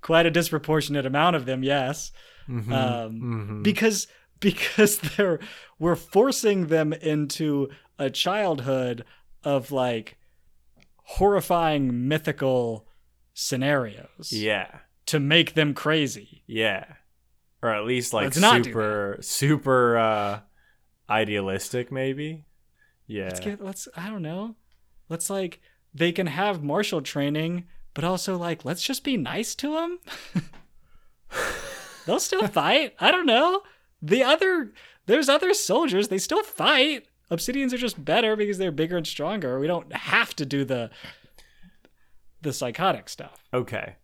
quite 0.00 0.26
a 0.26 0.30
disproportionate 0.30 1.06
amount 1.06 1.36
of 1.36 1.46
them. 1.46 1.62
Yes. 1.62 2.12
Mhm. 2.48 2.72
Um, 2.72 3.20
Mhm. 3.20 3.62
because 3.62 4.06
because 4.40 4.98
they're 5.16 5.38
we're 5.78 5.96
forcing 5.96 6.66
them 6.66 6.92
into 6.92 7.68
a 7.98 8.10
childhood 8.10 9.04
of 9.44 9.70
like 9.72 10.18
horrifying 11.04 12.08
mythical 12.08 12.86
scenarios 13.34 14.30
yeah. 14.32 14.80
to 15.06 15.18
make 15.20 15.54
them 15.54 15.74
crazy. 15.74 16.42
Yeah. 16.46 16.84
Or 17.62 17.70
at 17.70 17.84
least 17.84 18.12
like 18.12 18.36
Let's 18.36 18.64
super 18.66 19.18
super 19.20 19.96
uh 19.96 20.40
idealistic 21.08 21.92
maybe. 21.92 22.44
Yeah. 23.06 23.24
Let's 23.24 23.40
get 23.40 23.62
let's 23.62 23.88
I 23.96 24.08
don't 24.08 24.22
know. 24.22 24.56
Let's 25.08 25.30
like 25.30 25.60
they 25.94 26.12
can 26.12 26.26
have 26.26 26.62
martial 26.62 27.02
training, 27.02 27.64
but 27.94 28.04
also 28.04 28.36
like 28.36 28.64
let's 28.64 28.82
just 28.82 29.04
be 29.04 29.16
nice 29.16 29.54
to 29.56 29.74
them. 29.74 29.98
They'll 32.06 32.20
still 32.20 32.46
fight. 32.48 32.94
I 32.98 33.10
don't 33.10 33.26
know. 33.26 33.62
The 34.00 34.22
other 34.22 34.72
there's 35.06 35.28
other 35.28 35.54
soldiers, 35.54 36.08
they 36.08 36.18
still 36.18 36.42
fight. 36.42 37.06
Obsidians 37.30 37.72
are 37.72 37.78
just 37.78 38.04
better 38.04 38.36
because 38.36 38.58
they're 38.58 38.72
bigger 38.72 38.96
and 38.96 39.06
stronger. 39.06 39.58
We 39.58 39.66
don't 39.66 39.92
have 39.92 40.34
to 40.36 40.46
do 40.46 40.64
the 40.64 40.90
the 42.40 42.52
psychotic 42.52 43.08
stuff. 43.08 43.44
Okay. 43.52 43.96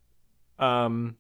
Um 0.59 1.17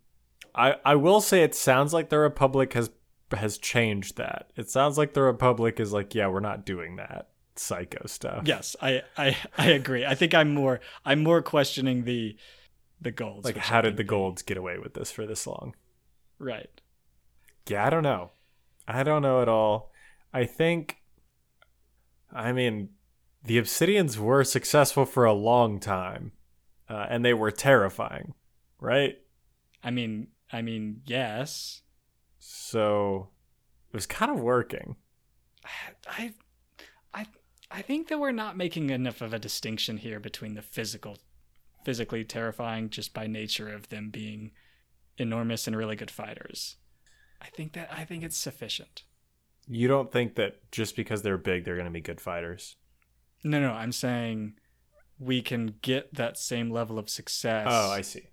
I 0.55 0.77
I 0.85 0.97
will 0.97 1.21
say 1.21 1.43
it 1.43 1.55
sounds 1.55 1.93
like 1.93 2.11
the 2.11 2.19
Republic 2.19 2.75
has 2.75 2.91
has 3.37 3.59
changed 3.59 4.16
that. 4.16 4.53
It 4.57 4.71
sounds 4.71 4.97
like 4.97 5.12
the 5.12 5.23
Republic 5.23 5.81
is 5.81 5.93
like, 5.93 6.14
yeah, 6.14 6.29
we're 6.29 6.41
not 6.41 6.64
doing 6.64 6.97
that 6.97 7.29
psycho 7.59 8.07
stuff. 8.07 8.43
Yes, 8.47 8.77
I 8.81 9.03
I, 9.17 9.37
I 9.57 9.71
agree. 9.71 10.05
I 10.05 10.15
think 10.15 10.35
I'm 10.35 10.55
more 10.55 10.81
I'm 11.05 11.23
more 11.23 11.43
questioning 11.43 12.05
the 12.05 12.37
the 13.01 13.11
golds. 13.11 13.45
Like 13.45 13.57
how 13.57 13.81
did 13.81 13.97
the 13.97 14.05
golds 14.05 14.43
get 14.43 14.57
away 14.57 14.79
with 14.79 14.95
this 14.95 15.11
for 15.11 15.27
this 15.27 15.47
long? 15.47 15.75
Right. 16.39 16.81
Yeah, 17.69 17.87
I 17.87 17.91
don't 17.91 18.03
know. 18.03 18.31
I 18.87 19.03
don't 19.03 19.23
know 19.23 19.43
at 19.43 19.49
all. 19.49 19.93
I 20.33 20.45
think 20.45 20.99
I 22.33 22.53
mean 22.53 22.91
the 23.45 23.59
Obsidians 23.59 24.19
were 24.19 24.45
successful 24.45 25.05
for 25.05 25.25
a 25.25 25.33
long 25.33 25.81
time. 25.81 26.33
Uh, 26.91 27.07
and 27.11 27.23
they 27.23 27.35
were 27.35 27.51
terrifying, 27.51 28.33
right? 28.81 29.19
I 29.85 29.91
mean 29.91 30.29
I 30.53 30.63
mean 30.63 31.03
yes. 31.07 31.83
So 32.39 33.29
it 33.91 33.97
was 33.97 34.07
kind 34.07 34.31
of 34.31 34.41
working. 34.41 34.97
I 35.65 35.69
I 36.07 36.35
I 37.71 37.83
think 37.83 38.09
that 38.09 38.19
we're 38.19 38.33
not 38.33 38.57
making 38.57 38.91
enough 38.91 39.21
of 39.21 39.33
a 39.35 39.39
distinction 39.39 39.99
here 39.99 40.21
between 40.21 40.55
the 40.55 40.62
physical 40.62 41.19
physically 41.85 42.25
terrifying 42.25 42.91
just 42.91 43.14
by 43.14 43.27
nature 43.27 43.69
of 43.73 43.89
them 43.89 44.11
being 44.11 44.51
enormous 45.16 45.66
and 45.66 45.77
really 45.77 45.97
good 45.97 46.11
fighters. 46.11 46.77
I 47.41 47.47
think 47.47 47.73
that 47.75 47.89
I 47.93 48.05
think 48.05 48.25
it's 48.25 48.37
sufficient. 48.37 49.05
You 49.66 49.87
don't 49.89 50.11
think 50.11 50.35
that 50.35 50.71
just 50.73 50.97
because 50.97 51.23
they're 51.23 51.39
big, 51.39 51.64
they're 51.64 51.77
going 51.77 51.87
to 51.87 51.91
be 51.91 52.01
good 52.01 52.21
fighters? 52.21 52.77
No, 53.45 53.61
no, 53.61 53.73
I'm 53.73 53.93
saying 53.93 54.55
we 55.19 55.41
can 55.43 55.75
get 55.83 56.14
that 56.14 56.39
same 56.39 56.71
level 56.71 56.99
of 56.99 57.09
success 57.11 57.66
Oh, 57.69 57.91
I 57.91 58.01
see. 58.01 58.29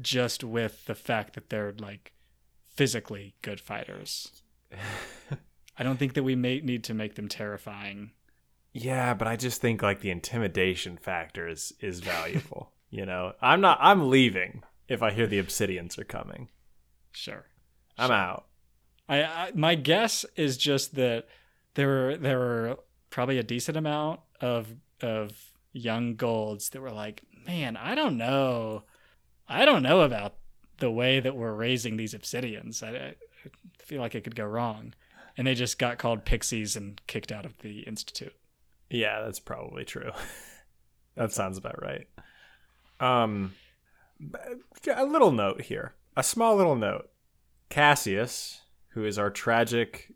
just 0.00 0.44
with 0.44 0.84
the 0.86 0.94
fact 0.94 1.34
that 1.34 1.50
they're 1.50 1.74
like 1.78 2.12
physically 2.74 3.34
good 3.42 3.60
fighters. 3.60 4.42
I 5.78 5.82
don't 5.82 5.98
think 5.98 6.14
that 6.14 6.22
we 6.22 6.34
may 6.36 6.60
need 6.60 6.84
to 6.84 6.94
make 6.94 7.14
them 7.16 7.28
terrifying. 7.28 8.12
Yeah, 8.78 9.14
but 9.14 9.26
I 9.26 9.36
just 9.36 9.62
think 9.62 9.82
like 9.82 10.00
the 10.00 10.10
intimidation 10.10 10.98
factor 10.98 11.48
is 11.48 11.72
is 11.80 12.00
valuable. 12.00 12.72
you 12.90 13.06
know, 13.06 13.32
I'm 13.40 13.62
not. 13.62 13.78
I'm 13.80 14.10
leaving 14.10 14.64
if 14.86 15.02
I 15.02 15.12
hear 15.12 15.26
the 15.26 15.42
Obsidians 15.42 15.98
are 15.98 16.04
coming. 16.04 16.50
Sure. 17.10 17.46
I'm 17.96 18.10
out. 18.10 18.44
I, 19.08 19.22
I 19.22 19.52
my 19.54 19.76
guess 19.76 20.26
is 20.36 20.58
just 20.58 20.94
that 20.96 21.26
there 21.72 21.88
were 21.88 22.16
there 22.18 22.38
were 22.38 22.78
probably 23.08 23.38
a 23.38 23.42
decent 23.42 23.78
amount 23.78 24.20
of 24.42 24.74
of 25.00 25.52
young 25.72 26.14
golds 26.14 26.68
that 26.70 26.82
were 26.82 26.90
like, 26.90 27.22
man, 27.46 27.78
I 27.78 27.94
don't 27.94 28.18
know, 28.18 28.82
I 29.48 29.64
don't 29.64 29.82
know 29.82 30.02
about 30.02 30.34
the 30.78 30.90
way 30.90 31.18
that 31.20 31.34
we're 31.34 31.54
raising 31.54 31.96
these 31.96 32.12
obsidians. 32.12 32.82
I, 32.82 32.88
I 32.88 33.14
feel 33.78 34.02
like 34.02 34.14
it 34.14 34.24
could 34.24 34.36
go 34.36 34.44
wrong, 34.44 34.92
and 35.34 35.46
they 35.46 35.54
just 35.54 35.78
got 35.78 35.96
called 35.96 36.26
pixies 36.26 36.76
and 36.76 37.00
kicked 37.06 37.32
out 37.32 37.46
of 37.46 37.56
the 37.58 37.80
institute. 37.80 38.34
Yeah, 38.90 39.22
that's 39.24 39.40
probably 39.40 39.84
true. 39.84 40.10
that 41.16 41.32
sounds 41.32 41.58
about 41.58 41.82
right. 41.82 42.06
Um, 43.00 43.54
a 44.94 45.04
little 45.04 45.32
note 45.32 45.62
here, 45.62 45.94
a 46.16 46.22
small 46.22 46.56
little 46.56 46.76
note. 46.76 47.10
Cassius, 47.68 48.62
who 48.90 49.04
is 49.04 49.18
our 49.18 49.30
tragic 49.30 50.14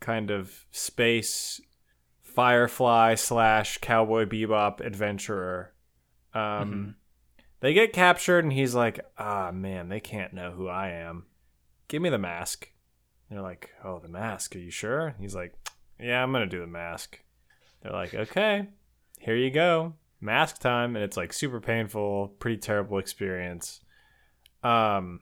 kind 0.00 0.30
of 0.30 0.66
space 0.70 1.60
firefly 2.22 3.14
slash 3.14 3.78
cowboy 3.78 4.24
bebop 4.24 4.80
adventurer, 4.80 5.72
um, 6.34 6.96
they 7.60 7.72
get 7.72 7.92
captured, 7.92 8.44
and 8.44 8.52
he's 8.52 8.74
like, 8.74 9.00
"Ah, 9.18 9.50
man, 9.52 9.88
they 9.88 10.00
can't 10.00 10.34
know 10.34 10.52
who 10.52 10.68
I 10.68 10.90
am. 10.90 11.26
Give 11.88 12.02
me 12.02 12.10
the 12.10 12.18
mask." 12.18 12.70
They're 13.30 13.40
like, 13.40 13.70
"Oh, 13.82 13.98
the 13.98 14.08
mask? 14.08 14.54
Are 14.54 14.60
you 14.60 14.70
sure?" 14.70 15.14
He's 15.18 15.34
like, 15.34 15.54
"Yeah, 15.98 16.22
I'm 16.22 16.32
gonna 16.32 16.46
do 16.46 16.60
the 16.60 16.66
mask." 16.66 17.20
They're 17.86 17.94
like, 17.94 18.14
okay, 18.14 18.66
here 19.20 19.36
you 19.36 19.48
go, 19.48 19.94
mask 20.20 20.58
time, 20.58 20.96
and 20.96 21.04
it's 21.04 21.16
like 21.16 21.32
super 21.32 21.60
painful, 21.60 22.34
pretty 22.40 22.56
terrible 22.56 22.98
experience. 22.98 23.80
Um, 24.64 25.20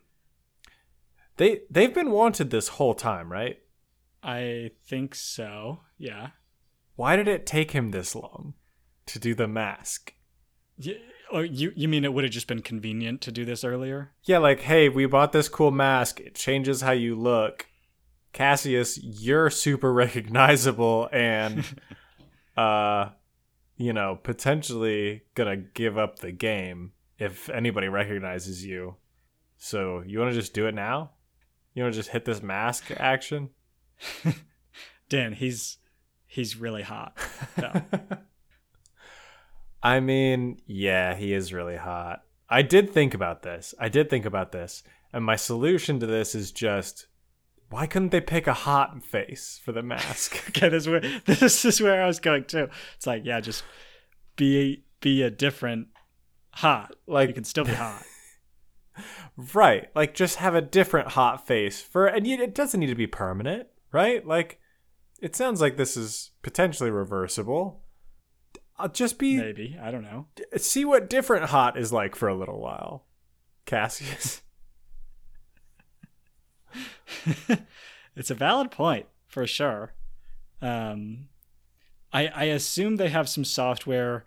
they 1.36 1.60
they've 1.68 1.92
been 1.92 2.10
wanted 2.10 2.48
this 2.48 2.68
whole 2.68 2.94
time, 2.94 3.30
right? 3.30 3.58
I 4.22 4.70
think 4.86 5.14
so. 5.14 5.80
Yeah. 5.98 6.28
Why 6.96 7.16
did 7.16 7.28
it 7.28 7.44
take 7.44 7.72
him 7.72 7.90
this 7.90 8.14
long 8.14 8.54
to 9.06 9.18
do 9.18 9.34
the 9.34 9.48
mask? 9.48 10.14
Oh, 11.30 11.40
you 11.40 11.70
you 11.76 11.86
mean 11.86 12.06
it 12.06 12.14
would 12.14 12.24
have 12.24 12.32
just 12.32 12.46
been 12.48 12.62
convenient 12.62 13.20
to 13.22 13.32
do 13.32 13.44
this 13.44 13.62
earlier? 13.62 14.12
Yeah, 14.24 14.38
like, 14.38 14.60
hey, 14.60 14.88
we 14.88 15.04
bought 15.04 15.32
this 15.32 15.50
cool 15.50 15.70
mask. 15.70 16.18
It 16.18 16.34
changes 16.34 16.80
how 16.80 16.92
you 16.92 17.14
look. 17.14 17.66
Cassius, 18.32 18.98
you're 19.02 19.50
super 19.50 19.92
recognizable 19.92 21.10
and 21.12 21.62
uh 22.56 23.10
you 23.76 23.92
know, 23.92 24.18
potentially 24.22 25.22
gonna 25.34 25.56
give 25.56 25.98
up 25.98 26.18
the 26.18 26.32
game 26.32 26.92
if 27.18 27.48
anybody 27.48 27.88
recognizes 27.88 28.64
you. 28.64 28.96
So 29.56 30.02
you 30.06 30.18
wanna 30.18 30.32
just 30.32 30.54
do 30.54 30.66
it 30.66 30.74
now? 30.74 31.10
You 31.74 31.82
wanna 31.82 31.94
just 31.94 32.10
hit 32.10 32.24
this 32.24 32.42
mask 32.42 32.90
action? 32.96 33.50
Dan, 35.08 35.32
he's 35.32 35.78
he's 36.26 36.56
really 36.56 36.82
hot. 36.82 37.16
No. 37.58 37.82
I 39.82 40.00
mean, 40.00 40.58
yeah, 40.66 41.14
he 41.14 41.34
is 41.34 41.52
really 41.52 41.76
hot. 41.76 42.22
I 42.48 42.62
did 42.62 42.90
think 42.90 43.12
about 43.12 43.42
this. 43.42 43.74
I 43.78 43.88
did 43.88 44.08
think 44.08 44.24
about 44.24 44.52
this. 44.52 44.82
And 45.12 45.24
my 45.24 45.36
solution 45.36 46.00
to 46.00 46.06
this 46.06 46.34
is 46.34 46.52
just 46.52 47.06
why 47.74 47.88
couldn't 47.88 48.10
they 48.10 48.20
pick 48.20 48.46
a 48.46 48.54
hot 48.54 49.02
face 49.02 49.60
for 49.64 49.72
the 49.72 49.82
mask? 49.82 50.40
okay, 50.50 50.68
this 50.68 50.84
is 50.84 50.88
where 50.88 51.00
this 51.24 51.64
is 51.64 51.80
where 51.80 52.04
I 52.04 52.06
was 52.06 52.20
going 52.20 52.44
too. 52.44 52.68
It's 52.94 53.04
like, 53.04 53.22
yeah, 53.24 53.40
just 53.40 53.64
be 54.36 54.84
be 55.00 55.22
a 55.22 55.30
different 55.30 55.88
hot. 56.52 56.94
Like- 57.08 57.28
you 57.30 57.34
can 57.34 57.42
still 57.42 57.64
be 57.64 57.72
hot. 57.72 58.04
right. 59.54 59.88
Like 59.96 60.14
just 60.14 60.36
have 60.36 60.54
a 60.54 60.62
different 60.62 61.08
hot 61.08 61.48
face 61.48 61.82
for 61.82 62.06
and 62.06 62.24
it 62.24 62.54
doesn't 62.54 62.78
need 62.78 62.86
to 62.86 62.94
be 62.94 63.08
permanent, 63.08 63.66
right? 63.90 64.24
Like 64.24 64.60
it 65.20 65.34
sounds 65.34 65.60
like 65.60 65.76
this 65.76 65.96
is 65.96 66.30
potentially 66.42 66.92
reversible. 66.92 67.82
I'll 68.76 68.88
just 68.88 69.18
be 69.18 69.36
Maybe 69.36 69.76
I 69.82 69.90
don't 69.90 70.04
know. 70.04 70.26
see 70.58 70.84
what 70.84 71.10
different 71.10 71.46
hot 71.46 71.76
is 71.76 71.92
like 71.92 72.14
for 72.14 72.28
a 72.28 72.36
little 72.36 72.60
while. 72.60 73.06
Cassius. 73.66 74.42
it's 78.16 78.30
a 78.30 78.34
valid 78.34 78.70
point 78.70 79.06
for 79.26 79.46
sure. 79.46 79.92
Um, 80.62 81.28
I 82.12 82.28
I 82.28 82.44
assume 82.44 82.96
they 82.96 83.08
have 83.08 83.28
some 83.28 83.44
software 83.44 84.24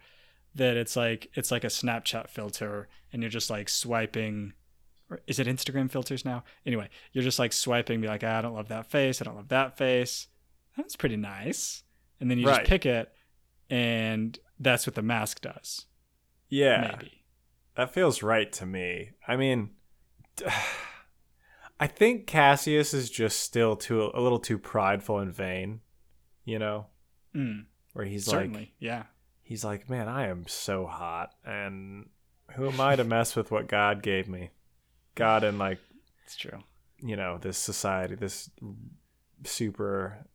that 0.55 0.75
it's 0.77 0.95
like 0.95 1.29
it's 1.35 1.51
like 1.51 1.63
a 1.63 1.67
Snapchat 1.67 2.29
filter, 2.29 2.87
and 3.13 3.21
you're 3.21 3.29
just 3.29 3.49
like 3.49 3.69
swiping. 3.69 4.53
Or 5.09 5.21
is 5.25 5.39
it 5.39 5.47
Instagram 5.47 5.89
filters 5.89 6.25
now? 6.25 6.43
Anyway, 6.65 6.89
you're 7.13 7.23
just 7.23 7.39
like 7.39 7.53
swiping, 7.53 8.01
be 8.01 8.07
like, 8.07 8.23
"Ah, 8.25 8.39
I 8.39 8.41
don't 8.41 8.55
love 8.55 8.67
that 8.67 8.91
face. 8.91 9.21
I 9.21 9.25
don't 9.25 9.35
love 9.37 9.47
that 9.49 9.77
face. 9.77 10.27
That's 10.75 10.95
pretty 10.97 11.15
nice. 11.17 11.83
And 12.19 12.29
then 12.29 12.37
you 12.39 12.47
Right. 12.47 12.57
just 12.59 12.69
pick 12.69 12.85
it, 12.85 13.11
and 13.69 14.37
that's 14.59 14.85
what 14.85 14.95
the 14.95 15.01
mask 15.01 15.41
does. 15.41 15.85
Yeah. 16.49 16.95
Maybe. 16.99 17.23
That 17.75 17.93
feels 17.93 18.21
right 18.23 18.51
to 18.53 18.65
me. 18.65 19.11
I 19.27 19.35
mean, 19.37 19.71
I 21.79 21.87
think 21.87 22.25
Cassius 22.27 22.93
is 22.93 23.09
just 23.09 23.39
still 23.39 23.75
too 23.75 24.09
a 24.13 24.21
little 24.21 24.39
too 24.39 24.57
prideful 24.57 25.19
and 25.19 25.33
vain, 25.33 25.81
you 26.45 26.59
know, 26.59 26.87
Mm, 27.35 27.65
where 27.93 28.05
he's 28.05 28.25
certainly. 28.25 28.59
like 28.59 28.71
yeah. 28.79 29.03
he's 29.43 29.63
like, 29.63 29.89
"Man, 29.89 30.07
I 30.07 30.27
am 30.27 30.47
so 30.47 30.87
hot 30.87 31.35
and 31.45 32.09
who 32.55 32.67
am 32.69 32.79
I 32.81 32.95
to 32.95 33.03
mess 33.03 33.35
with 33.35 33.51
what 33.51 33.67
God 33.67 34.01
gave 34.01 34.27
me?" 34.27 34.49
God 35.15 35.43
and 35.43 35.57
like, 35.59 35.79
It's 36.25 36.35
true. 36.35 36.63
you 36.99 37.15
know, 37.15 37.37
this 37.37 37.57
society, 37.57 38.15
this 38.15 38.49
super 39.43 40.25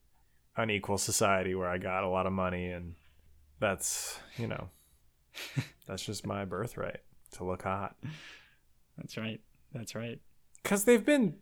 unequal 0.57 0.99
society 0.99 1.55
where 1.55 1.69
I 1.69 1.79
got 1.79 2.05
a 2.05 2.09
lot 2.09 2.27
of 2.27 2.33
money 2.33 2.67
and 2.71 2.95
that's, 3.59 4.19
you 4.37 4.47
know, 4.47 4.69
that's 5.87 6.05
just 6.05 6.27
my 6.27 6.45
birthright 6.45 7.01
to 7.33 7.45
look 7.45 7.63
hot. 7.63 7.97
That's 8.99 9.17
right. 9.17 9.41
That's 9.73 9.95
right. 9.95 10.21
Because 10.63 10.85
they've 10.85 11.05
been 11.05 11.35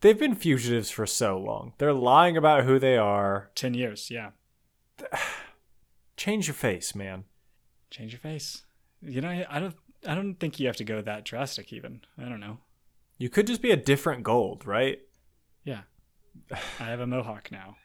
they've 0.00 0.18
been 0.18 0.34
fugitives 0.34 0.90
for 0.90 1.06
so 1.06 1.38
long. 1.38 1.72
They're 1.78 1.92
lying 1.92 2.36
about 2.36 2.64
who 2.64 2.78
they 2.78 2.96
are. 2.96 3.50
Ten 3.54 3.74
years. 3.74 4.10
Yeah. 4.10 4.30
Change 6.16 6.46
your 6.46 6.54
face, 6.54 6.94
man. 6.94 7.24
change 7.90 8.12
your 8.12 8.20
face. 8.20 8.64
You 9.02 9.20
know, 9.20 9.44
I 9.50 9.58
don't. 9.58 9.74
I 10.06 10.14
don't 10.14 10.34
think 10.34 10.60
you 10.60 10.66
have 10.66 10.76
to 10.76 10.84
go 10.84 11.00
that 11.02 11.24
drastic. 11.24 11.72
Even 11.72 12.02
I 12.18 12.28
don't 12.28 12.40
know. 12.40 12.58
You 13.18 13.28
could 13.28 13.46
just 13.46 13.62
be 13.62 13.70
a 13.70 13.76
different 13.76 14.22
gold, 14.22 14.66
right? 14.66 15.00
Yeah, 15.64 15.82
I 16.52 16.84
have 16.84 17.00
a 17.00 17.06
mohawk 17.06 17.50
now. 17.50 17.76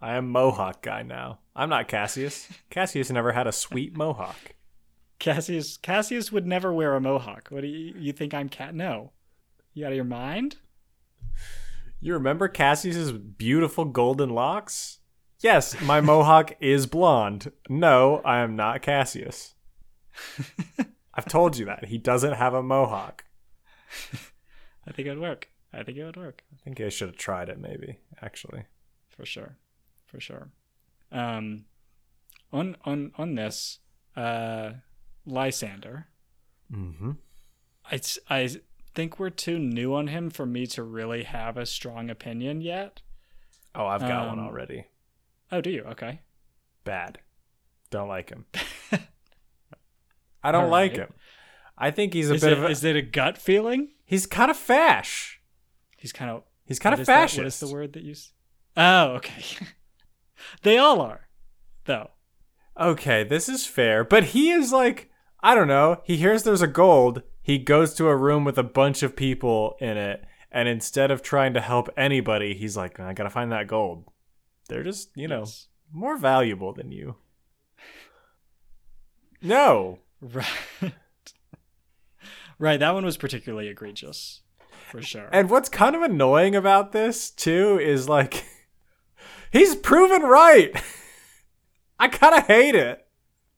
I 0.00 0.16
am 0.16 0.28
Mohawk 0.30 0.82
guy 0.82 1.02
now. 1.02 1.38
I'm 1.54 1.70
not 1.70 1.88
Cassius. 1.88 2.48
Cassius 2.70 3.10
never 3.10 3.32
had 3.32 3.46
a 3.46 3.52
sweet 3.52 3.96
Mohawk. 3.96 4.54
Cassius 5.18 5.76
Cassius 5.78 6.30
would 6.30 6.46
never 6.46 6.72
wear 6.72 6.94
a 6.94 7.00
mohawk. 7.00 7.48
What 7.50 7.62
do 7.62 7.66
you 7.68 7.94
you 7.98 8.12
think 8.12 8.34
I'm 8.34 8.48
cat? 8.48 8.74
No, 8.74 9.12
you 9.76 9.84
out 9.84 9.92
of 9.92 9.96
your 9.96 10.04
mind? 10.04 10.56
You 12.00 12.14
remember 12.14 12.48
Cassius's 12.48 13.12
beautiful 13.12 13.84
golden 13.84 14.30
locks? 14.30 14.98
Yes, 15.40 15.78
my 15.82 16.00
mohawk 16.00 16.54
is 16.60 16.86
blonde. 16.86 17.52
No, 17.68 18.22
I 18.24 18.38
am 18.38 18.56
not 18.56 18.82
Cassius. 18.82 19.54
I've 21.14 21.26
told 21.26 21.56
you 21.58 21.66
that. 21.66 21.86
He 21.86 21.98
doesn't 21.98 22.34
have 22.34 22.54
a 22.54 22.62
mohawk. 22.62 23.24
I 24.86 24.92
think 24.92 25.06
it 25.08 25.10
would 25.10 25.20
work. 25.20 25.48
I 25.72 25.82
think 25.82 25.98
it 25.98 26.04
would 26.04 26.16
work 26.16 26.42
I 26.54 26.56
think 26.64 26.80
I 26.80 26.88
should 26.88 27.08
have 27.08 27.16
tried 27.18 27.50
it 27.50 27.58
maybe, 27.58 27.98
actually. 28.22 28.64
for 29.10 29.26
sure, 29.26 29.58
for 30.06 30.20
sure. 30.20 30.48
Um, 31.12 31.66
on 32.52 32.76
on 32.84 33.12
on 33.16 33.34
this, 33.34 33.80
uh, 34.16 34.72
Lysander. 35.26 36.06
Mm-hmm. 36.72 37.12
I 37.90 38.00
I 38.30 38.48
think 38.96 39.18
we're 39.20 39.30
too 39.30 39.58
new 39.58 39.94
on 39.94 40.08
him 40.08 40.30
for 40.30 40.44
me 40.46 40.66
to 40.68 40.82
really 40.82 41.22
have 41.22 41.56
a 41.56 41.66
strong 41.66 42.10
opinion 42.10 42.60
yet. 42.60 43.02
Oh, 43.74 43.86
I've 43.86 44.00
got 44.00 44.26
one 44.28 44.38
Um, 44.40 44.46
already. 44.46 44.86
Oh, 45.52 45.60
do 45.60 45.70
you? 45.70 45.82
Okay. 45.84 46.22
Bad. 46.82 47.18
Don't 47.90 48.08
like 48.08 48.30
him. 48.30 48.46
I 50.42 50.50
don't 50.52 50.64
All 50.64 50.70
like 50.70 50.92
right. 50.92 51.00
him. 51.00 51.12
I 51.78 51.90
think 51.90 52.14
he's 52.14 52.30
a 52.30 52.34
Is 52.34 52.40
bit 52.42 52.52
it, 52.52 52.58
of 52.58 52.64
a. 52.64 52.68
is 52.68 52.84
it 52.84 52.96
a 52.96 53.02
gut 53.02 53.38
feeling? 53.38 53.90
he's 54.04 54.26
kind 54.26 54.50
of 54.50 54.56
fash. 54.56 55.40
He's 55.96 56.12
kind 56.12 56.30
of 56.30 56.42
He's 56.64 56.78
kind 56.78 56.94
of 56.94 57.00
is 57.00 57.06
that- 57.06 57.32
What 57.36 57.46
is 57.46 57.60
the 57.60 57.68
word 57.68 57.92
that 57.92 58.02
you? 58.02 58.14
Oh, 58.76 59.08
okay. 59.16 59.42
they 60.62 60.78
all 60.78 61.00
are, 61.00 61.28
though. 61.84 62.10
Okay, 62.78 63.24
this 63.24 63.48
is 63.48 63.66
fair, 63.66 64.04
but 64.04 64.24
he 64.24 64.50
is 64.50 64.72
like 64.72 65.10
I 65.40 65.54
don't 65.54 65.68
know. 65.68 66.00
He 66.04 66.16
hears 66.16 66.42
there's 66.42 66.62
a 66.62 66.66
gold. 66.66 67.22
He 67.46 67.58
goes 67.58 67.94
to 67.94 68.08
a 68.08 68.16
room 68.16 68.42
with 68.44 68.58
a 68.58 68.64
bunch 68.64 69.04
of 69.04 69.14
people 69.14 69.76
in 69.80 69.96
it, 69.96 70.24
and 70.50 70.68
instead 70.68 71.12
of 71.12 71.22
trying 71.22 71.54
to 71.54 71.60
help 71.60 71.88
anybody, 71.96 72.54
he's 72.54 72.76
like, 72.76 72.98
I 72.98 73.12
gotta 73.12 73.30
find 73.30 73.52
that 73.52 73.68
gold. 73.68 74.04
They're 74.68 74.82
just 74.82 75.10
you 75.14 75.28
know 75.28 75.42
Yes. 75.42 75.68
more 75.92 76.16
valuable 76.16 76.72
than 76.72 76.90
you. 76.90 77.14
No, 79.40 80.00
Right. 80.20 80.46
right. 82.58 82.80
That 82.80 82.94
one 82.94 83.04
was 83.04 83.16
particularly 83.16 83.68
egregious, 83.68 84.40
for 84.90 85.00
sure. 85.00 85.28
And 85.30 85.48
what's 85.48 85.68
kind 85.68 85.94
of 85.94 86.02
annoying 86.02 86.56
about 86.56 86.90
this 86.90 87.30
too 87.30 87.78
is 87.78 88.08
like 88.08 88.44
he's 89.52 89.76
proven 89.76 90.22
right. 90.22 90.74
I 92.00 92.08
kind 92.08 92.34
of 92.34 92.46
hate 92.48 92.74
it. 92.74 93.05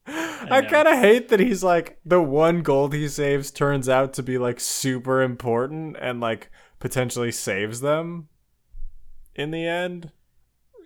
I, 0.09 0.61
know. 0.63 0.69
kind 0.71 0.89
of 0.89 0.99
hate 0.99 1.29
that 1.29 1.41
he's 1.41 1.63
like 1.63 1.99
the 2.05 2.21
one 2.21 2.63
gold 2.63 2.95
he 2.95 3.09
saves 3.09 3.51
turns 3.51 3.89
out 3.89 4.13
to 4.15 4.23
be 4.23 4.39
like 4.39 4.59
super 4.61 5.23
important 5.23 5.97
and 6.01 6.21
like 6.21 6.51
potentially 6.79 7.31
saves 7.33 7.81
them 7.81 8.29
in 9.35 9.51
the 9.51 9.67
end. 9.67 10.11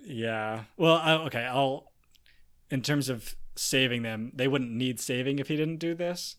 yeah. 0.05 0.65
Well, 0.77 0.97
I, 0.97 1.15
okay. 1.27 1.45
I'll. 1.45 1.93
In 2.71 2.81
terms 2.83 3.09
of 3.11 3.37
saving 3.55 4.03
them, 4.03 4.33
they 4.35 4.49
wouldn't 4.49 4.71
need 4.73 4.99
saving 4.99 5.39
if 5.39 5.49
he 5.49 5.57
didn't 5.57 5.77
do 5.79 5.95
this. 5.95 6.37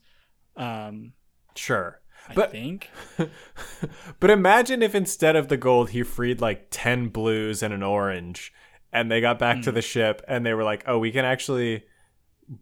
Um, 0.56 1.12
Sure. 1.54 2.00
I 2.28 2.34
But- 2.34 2.50
think. 2.50 2.90
but 4.20 4.30
imagine 4.30 4.82
if 4.82 4.94
instead 4.94 5.36
of 5.36 5.48
the 5.48 5.56
gold 5.56 5.90
he 5.90 6.02
freed 6.02 6.40
like 6.40 6.66
10 6.70 7.08
blues 7.08 7.62
and 7.62 7.72
an 7.72 7.82
orange 7.82 8.52
and 8.92 9.10
they 9.10 9.20
got 9.20 9.38
back 9.38 9.62
to 9.62 9.72
the 9.72 9.82
ship 9.82 10.22
and 10.26 10.44
they 10.44 10.54
were 10.54 10.64
like, 10.64 10.82
"Oh, 10.86 10.98
we 10.98 11.10
can 11.12 11.24
actually 11.24 11.84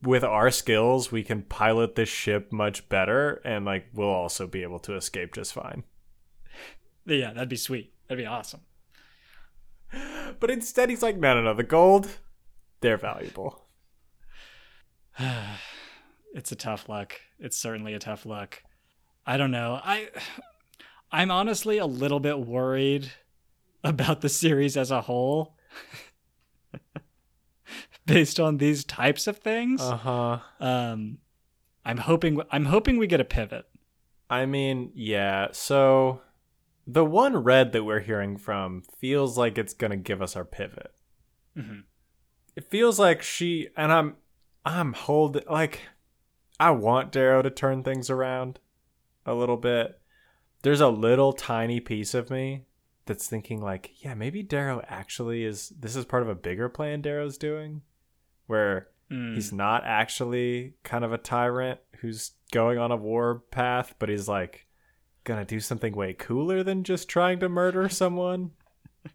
with 0.03 0.24
our 0.24 0.51
skills, 0.51 1.11
we 1.11 1.22
can 1.22 1.43
pilot 1.43 1.95
this 1.95 2.09
ship 2.09 2.53
much 2.53 2.89
better 2.89 3.41
and 3.45 3.64
like 3.64 3.87
we'll 3.93 4.09
also 4.09 4.47
be 4.47 4.62
able 4.62 4.78
to 4.80 4.95
escape 4.95 5.35
just 5.35 5.53
fine." 5.53 5.85
Yeah, 7.07 7.33
that'd 7.33 7.49
be 7.49 7.57
sweet. 7.57 7.93
That'd 8.09 8.22
be 8.22 8.26
awesome. 8.26 8.61
But 10.41 10.51
instead 10.51 10.89
he's 10.89 11.03
like, 11.03 11.16
"No, 11.16 11.35
no, 11.35 11.43
no, 11.43 11.55
the 11.55 11.62
gold, 11.62 12.18
they're 12.80 12.97
valuable." 12.97 13.66
it's 16.35 16.53
a 16.53 16.57
tough 16.57 16.89
luck. 16.89 17.20
It's 17.39 17.57
certainly 17.57 17.95
a 17.95 17.99
tough 17.99 18.24
luck. 18.24 18.62
I 19.26 19.37
don't 19.37 19.51
know. 19.51 19.80
I 19.83 20.09
I'm 21.12 21.30
honestly 21.30 21.78
a 21.78 21.87
little 21.87 22.20
bit 22.20 22.39
worried 22.39 23.12
about 23.85 24.20
the 24.20 24.28
series 24.28 24.76
as 24.76 24.91
a 24.91 25.03
whole 25.03 25.57
based 28.07 28.39
on 28.41 28.59
these 28.59 28.85
types 28.85 29.27
of 29.27 29.39
things. 29.39 29.81
Uh-huh. 29.81 30.39
Um 30.61 31.18
I'm 31.85 31.99
hoping 31.99 32.41
I'm 32.51 32.66
hoping 32.66 32.97
we 32.99 33.07
get 33.07 33.20
a 33.20 33.25
pivot. 33.25 33.66
I 34.31 34.47
mean, 34.47 34.93
yeah. 34.95 35.49
So 35.53 36.20
the 36.87 37.05
one 37.05 37.37
red 37.37 37.73
that 37.73 37.85
we're 37.85 38.01
hearing 38.01 38.37
from 38.37 38.83
feels 38.99 39.37
like 39.39 39.59
it's 39.59 39.75
going 39.75 39.91
to 39.91 39.97
give 39.97 40.20
us 40.23 40.35
our 40.37 40.45
pivot. 40.45 40.93
Mhm. 41.57 41.85
it 42.57 42.64
feels 42.70 42.99
like 42.99 43.23
she 43.23 43.68
and 43.77 43.93
I'm 43.93 44.16
I'm 44.64 44.93
holding 44.95 45.43
like 45.51 45.83
I 46.59 46.70
want 46.70 47.12
Darrow 47.12 47.43
to 47.43 47.51
turn 47.51 47.83
things 47.83 48.09
around 48.09 48.59
a 49.27 49.35
little 49.35 49.57
bit. 49.59 50.01
There's 50.62 50.81
a 50.81 50.89
little 50.89 51.33
tiny 51.33 51.81
piece 51.81 52.14
of 52.14 52.31
me 52.31 52.64
that's 53.07 53.28
thinking 53.28 53.61
like, 53.61 53.92
yeah, 54.05 54.14
maybe 54.14 54.42
Darrow 54.42 54.82
actually 54.88 55.44
is 55.44 55.70
this 55.70 55.96
is 55.96 56.05
part 56.05 56.22
of 56.22 56.28
a 56.28 56.34
bigger 56.34 56.68
plan 56.68 57.00
Darrow's 57.03 57.38
doing 57.38 57.82
where 58.46 58.88
Mm. 59.11 59.34
he's 59.34 59.53
not 59.53 59.82
actually 59.84 60.72
kind 60.84 61.05
of 61.05 61.12
a 61.12 61.18
tyrant 61.18 61.80
who's 62.00 62.30
going 62.50 62.78
on 62.78 62.90
a 62.90 62.96
war 62.96 63.42
path, 63.50 63.94
but 63.98 64.09
he's 64.09 64.26
like 64.26 64.66
gonna 65.24 65.44
do 65.44 65.61
something 65.61 65.94
way 65.94 66.14
cooler 66.14 66.62
than 66.62 66.82
just 66.82 67.09
trying 67.09 67.38
to 67.40 67.48
murder 67.48 67.88
someone 67.90 68.53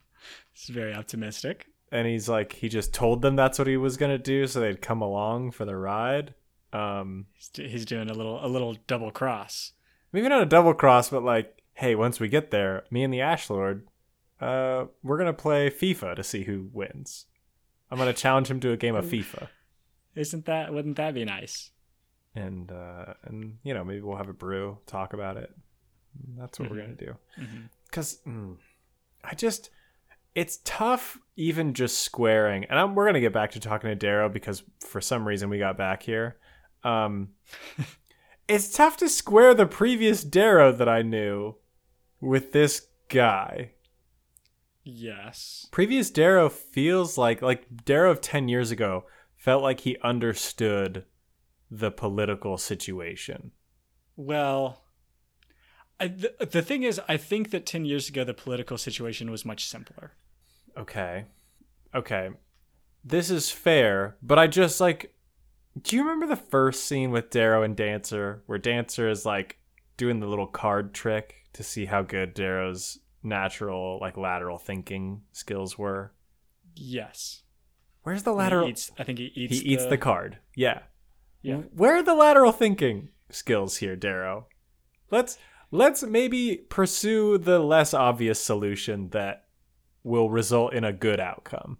It's 0.53 0.67
very 0.69 0.93
optimistic. 0.93 1.67
and 1.91 2.05
he's 2.07 2.29
like 2.29 2.53
he 2.53 2.69
just 2.69 2.93
told 2.93 3.21
them 3.21 3.35
that's 3.35 3.57
what 3.57 3.67
he 3.67 3.77
was 3.77 3.97
gonna 3.97 4.17
do 4.19 4.45
so 4.45 4.59
they'd 4.59 4.81
come 4.81 5.01
along 5.01 5.51
for 5.51 5.65
the 5.65 5.75
ride 5.75 6.33
um 6.73 7.25
He's, 7.33 7.49
he's 7.55 7.85
doing 7.85 8.09
a 8.09 8.13
little 8.13 8.43
a 8.45 8.47
little 8.47 8.75
double 8.87 9.09
cross. 9.11 9.71
maybe 10.11 10.27
not 10.29 10.41
a 10.43 10.45
double 10.45 10.73
cross 10.75 11.09
but 11.09 11.23
like 11.23 11.56
hey 11.77 11.93
once 11.95 12.19
we 12.19 12.27
get 12.27 12.51
there 12.51 12.83
me 12.89 13.03
and 13.03 13.13
the 13.13 13.21
ash 13.21 13.49
lord 13.49 13.87
uh 14.41 14.85
we're 15.03 15.17
gonna 15.17 15.33
play 15.33 15.69
fifa 15.69 16.15
to 16.15 16.23
see 16.23 16.43
who 16.43 16.69
wins. 16.73 17.25
I'm 17.89 17.97
gonna 17.97 18.13
challenge 18.13 18.49
him 18.49 18.59
to 18.61 18.71
a 18.71 18.77
game 18.77 18.95
of 18.95 19.05
fifa. 19.05 19.47
Isn't 20.15 20.45
that 20.45 20.73
wouldn't 20.73 20.97
that 20.97 21.13
be 21.13 21.25
nice? 21.25 21.71
and 22.35 22.71
uh 22.71 23.13
and 23.25 23.57
you 23.63 23.73
know 23.73 23.83
maybe 23.83 24.01
we'll 24.01 24.17
have 24.17 24.29
a 24.29 24.33
brew 24.33 24.77
talk 24.85 25.13
about 25.13 25.37
it. 25.37 25.51
That's 26.37 26.59
what 26.59 26.69
we're 26.69 26.81
gonna 26.81 26.95
do. 26.95 27.15
Because 27.89 28.19
I 29.23 29.35
just 29.35 29.69
it's 30.35 30.59
tough 30.63 31.17
even 31.35 31.73
just 31.73 31.99
squaring 31.99 32.65
and 32.65 32.79
I'm, 32.79 32.95
we're 32.95 33.05
gonna 33.05 33.19
get 33.19 33.33
back 33.33 33.51
to 33.51 33.59
talking 33.59 33.89
to 33.89 33.95
Darrow 33.95 34.29
because 34.29 34.63
for 34.79 35.01
some 35.01 35.27
reason 35.27 35.49
we 35.49 35.57
got 35.59 35.77
back 35.77 36.03
here. 36.03 36.37
Um 36.83 37.29
it's 38.47 38.71
tough 38.71 38.97
to 38.97 39.09
square 39.09 39.53
the 39.53 39.65
previous 39.65 40.23
Darrow 40.23 40.71
that 40.71 40.89
I 40.89 41.01
knew 41.01 41.55
with 42.21 42.51
this 42.51 42.87
guy 43.09 43.71
Yes. 44.83 45.67
previous 45.71 46.09
Darrow 46.09 46.49
feels 46.49 47.17
like 47.17 47.41
like 47.41 47.85
Darrow 47.85 48.11
of 48.11 48.21
10 48.21 48.47
years 48.47 48.71
ago 48.71 49.05
felt 49.35 49.61
like 49.61 49.81
he 49.81 49.97
understood 50.03 51.05
the 51.69 51.91
political 51.91 52.57
situation 52.57 53.51
Well, 54.15 54.83
I, 55.99 56.07
the, 56.07 56.33
the 56.51 56.61
thing 56.61 56.83
is, 56.83 57.01
I 57.07 57.17
think 57.17 57.49
that 57.49 57.65
10 57.65 57.85
years 57.85 58.07
ago, 58.07 58.23
the 58.23 58.33
political 58.33 58.77
situation 58.77 59.31
was 59.31 59.43
much 59.45 59.65
simpler. 59.65 60.11
Okay. 60.77 61.25
Okay. 61.95 62.29
This 63.03 63.31
is 63.31 63.49
fair, 63.49 64.15
but 64.21 64.37
I 64.39 64.47
just 64.47 64.79
like 64.79 65.13
do 65.81 65.95
you 65.95 66.01
remember 66.03 66.27
the 66.27 66.35
first 66.41 66.85
scene 66.85 67.11
with 67.11 67.29
Darrow 67.29 67.61
and 67.63 67.75
Dancer 67.75 68.41
where 68.47 68.57
Dancer 68.57 69.09
is 69.09 69.25
like 69.25 69.57
doing 69.97 70.19
the 70.19 70.27
little 70.27 70.47
card 70.47 70.93
trick 70.93 71.35
to 71.53 71.63
see 71.63 71.85
how 71.85 72.03
good 72.03 72.33
Darrow's 72.33 72.99
natural 73.23 73.99
like 73.99 74.15
lateral 74.15 74.57
thinking 74.57 75.23
skills 75.31 75.77
were? 75.77 76.13
Yes. 76.75 77.43
Where's 78.03 78.23
the 78.23 78.31
He 78.31 78.37
lateral 78.37 78.69
eats, 78.69 78.91
I 78.97 79.03
think 79.03 79.19
he 79.19 79.25
eats. 79.35 79.53
He 79.53 79.59
eats. 79.59 79.65
eats 79.65 79.85
the, 79.85 79.97
card. 79.97 80.37
Yeah. 80.55 80.79
Yeah. 81.41 81.57
Where 81.73 81.97
are 81.97 82.03
the 82.03 82.15
lateral 82.15 82.51
thinking 82.51 83.09
skills 83.29 83.77
here, 83.77 83.95
Darrow? 83.95 84.47
Let's 85.11 85.37
let's 85.71 86.03
maybe 86.03 86.57
pursue 86.69 87.37
the 87.37 87.59
less 87.59 87.93
obvious 87.93 88.39
solution 88.39 89.09
that 89.09 89.45
will 90.03 90.29
result 90.29 90.73
in 90.73 90.83
a 90.83 90.93
good 90.93 91.19
outcome. 91.19 91.79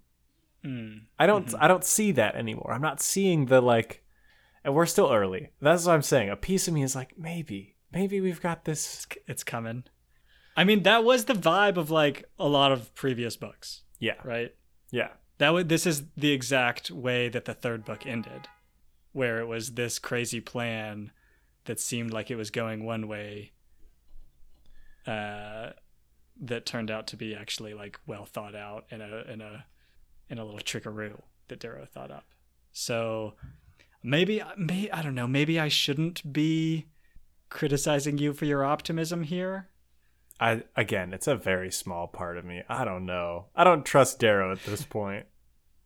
Mm. 0.66 1.02
I 1.18 1.28
don't 1.28 1.54
I 1.60 1.68
don't 1.68 1.84
see 1.84 2.12
that 2.14 2.36
anymore. 2.36 2.74
I'm 2.74 2.82
not 2.82 3.02
seeing 3.02 3.46
the 3.46 3.62
like 3.62 4.04
and 4.64 4.76
we're 4.76 4.86
still 4.86 5.12
early. 5.12 5.50
That's 5.62 5.86
what 5.86 5.94
I'm 5.94 6.02
saying. 6.02 6.30
A 6.30 6.36
piece 6.36 6.68
of 6.68 6.74
me 6.74 6.84
is 6.84 6.96
like 6.96 7.18
maybe 7.18 7.77
maybe 7.92 8.22
we've 8.22 8.42
got 8.42 8.66
this 8.66 9.08
It's, 9.28 9.44
coming. 9.44 9.84
I 10.56 10.64
mean, 10.64 10.84
that 10.84 11.04
was 11.04 11.26
the 11.26 11.34
vibe 11.34 11.78
of 11.78 11.92
like 11.92 12.26
a 12.40 12.48
lot 12.48 12.72
of 12.72 12.94
previous 12.96 13.36
books, 13.38 13.84
yeah. 14.00 14.16
right? 14.24 14.54
Yeah. 14.92 15.10
That 15.38 15.54
would. 15.54 15.70
This 15.70 15.86
is 15.86 16.04
the 16.16 16.32
exact 16.32 16.90
way 16.90 17.30
that 17.30 17.46
the 17.46 17.54
third 17.54 17.86
book 17.86 18.08
ended, 18.08 18.48
where 19.12 19.40
it 19.40 19.46
was 19.46 19.74
this 19.74 20.00
crazy 20.00 20.42
plan 20.42 21.12
that 21.66 21.80
seemed 21.80 22.12
like 22.12 22.32
it 22.32 22.36
was 22.36 22.50
going 22.50 22.86
one 22.86 23.08
way 23.08 23.52
uh, 25.06 25.72
that 26.42 26.66
turned 26.66 26.90
out 26.90 27.08
to 27.08 27.18
be 27.18 27.36
actually 27.36 27.74
like 27.74 28.00
well 28.08 28.26
thought 28.26 28.56
out 28.56 28.86
in 28.90 29.02
a 29.02 29.24
in 29.32 29.42
a 29.42 29.66
in 30.30 30.40
a 30.40 30.46
little 30.46 30.60
trickaroo 30.60 31.22
that 31.48 31.60
Darrow 31.60 31.86
thought 31.86 32.12
up. 32.12 32.26
So 32.72 33.34
maybe 34.04 34.42
may 34.58 34.90
I 34.90 35.02
don't 35.02 35.16
know, 35.16 35.28
maybe 35.28 35.60
I 35.60 35.68
shouldn't 35.68 36.34
be 36.34 36.88
criticizing 37.50 38.18
you 38.18 38.34
for 38.34 38.46
your 38.46 38.64
optimism 38.64 39.24
here. 39.24 39.70
I 40.40 40.64
again, 40.76 41.14
it's 41.14 41.28
a 41.28 41.36
very 41.36 41.72
small 41.72 42.08
part 42.08 42.38
of 42.38 42.46
me. 42.46 42.64
I 42.70 42.86
don't 42.86 43.06
know. 43.06 43.46
I 43.56 43.64
don't 43.64 43.86
trust 43.86 44.20
Darrow 44.20 44.52
at 44.52 44.64
this 44.66 44.84
point. 44.84 45.26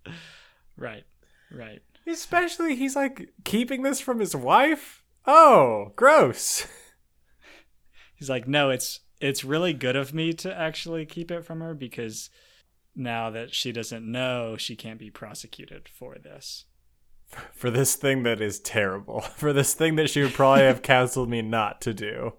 right. 0.77 1.03
Right. 1.51 1.81
Especially 2.07 2.75
he's 2.75 2.95
like 2.95 3.29
keeping 3.43 3.83
this 3.83 3.99
from 3.99 4.19
his 4.19 4.35
wife. 4.35 5.03
Oh, 5.25 5.93
gross. 5.95 6.67
He's 8.15 8.29
like, 8.29 8.47
"No, 8.47 8.69
it's 8.69 9.01
it's 9.19 9.43
really 9.43 9.73
good 9.73 9.95
of 9.95 10.13
me 10.13 10.33
to 10.33 10.55
actually 10.55 11.05
keep 11.05 11.31
it 11.31 11.43
from 11.43 11.59
her 11.59 11.73
because 11.73 12.29
now 12.95 13.29
that 13.29 13.53
she 13.53 13.71
doesn't 13.71 14.09
know, 14.09 14.57
she 14.57 14.75
can't 14.75 14.99
be 14.99 15.09
prosecuted 15.09 15.89
for 15.89 16.15
this." 16.15 16.65
For 17.53 17.69
this 17.71 17.95
thing 17.95 18.23
that 18.23 18.41
is 18.41 18.59
terrible. 18.59 19.21
For 19.35 19.53
this 19.53 19.73
thing 19.73 19.95
that 19.95 20.09
she 20.09 20.21
would 20.21 20.33
probably 20.33 20.63
have 20.63 20.81
counseled 20.81 21.29
me 21.29 21.41
not 21.41 21.81
to 21.81 21.93
do. 21.93 22.33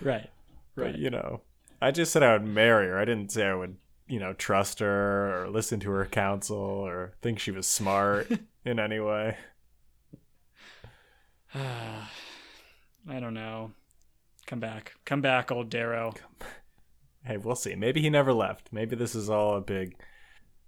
Right. 0.00 0.30
Right. 0.76 0.92
But, 0.92 0.98
you 0.98 1.10
know, 1.10 1.42
I 1.80 1.90
just 1.90 2.12
said 2.12 2.22
I 2.22 2.32
would 2.32 2.44
marry 2.44 2.88
her. 2.88 2.98
I 2.98 3.04
didn't 3.04 3.32
say 3.32 3.46
I 3.46 3.54
would, 3.54 3.76
you 4.06 4.20
know, 4.20 4.32
trust 4.32 4.80
her 4.80 5.42
or 5.42 5.48
listen 5.48 5.80
to 5.80 5.90
her 5.90 6.06
counsel 6.06 6.56
or 6.56 7.14
think 7.22 7.38
she 7.38 7.50
was 7.50 7.66
smart 7.66 8.30
in 8.64 8.78
any 8.78 9.00
way. 9.00 9.36
I 11.54 13.20
don't 13.20 13.34
know. 13.34 13.72
Come 14.46 14.60
back. 14.60 14.94
Come 15.04 15.20
back, 15.20 15.50
old 15.50 15.70
Darrow. 15.70 16.14
Hey, 17.24 17.36
we'll 17.36 17.56
see. 17.56 17.74
Maybe 17.74 18.00
he 18.00 18.10
never 18.10 18.32
left. 18.32 18.68
Maybe 18.72 18.96
this 18.96 19.14
is 19.14 19.28
all 19.28 19.56
a 19.56 19.60
big 19.60 19.96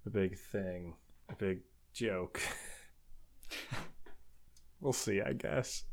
a 0.05 0.09
big 0.09 0.37
thing. 0.37 0.95
A 1.29 1.35
big 1.35 1.61
joke. 1.93 2.41
we'll 4.81 4.93
see, 4.93 5.21
I 5.21 5.33
guess. 5.33 5.83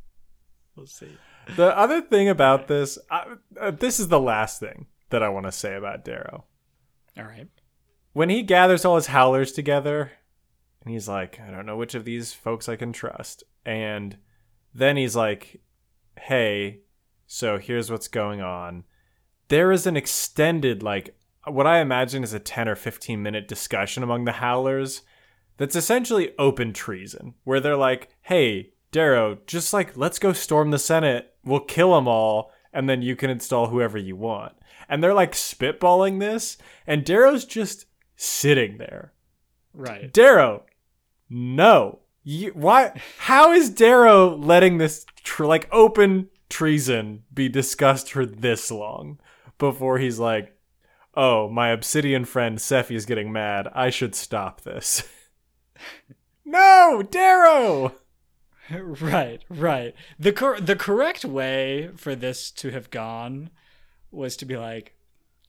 We'll 0.77 0.87
see. 0.87 1.17
The 1.57 1.77
other 1.77 2.01
thing 2.01 2.29
about 2.29 2.69
this, 2.69 2.99
I, 3.11 3.37
uh, 3.61 3.71
this 3.71 3.99
is 3.99 4.09
the 4.09 4.21
last 4.21 4.61
thing 4.61 4.87
that 5.11 5.23
I 5.23 5.29
want 5.29 5.47
to 5.47 5.53
say 5.53 5.75
about 5.75 6.05
Darrow. 6.05 6.45
All 7.17 7.25
right. 7.25 7.49
When 8.13 8.29
he 8.29 8.43
gathers 8.43 8.85
all 8.85 8.97
his 8.97 9.07
howlers 9.07 9.53
together, 9.53 10.13
and 10.83 10.93
he's 10.93 11.09
like, 11.09 11.41
I 11.41 11.51
don't 11.51 11.67
know 11.67 11.77
which 11.77 11.95
of 11.95 12.05
these 12.05 12.33
folks 12.33 12.69
I 12.69 12.77
can 12.77 12.93
trust. 12.93 13.45
And 13.65 14.17
then 14.75 14.97
he's 14.97 15.17
like, 15.17 15.61
hey, 16.19 16.81
so 17.27 17.59
here's 17.59 17.91
what's 17.91 18.09
going 18.09 18.41
on. 18.41 18.85
There 19.49 19.73
is 19.73 19.87
an 19.87 19.97
extended, 19.97 20.83
like, 20.83 21.17
what 21.47 21.67
I 21.67 21.81
imagine 21.81 22.23
is 22.23 22.33
a 22.33 22.39
10 22.39 22.69
or 22.69 22.77
15 22.77 23.23
minute 23.23 23.49
discussion 23.49 24.03
among 24.03 24.25
the 24.25 24.33
howlers 24.33 25.03
that's 25.59 25.77
essentially 25.77 26.33
open 26.39 26.73
treason, 26.73 27.35
where 27.45 27.61
they're 27.61 27.77
like, 27.77 28.09
hey, 28.23 28.71
Darrow, 28.91 29.39
just 29.47 29.73
like, 29.73 29.97
let's 29.97 30.19
go 30.19 30.33
storm 30.33 30.71
the 30.71 30.79
Senate. 30.79 31.35
We'll 31.45 31.61
kill 31.61 31.95
them 31.95 32.09
all, 32.09 32.53
and 32.73 32.89
then 32.89 33.03
you 33.03 33.17
can 33.17 33.29
install 33.29 33.67
whoever 33.67 33.99
you 33.99 34.17
want. 34.17 34.55
And 34.89 35.03
they're 35.03 35.15
like 35.15 35.33
spitballing 35.33 36.21
this, 36.21 36.57
and 36.87 37.05
Darrow's 37.05 37.45
just 37.45 37.85
sitting 38.17 38.79
there. 38.79 39.13
Right. 39.75 40.13
Darrow, 40.13 40.65
no. 41.29 42.01
You, 42.25 42.51
why? 42.55 43.01
How 43.19 43.53
is 43.53 43.71
Darrow 43.71 44.37
letting 44.37 44.79
this 44.79 45.07
tr- 45.23 45.47
like 45.47 45.69
open 45.73 46.29
treason 46.49 47.25
be 47.33 47.49
discussed 47.49 48.13
for 48.13 48.27
this 48.27 48.71
long 48.71 49.19
before 49.59 49.99
he's 49.99 50.19
like, 50.19 50.57
"Oh, 51.15 51.49
my 51.49 51.69
Obsidian 51.69 52.25
friend 52.25 52.59
Sefi 52.59 52.97
is 52.97 53.07
getting 53.07 53.33
mad. 53.33 53.69
I 53.75 53.91
should 53.91 54.15
stop 54.15 54.63
this." 54.63 55.09
no, 56.45 57.03
Darrow. 57.03 57.95
Right, 58.71 59.41
right. 59.49 59.95
The 60.19 60.31
cor- 60.31 60.61
the 60.61 60.77
correct 60.77 61.25
way 61.25 61.89
for 61.97 62.15
this 62.15 62.51
to 62.51 62.69
have 62.69 62.91
gone 62.91 63.49
was 64.11 64.37
to 64.37 64.45
be 64.45 64.59
like, 64.59 64.95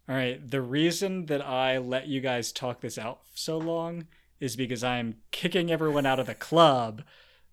all 0.08 0.16
right, 0.16 0.40
the 0.50 0.62
reason 0.62 1.26
that 1.26 1.46
I 1.46 1.80
let 1.80 2.08
you 2.08 2.22
guys 2.22 2.54
talk 2.54 2.80
this 2.80 2.98
out 2.98 3.20
so 3.34 3.58
long 3.58 4.08
is 4.40 4.56
because 4.56 4.84
I'm 4.84 5.18
kicking 5.32 5.70
everyone 5.70 6.06
out 6.06 6.20
of 6.20 6.28
the 6.28 6.36
club 6.36 7.04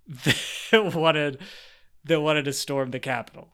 that 0.07 0.95
wanted 0.95 1.39
that 2.05 2.21
wanted 2.21 2.45
to 2.45 2.53
storm 2.53 2.93
the 2.93 3.01
Capitol. 3.01 3.49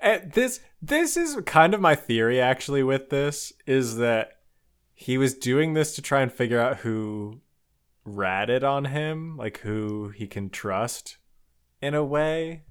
And 0.00 0.32
this 0.32 0.60
this 0.80 1.16
is 1.16 1.36
kind 1.44 1.74
of 1.74 1.80
my 1.80 1.94
theory 1.94 2.40
actually 2.40 2.82
with 2.82 3.10
this 3.10 3.52
is 3.66 3.96
that 3.96 4.39
he 5.00 5.16
was 5.16 5.32
doing 5.32 5.72
this 5.72 5.94
to 5.94 6.02
try 6.02 6.20
and 6.20 6.30
figure 6.30 6.60
out 6.60 6.76
who 6.76 7.40
ratted 8.04 8.62
on 8.62 8.84
him, 8.84 9.34
like 9.38 9.60
who 9.60 10.10
he 10.10 10.26
can 10.26 10.50
trust 10.50 11.16
in 11.80 11.94
a 11.94 12.04
way. 12.04 12.64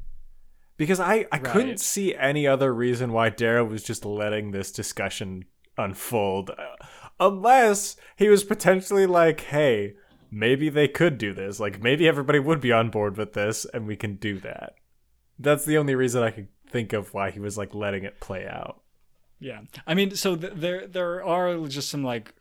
Because 0.77 0.99
I, 0.99 1.25
I 1.31 1.37
right. 1.37 1.43
couldn't 1.43 1.79
see 1.79 2.15
any 2.15 2.45
other 2.45 2.71
reason 2.71 3.13
why 3.13 3.29
Darrow 3.29 3.65
was 3.65 3.81
just 3.81 4.05
letting 4.05 4.51
this 4.51 4.71
discussion 4.71 5.45
unfold 5.75 6.51
uh, 6.51 6.85
unless 7.19 7.95
he 8.15 8.29
was 8.29 8.43
potentially 8.43 9.07
like, 9.07 9.41
hey, 9.41 9.95
maybe 10.29 10.69
they 10.69 10.87
could 10.87 11.17
do 11.17 11.33
this. 11.33 11.59
Like 11.59 11.81
maybe 11.81 12.07
everybody 12.07 12.37
would 12.37 12.61
be 12.61 12.71
on 12.71 12.91
board 12.91 13.17
with 13.17 13.33
this 13.33 13.65
and 13.65 13.87
we 13.87 13.95
can 13.95 14.17
do 14.17 14.39
that. 14.41 14.75
That's 15.39 15.65
the 15.65 15.79
only 15.79 15.95
reason 15.95 16.21
I 16.21 16.29
could 16.29 16.49
think 16.69 16.93
of 16.93 17.11
why 17.11 17.31
he 17.31 17.39
was 17.39 17.57
like 17.57 17.73
letting 17.73 18.03
it 18.03 18.19
play 18.19 18.45
out. 18.47 18.83
Yeah. 19.39 19.61
I 19.87 19.93
mean, 19.93 20.15
so 20.15 20.35
th- 20.35 20.53
there 20.55 20.87
there 20.87 21.23
are 21.23 21.67
just 21.67 21.89
some 21.89 22.03
like 22.03 22.33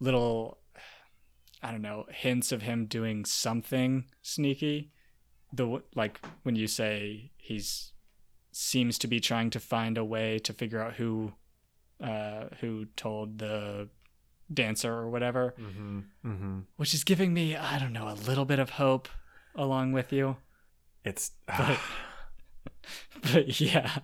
little 0.00 0.58
I 1.62 1.70
don't 1.70 1.82
know, 1.82 2.06
hints 2.10 2.52
of 2.52 2.62
him 2.62 2.86
doing 2.86 3.24
something 3.24 4.04
sneaky. 4.22 4.90
The 5.52 5.82
like 5.94 6.20
when 6.42 6.56
you 6.56 6.66
say 6.66 7.32
he's 7.36 7.92
seems 8.52 8.98
to 8.98 9.06
be 9.06 9.20
trying 9.20 9.50
to 9.50 9.60
find 9.60 9.98
a 9.98 10.04
way 10.04 10.38
to 10.40 10.52
figure 10.52 10.82
out 10.82 10.94
who 10.94 11.32
uh 12.02 12.44
who 12.60 12.86
told 12.96 13.38
the 13.38 13.88
dancer 14.52 14.92
or 14.92 15.10
whatever, 15.10 15.54
mm-hmm. 15.58 16.00
Mm-hmm. 16.24 16.58
which 16.76 16.94
is 16.94 17.04
giving 17.04 17.34
me 17.34 17.56
I 17.56 17.78
don't 17.78 17.92
know 17.92 18.08
a 18.08 18.14
little 18.14 18.44
bit 18.46 18.58
of 18.58 18.70
hope 18.70 19.08
along 19.54 19.92
with 19.92 20.12
you. 20.12 20.36
It's 21.04 21.32
but, 21.46 21.78
but 23.22 23.60
yeah, 23.60 23.98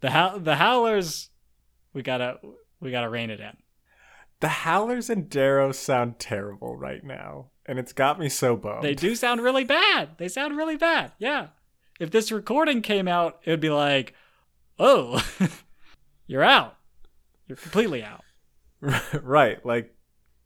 the 0.00 0.10
how 0.10 0.38
the 0.38 0.56
howlers 0.56 1.30
we 1.92 2.02
gotta 2.02 2.38
we 2.80 2.90
gotta 2.90 3.08
rein 3.08 3.30
it 3.30 3.40
in. 3.40 3.56
The 4.40 4.48
howlers 4.48 5.10
and 5.10 5.28
Darrow 5.28 5.72
sound 5.72 6.18
terrible 6.18 6.76
right 6.76 7.02
now, 7.02 7.50
and 7.66 7.78
it's 7.78 7.92
got 7.92 8.20
me 8.20 8.28
so 8.28 8.56
bummed. 8.56 8.84
They 8.84 8.94
do 8.94 9.16
sound 9.16 9.42
really 9.42 9.64
bad. 9.64 10.10
They 10.18 10.28
sound 10.28 10.56
really 10.56 10.76
bad. 10.76 11.12
Yeah. 11.18 11.48
If 11.98 12.12
this 12.12 12.30
recording 12.30 12.80
came 12.80 13.08
out, 13.08 13.40
it 13.44 13.50
would 13.50 13.60
be 13.60 13.70
like, 13.70 14.14
oh, 14.78 15.20
you're 16.28 16.44
out. 16.44 16.76
You're 17.48 17.56
completely 17.56 18.04
out. 18.04 18.24
right. 19.22 19.64
Like, 19.66 19.96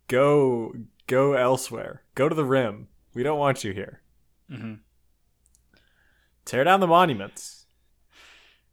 go 0.09 0.73
go 1.07 1.35
elsewhere. 1.35 2.03
Go 2.15 2.29
to 2.29 2.35
the 2.35 2.45
rim. 2.45 2.89
We 3.13 3.23
don't 3.23 3.39
want 3.39 3.65
you 3.65 3.73
here. 3.73 4.01
Mm-hmm. 4.51 4.75
Tear 6.47 6.65
down 6.65 6.81
the 6.81 6.87
monuments. 6.87 7.67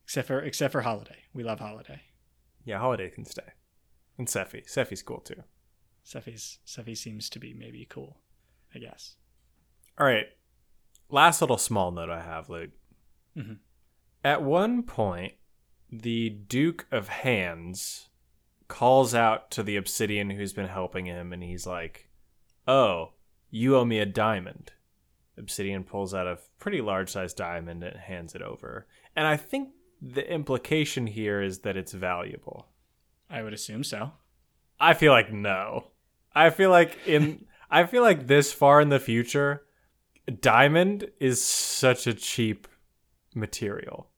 Except 0.05 0.28
for 0.28 0.39
except 0.39 0.72
for 0.72 0.82
Holiday. 0.82 1.24
We 1.34 1.43
love 1.43 1.59
Holiday. 1.59 2.01
Yeah, 2.70 2.78
Holiday 2.78 3.09
can 3.09 3.26
stay. 3.26 3.53
And 4.20 4.28
Sefi. 4.28 4.72
Sefi's 4.72 5.01
cool 5.01 5.22
too. 5.22 5.41
Sefi's 6.05 6.59
Sefi 6.67 6.95
seems 6.95 7.28
to 7.32 7.39
be 7.39 7.51
maybe 7.51 7.88
cool, 7.89 8.20
I 8.76 8.78
guess. 8.78 9.15
All 9.97 10.05
right. 10.05 10.28
Last 11.09 11.41
little 11.41 11.57
small 11.57 11.89
note 11.89 12.11
I 12.11 12.22
have, 12.22 12.47
Luke. 12.47 12.70
Mm-hmm. 13.36 13.53
At 14.24 14.43
one 14.43 14.84
point, 14.84 15.34
the 15.91 16.30
Duke 16.30 16.86
of 16.91 17.07
Hands 17.07 18.07
calls 18.67 19.15
out 19.15 19.49
to 19.49 19.63
the 19.63 19.76
obsidian 19.76 20.30
who's 20.30 20.53
been 20.53 20.67
helping 20.67 21.07
him 21.07 21.34
and 21.34 21.41
he's 21.41 21.65
like, 21.65 22.07
Oh, 22.67 23.13
you 23.49 23.76
owe 23.76 23.86
me 23.86 23.97
a 23.97 24.05
diamond. 24.05 24.74
Obsidian 25.39 25.84
pulls 25.84 26.13
out 26.13 26.28
a 26.28 26.38
pretty 26.59 26.82
large 26.82 27.09
sized 27.09 27.36
diamond 27.36 27.84
and 27.84 27.97
hands 27.97 28.36
it 28.36 28.43
over. 28.43 28.86
And 29.15 29.26
I 29.26 29.38
think 29.38 29.70
the 30.02 30.32
implication 30.32 31.08
here 31.08 31.41
is 31.41 31.60
that 31.60 31.78
it's 31.78 31.93
valuable. 31.93 32.68
I 33.30 33.43
would 33.43 33.54
assume 33.54 33.84
so. 33.84 34.14
I 34.80 34.93
feel 34.93 35.12
like 35.12 35.32
no. 35.32 35.88
I 36.34 36.50
feel 36.50 36.70
like 36.70 36.97
in 37.06 37.45
I 37.72 37.86
feel 37.86 38.02
like 38.02 38.28
this 38.28 38.52
far 38.52 38.82
in 38.82 38.89
the 38.89 39.00
future, 39.00 39.64
diamond 40.41 41.10
is 41.20 41.43
such 41.43 42.08
a 42.08 42.14
cheap 42.14 42.68
material. 43.36 44.10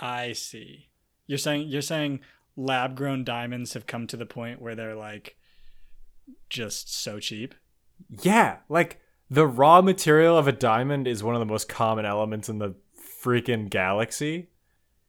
I 0.00 0.32
see. 0.32 0.88
You're 1.26 1.38
saying 1.38 1.68
you're 1.68 1.82
saying 1.82 2.20
lab 2.56 2.96
grown 2.96 3.24
diamonds 3.24 3.74
have 3.74 3.86
come 3.86 4.06
to 4.08 4.16
the 4.16 4.26
point 4.26 4.60
where 4.60 4.74
they're 4.74 4.94
like 4.94 5.36
just 6.50 6.94
so 6.94 7.18
cheap. 7.18 7.54
Yeah, 8.22 8.58
like 8.68 9.00
the 9.30 9.46
raw 9.46 9.80
material 9.80 10.36
of 10.36 10.48
a 10.48 10.52
diamond 10.52 11.06
is 11.06 11.22
one 11.22 11.34
of 11.34 11.40
the 11.40 11.46
most 11.46 11.68
common 11.68 12.04
elements 12.04 12.48
in 12.48 12.58
the 12.58 12.74
freaking 13.22 13.70
galaxy. 13.70 14.50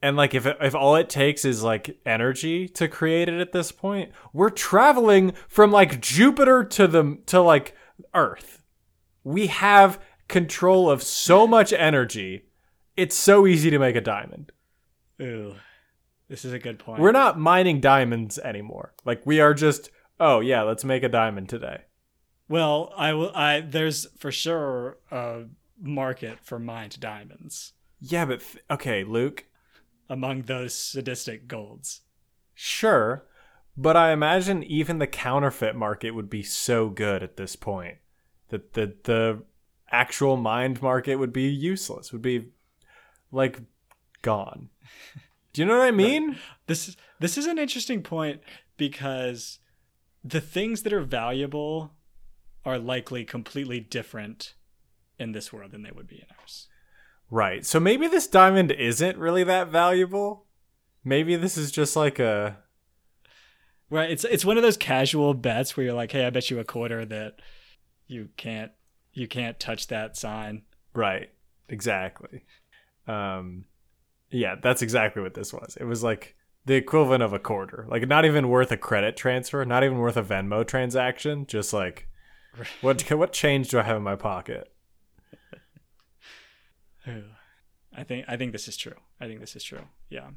And 0.04 0.18
like 0.18 0.34
if 0.34 0.46
it, 0.46 0.58
if 0.60 0.76
all 0.76 0.98
it 0.98 1.08
takes 1.08 1.46
is 1.46 1.64
like 1.64 1.98
energy 2.06 2.68
to 2.68 2.90
create 2.90 3.30
it 3.30 3.40
at 3.40 3.54
this 3.54 3.72
point, 3.72 4.12
we're 4.34 4.50
traveling 4.50 5.32
from 5.48 5.72
like 5.72 6.02
Jupiter 6.02 6.66
to 6.66 6.88
the 6.88 7.20
to 7.28 7.40
like 7.40 7.74
Earth. 8.14 8.62
We 9.24 9.48
have 9.48 10.02
control 10.28 10.90
of 10.90 11.02
so 11.02 11.48
much 11.48 11.72
energy. 11.72 12.50
It's 12.98 13.16
so 13.16 13.48
easy 13.48 13.70
to 13.70 13.80
make 13.80 13.96
a 13.96 14.02
diamond. 14.02 14.52
Ooh, 15.22 15.56
this 16.28 16.44
is 16.44 16.52
a 16.52 16.60
good 16.60 16.80
point. 16.80 17.00
We're 17.00 17.14
not 17.14 17.40
mining 17.40 17.80
diamonds 17.80 18.38
anymore. 18.38 18.94
Like 19.06 19.26
we 19.26 19.40
are 19.40 19.54
just, 19.54 19.90
oh 20.20 20.42
yeah, 20.42 20.64
let's 20.64 20.84
make 20.84 21.04
a 21.04 21.10
diamond 21.10 21.48
today. 21.48 21.84
Well, 22.50 22.92
I 22.98 23.14
will. 23.14 23.32
I 23.34 23.62
there's 23.62 24.06
for 24.20 24.34
sure 24.34 24.98
a 25.10 25.44
market 25.82 26.40
for 26.44 26.60
mined 26.60 27.00
diamonds 27.00 27.72
Yeah, 28.02 28.26
but 28.26 28.42
th- 28.42 28.64
okay, 28.70 29.06
Luke. 29.06 29.46
Among 30.14 30.44
those 30.44 30.76
sadistic 30.76 31.48
golds. 31.48 32.02
Sure, 32.54 33.26
but 33.76 33.98
I 33.98 34.12
imagine 34.12 34.64
even 34.64 35.00
the 35.00 35.08
counterfeit 35.08 35.76
market 35.76 36.12
would 36.12 36.30
be 36.30 36.44
so 36.44 36.90
good 36.90 37.24
at 37.24 37.36
this 37.36 37.56
point 37.56 37.98
that 38.50 38.74
the 38.74 38.96
the 39.04 39.44
actual 39.92 40.38
mined 40.38 40.82
market 40.82 41.16
would 41.16 41.34
be 41.34 41.50
useless. 41.50 42.14
Would 42.14 42.22
be 42.22 42.50
like 43.32 43.62
gone. 44.22 44.70
Do 45.52 45.62
you 45.62 45.68
know 45.68 45.80
what 45.80 45.88
I 45.88 45.92
mean? 46.06 46.38
This 46.68 46.90
is 46.90 46.98
this 47.20 47.38
is 47.38 47.48
an 47.48 47.58
interesting 47.58 48.04
point 48.04 48.42
because 48.78 49.58
the 50.24 50.42
things 50.42 50.84
that 50.84 50.94
are 50.94 51.02
valuable 51.02 51.94
are 52.64 52.78
likely 52.78 53.26
completely 53.26 53.80
different 53.80 54.54
in 55.18 55.32
this 55.32 55.52
world 55.52 55.72
than 55.72 55.82
they 55.82 55.92
would 55.92 56.08
be 56.08 56.18
in 56.18 56.28
ours. 56.40 56.68
Right. 57.34 57.66
So 57.66 57.80
maybe 57.80 58.08
this 58.08 58.28
diamond 58.28 58.72
isn't 58.72 59.18
really 59.18 59.44
that 59.46 59.70
valuable. 59.70 60.46
Maybe 61.04 61.36
this 61.36 61.58
is 61.58 61.72
just 61.72 61.96
like 61.96 62.20
a 62.20 62.60
Right. 63.90 64.12
It's 64.12 64.24
it's 64.24 64.46
one 64.46 64.58
of 64.58 64.62
those 64.62 64.78
casual 64.78 65.34
bets 65.34 65.76
where 65.76 65.84
you're 65.84 65.96
like, 65.96 66.12
hey, 66.12 66.28
I 66.28 66.30
bet 66.30 66.52
you 66.52 66.60
a 66.60 66.64
quarter 66.64 67.04
that 67.06 67.40
you 68.06 68.30
can't 68.38 68.72
you 69.14 69.28
can't 69.28 69.60
touch 69.60 69.88
that 69.88 70.16
sign. 70.16 70.62
Right. 70.94 71.32
Exactly. 71.70 72.44
Um 73.08 73.66
yeah, 74.30 74.54
that's 74.62 74.84
exactly 74.84 75.24
what 75.24 75.34
this 75.34 75.52
was. 75.52 75.76
It 75.82 75.86
was 75.86 76.04
like 76.04 76.36
the 76.68 76.76
equivalent 76.76 77.24
of 77.24 77.34
a 77.34 77.40
quarter. 77.40 77.88
Like 77.90 78.08
not 78.08 78.26
even 78.26 78.48
worth 78.48 78.72
a 78.72 78.78
credit 78.78 79.18
transfer, 79.18 79.66
not 79.66 79.84
even 79.84 79.98
worth 79.98 80.18
a 80.18 80.24
Venmo 80.24 80.68
transaction, 80.68 81.48
just 81.48 81.74
like 81.74 82.08
what 82.82 83.02
what 83.10 83.34
change 83.34 83.70
do 83.70 83.80
I 83.80 83.84
have 83.84 83.98
in 83.98 84.04
my 84.04 84.16
pocket? 84.16 84.73
Ooh. 87.08 87.24
I 87.96 88.04
think 88.04 88.26
I 88.28 88.38
think 88.38 88.52
this 88.52 88.68
is 88.68 88.78
true. 88.78 88.96
I 89.20 89.28
think 89.28 89.40
this 89.40 89.56
is 89.56 89.64
true. 89.64 89.86
Yeah. 90.10 90.30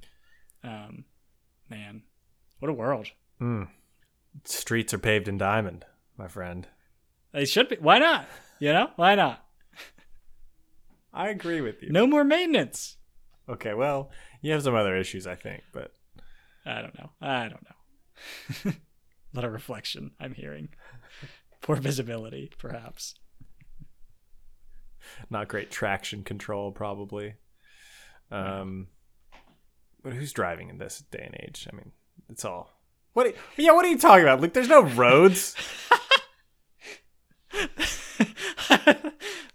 Um 0.63 1.05
man. 1.69 2.03
What 2.59 2.71
a 2.71 2.75
world. 2.75 3.09
Mm. 3.41 3.69
Streets 4.45 4.93
are 4.95 4.99
paved 4.99 5.29
in 5.29 5.39
diamond, 5.39 5.85
my 6.17 6.29
friend. 6.29 6.67
They 7.33 7.45
should 7.45 7.69
be. 7.69 7.77
Why 7.77 7.99
not? 7.99 8.27
You 8.59 8.73
know? 8.73 8.91
Why 8.97 9.15
not? 9.15 9.45
I 11.13 11.29
agree 11.29 11.61
with 11.61 11.83
you. 11.83 11.91
No 11.91 12.07
more 12.07 12.25
maintenance. 12.25 12.97
Okay, 13.49 13.75
well, 13.75 14.11
you 14.41 14.53
have 14.53 14.63
some 14.63 14.75
other 14.75 14.97
issues, 14.97 15.27
I 15.27 15.37
think, 15.37 15.63
but 15.73 15.95
I 16.65 16.83
don't 16.83 16.99
know. 16.99 17.11
I 17.21 17.49
don't 17.49 17.65
know. 17.65 18.71
a 18.73 19.37
lot 19.37 19.45
of 19.45 19.53
reflection 19.53 20.13
I'm 20.19 20.35
hearing. 20.35 20.71
Poor 21.61 21.77
visibility, 21.77 22.51
perhaps. 22.59 23.15
Not 25.31 25.49
great 25.49 25.71
traction 25.71 26.23
control, 26.23 26.73
probably. 26.73 27.35
Um, 28.31 28.89
but 30.03 30.13
who's 30.13 30.33
driving 30.33 30.69
in 30.69 30.79
this 30.79 31.03
day 31.11 31.25
and 31.25 31.37
age? 31.41 31.69
I 31.73 31.77
mean, 31.77 31.93
it's 32.29 32.45
all. 32.45 32.71
What? 33.13 33.35
Yeah, 33.57 33.73
what 33.73 33.85
are 33.85 33.89
you 33.89 33.99
talking 33.99 34.25
about? 34.25 34.41
Like, 34.41 34.53
there's 34.53 34.69
no 34.69 34.83
roads. 34.83 35.57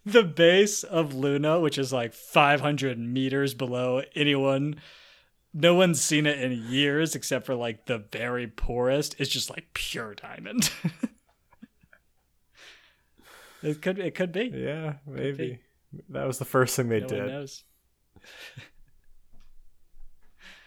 the 0.05 0.23
base 0.23 0.83
of 0.83 1.13
Luna, 1.13 1.59
which 1.59 1.77
is 1.77 1.93
like 1.93 2.13
500 2.13 2.97
meters 2.99 3.53
below 3.53 4.01
anyone, 4.15 4.81
no 5.53 5.75
one's 5.75 6.01
seen 6.01 6.25
it 6.25 6.39
in 6.39 6.51
years 6.51 7.15
except 7.15 7.45
for 7.45 7.55
like 7.55 7.85
the 7.85 7.99
very 8.11 8.47
poorest, 8.47 9.15
It's 9.19 9.29
just 9.29 9.49
like 9.49 9.73
pure 9.73 10.15
diamond. 10.15 10.71
it 13.63 13.81
could 13.81 13.99
it 13.99 14.15
could 14.15 14.31
be. 14.31 14.51
yeah, 14.53 14.93
maybe 15.05 15.59
that 16.09 16.25
was 16.25 16.39
the 16.39 16.45
first 16.45 16.75
thing 16.75 16.89
they 16.89 16.99
no 17.01 17.07
did. 17.07 17.49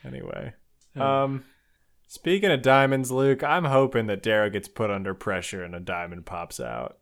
Anyway, 0.04 0.52
Oh. 0.96 1.02
um, 1.24 1.44
speaking 2.06 2.50
of 2.50 2.60
diamonds, 2.62 3.10
Luke, 3.10 3.42
I'm 3.42 3.64
hoping 3.64 4.06
that 4.08 4.22
Darrow 4.22 4.50
gets 4.50 4.68
put 4.68 4.90
under 4.90 5.14
pressure 5.14 5.64
and 5.64 5.74
a 5.74 5.80
diamond 5.80 6.26
pops 6.26 6.60
out. 6.60 6.98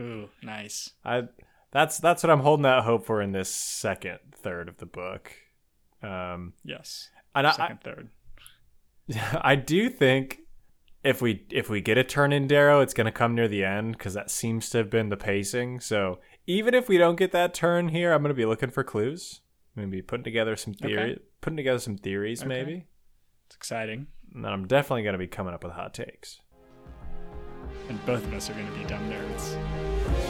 Ooh, 0.00 0.30
nice. 0.42 0.90
I 1.04 1.24
that's 1.72 1.98
that's 1.98 2.22
what 2.22 2.30
I'm 2.30 2.40
holding 2.40 2.64
out 2.66 2.84
hope 2.84 3.04
for 3.04 3.20
in 3.20 3.32
this 3.32 3.54
second 3.54 4.18
third 4.32 4.68
of 4.68 4.78
the 4.78 4.86
book. 4.86 5.32
Um, 6.02 6.54
Yes. 6.64 7.10
and 7.34 7.46
I, 7.46 7.52
Second, 7.52 7.80
third. 7.82 8.08
I 9.42 9.54
do 9.56 9.90
think 9.90 10.38
if 11.02 11.22
we 11.22 11.44
if 11.50 11.68
we 11.70 11.80
get 11.80 11.98
a 11.98 12.04
turn 12.04 12.32
in 12.32 12.46
Darrow, 12.46 12.80
it's 12.80 12.94
gonna 12.94 13.12
come 13.12 13.34
near 13.34 13.48
the 13.48 13.64
end 13.64 13.92
because 13.98 14.14
that 14.14 14.30
seems 14.30 14.68
to 14.70 14.78
have 14.78 14.90
been 14.90 15.08
the 15.08 15.16
pacing. 15.16 15.80
So 15.80 16.20
even 16.46 16.74
if 16.74 16.88
we 16.88 16.98
don't 16.98 17.16
get 17.16 17.32
that 17.32 17.54
turn 17.54 17.88
here, 17.88 18.12
I'm 18.12 18.22
gonna 18.22 18.34
be 18.34 18.44
looking 18.46 18.70
for 18.70 18.84
clues. 18.84 19.40
I'm 19.76 19.82
gonna 19.84 19.90
be 19.92 20.02
putting 20.02 20.24
together 20.24 20.56
some 20.56 20.74
theory, 20.74 21.12
Okay. 21.12 21.20
putting 21.40 21.56
together 21.56 21.78
some 21.78 21.96
theories, 21.96 22.40
Okay. 22.42 22.48
maybe. 22.48 22.86
It's 23.46 23.56
exciting. 23.56 24.08
And 24.34 24.46
I'm 24.46 24.66
definitely 24.66 25.02
gonna 25.04 25.18
be 25.18 25.26
coming 25.26 25.54
up 25.54 25.64
with 25.64 25.72
hot 25.72 25.94
takes. 25.94 26.40
And 27.88 28.04
both 28.06 28.24
of 28.24 28.32
us 28.34 28.48
are 28.48 28.52
going 28.54 28.66
to 28.72 28.78
be 28.78 28.84
dumb 28.84 29.02
nerds. 29.10 30.29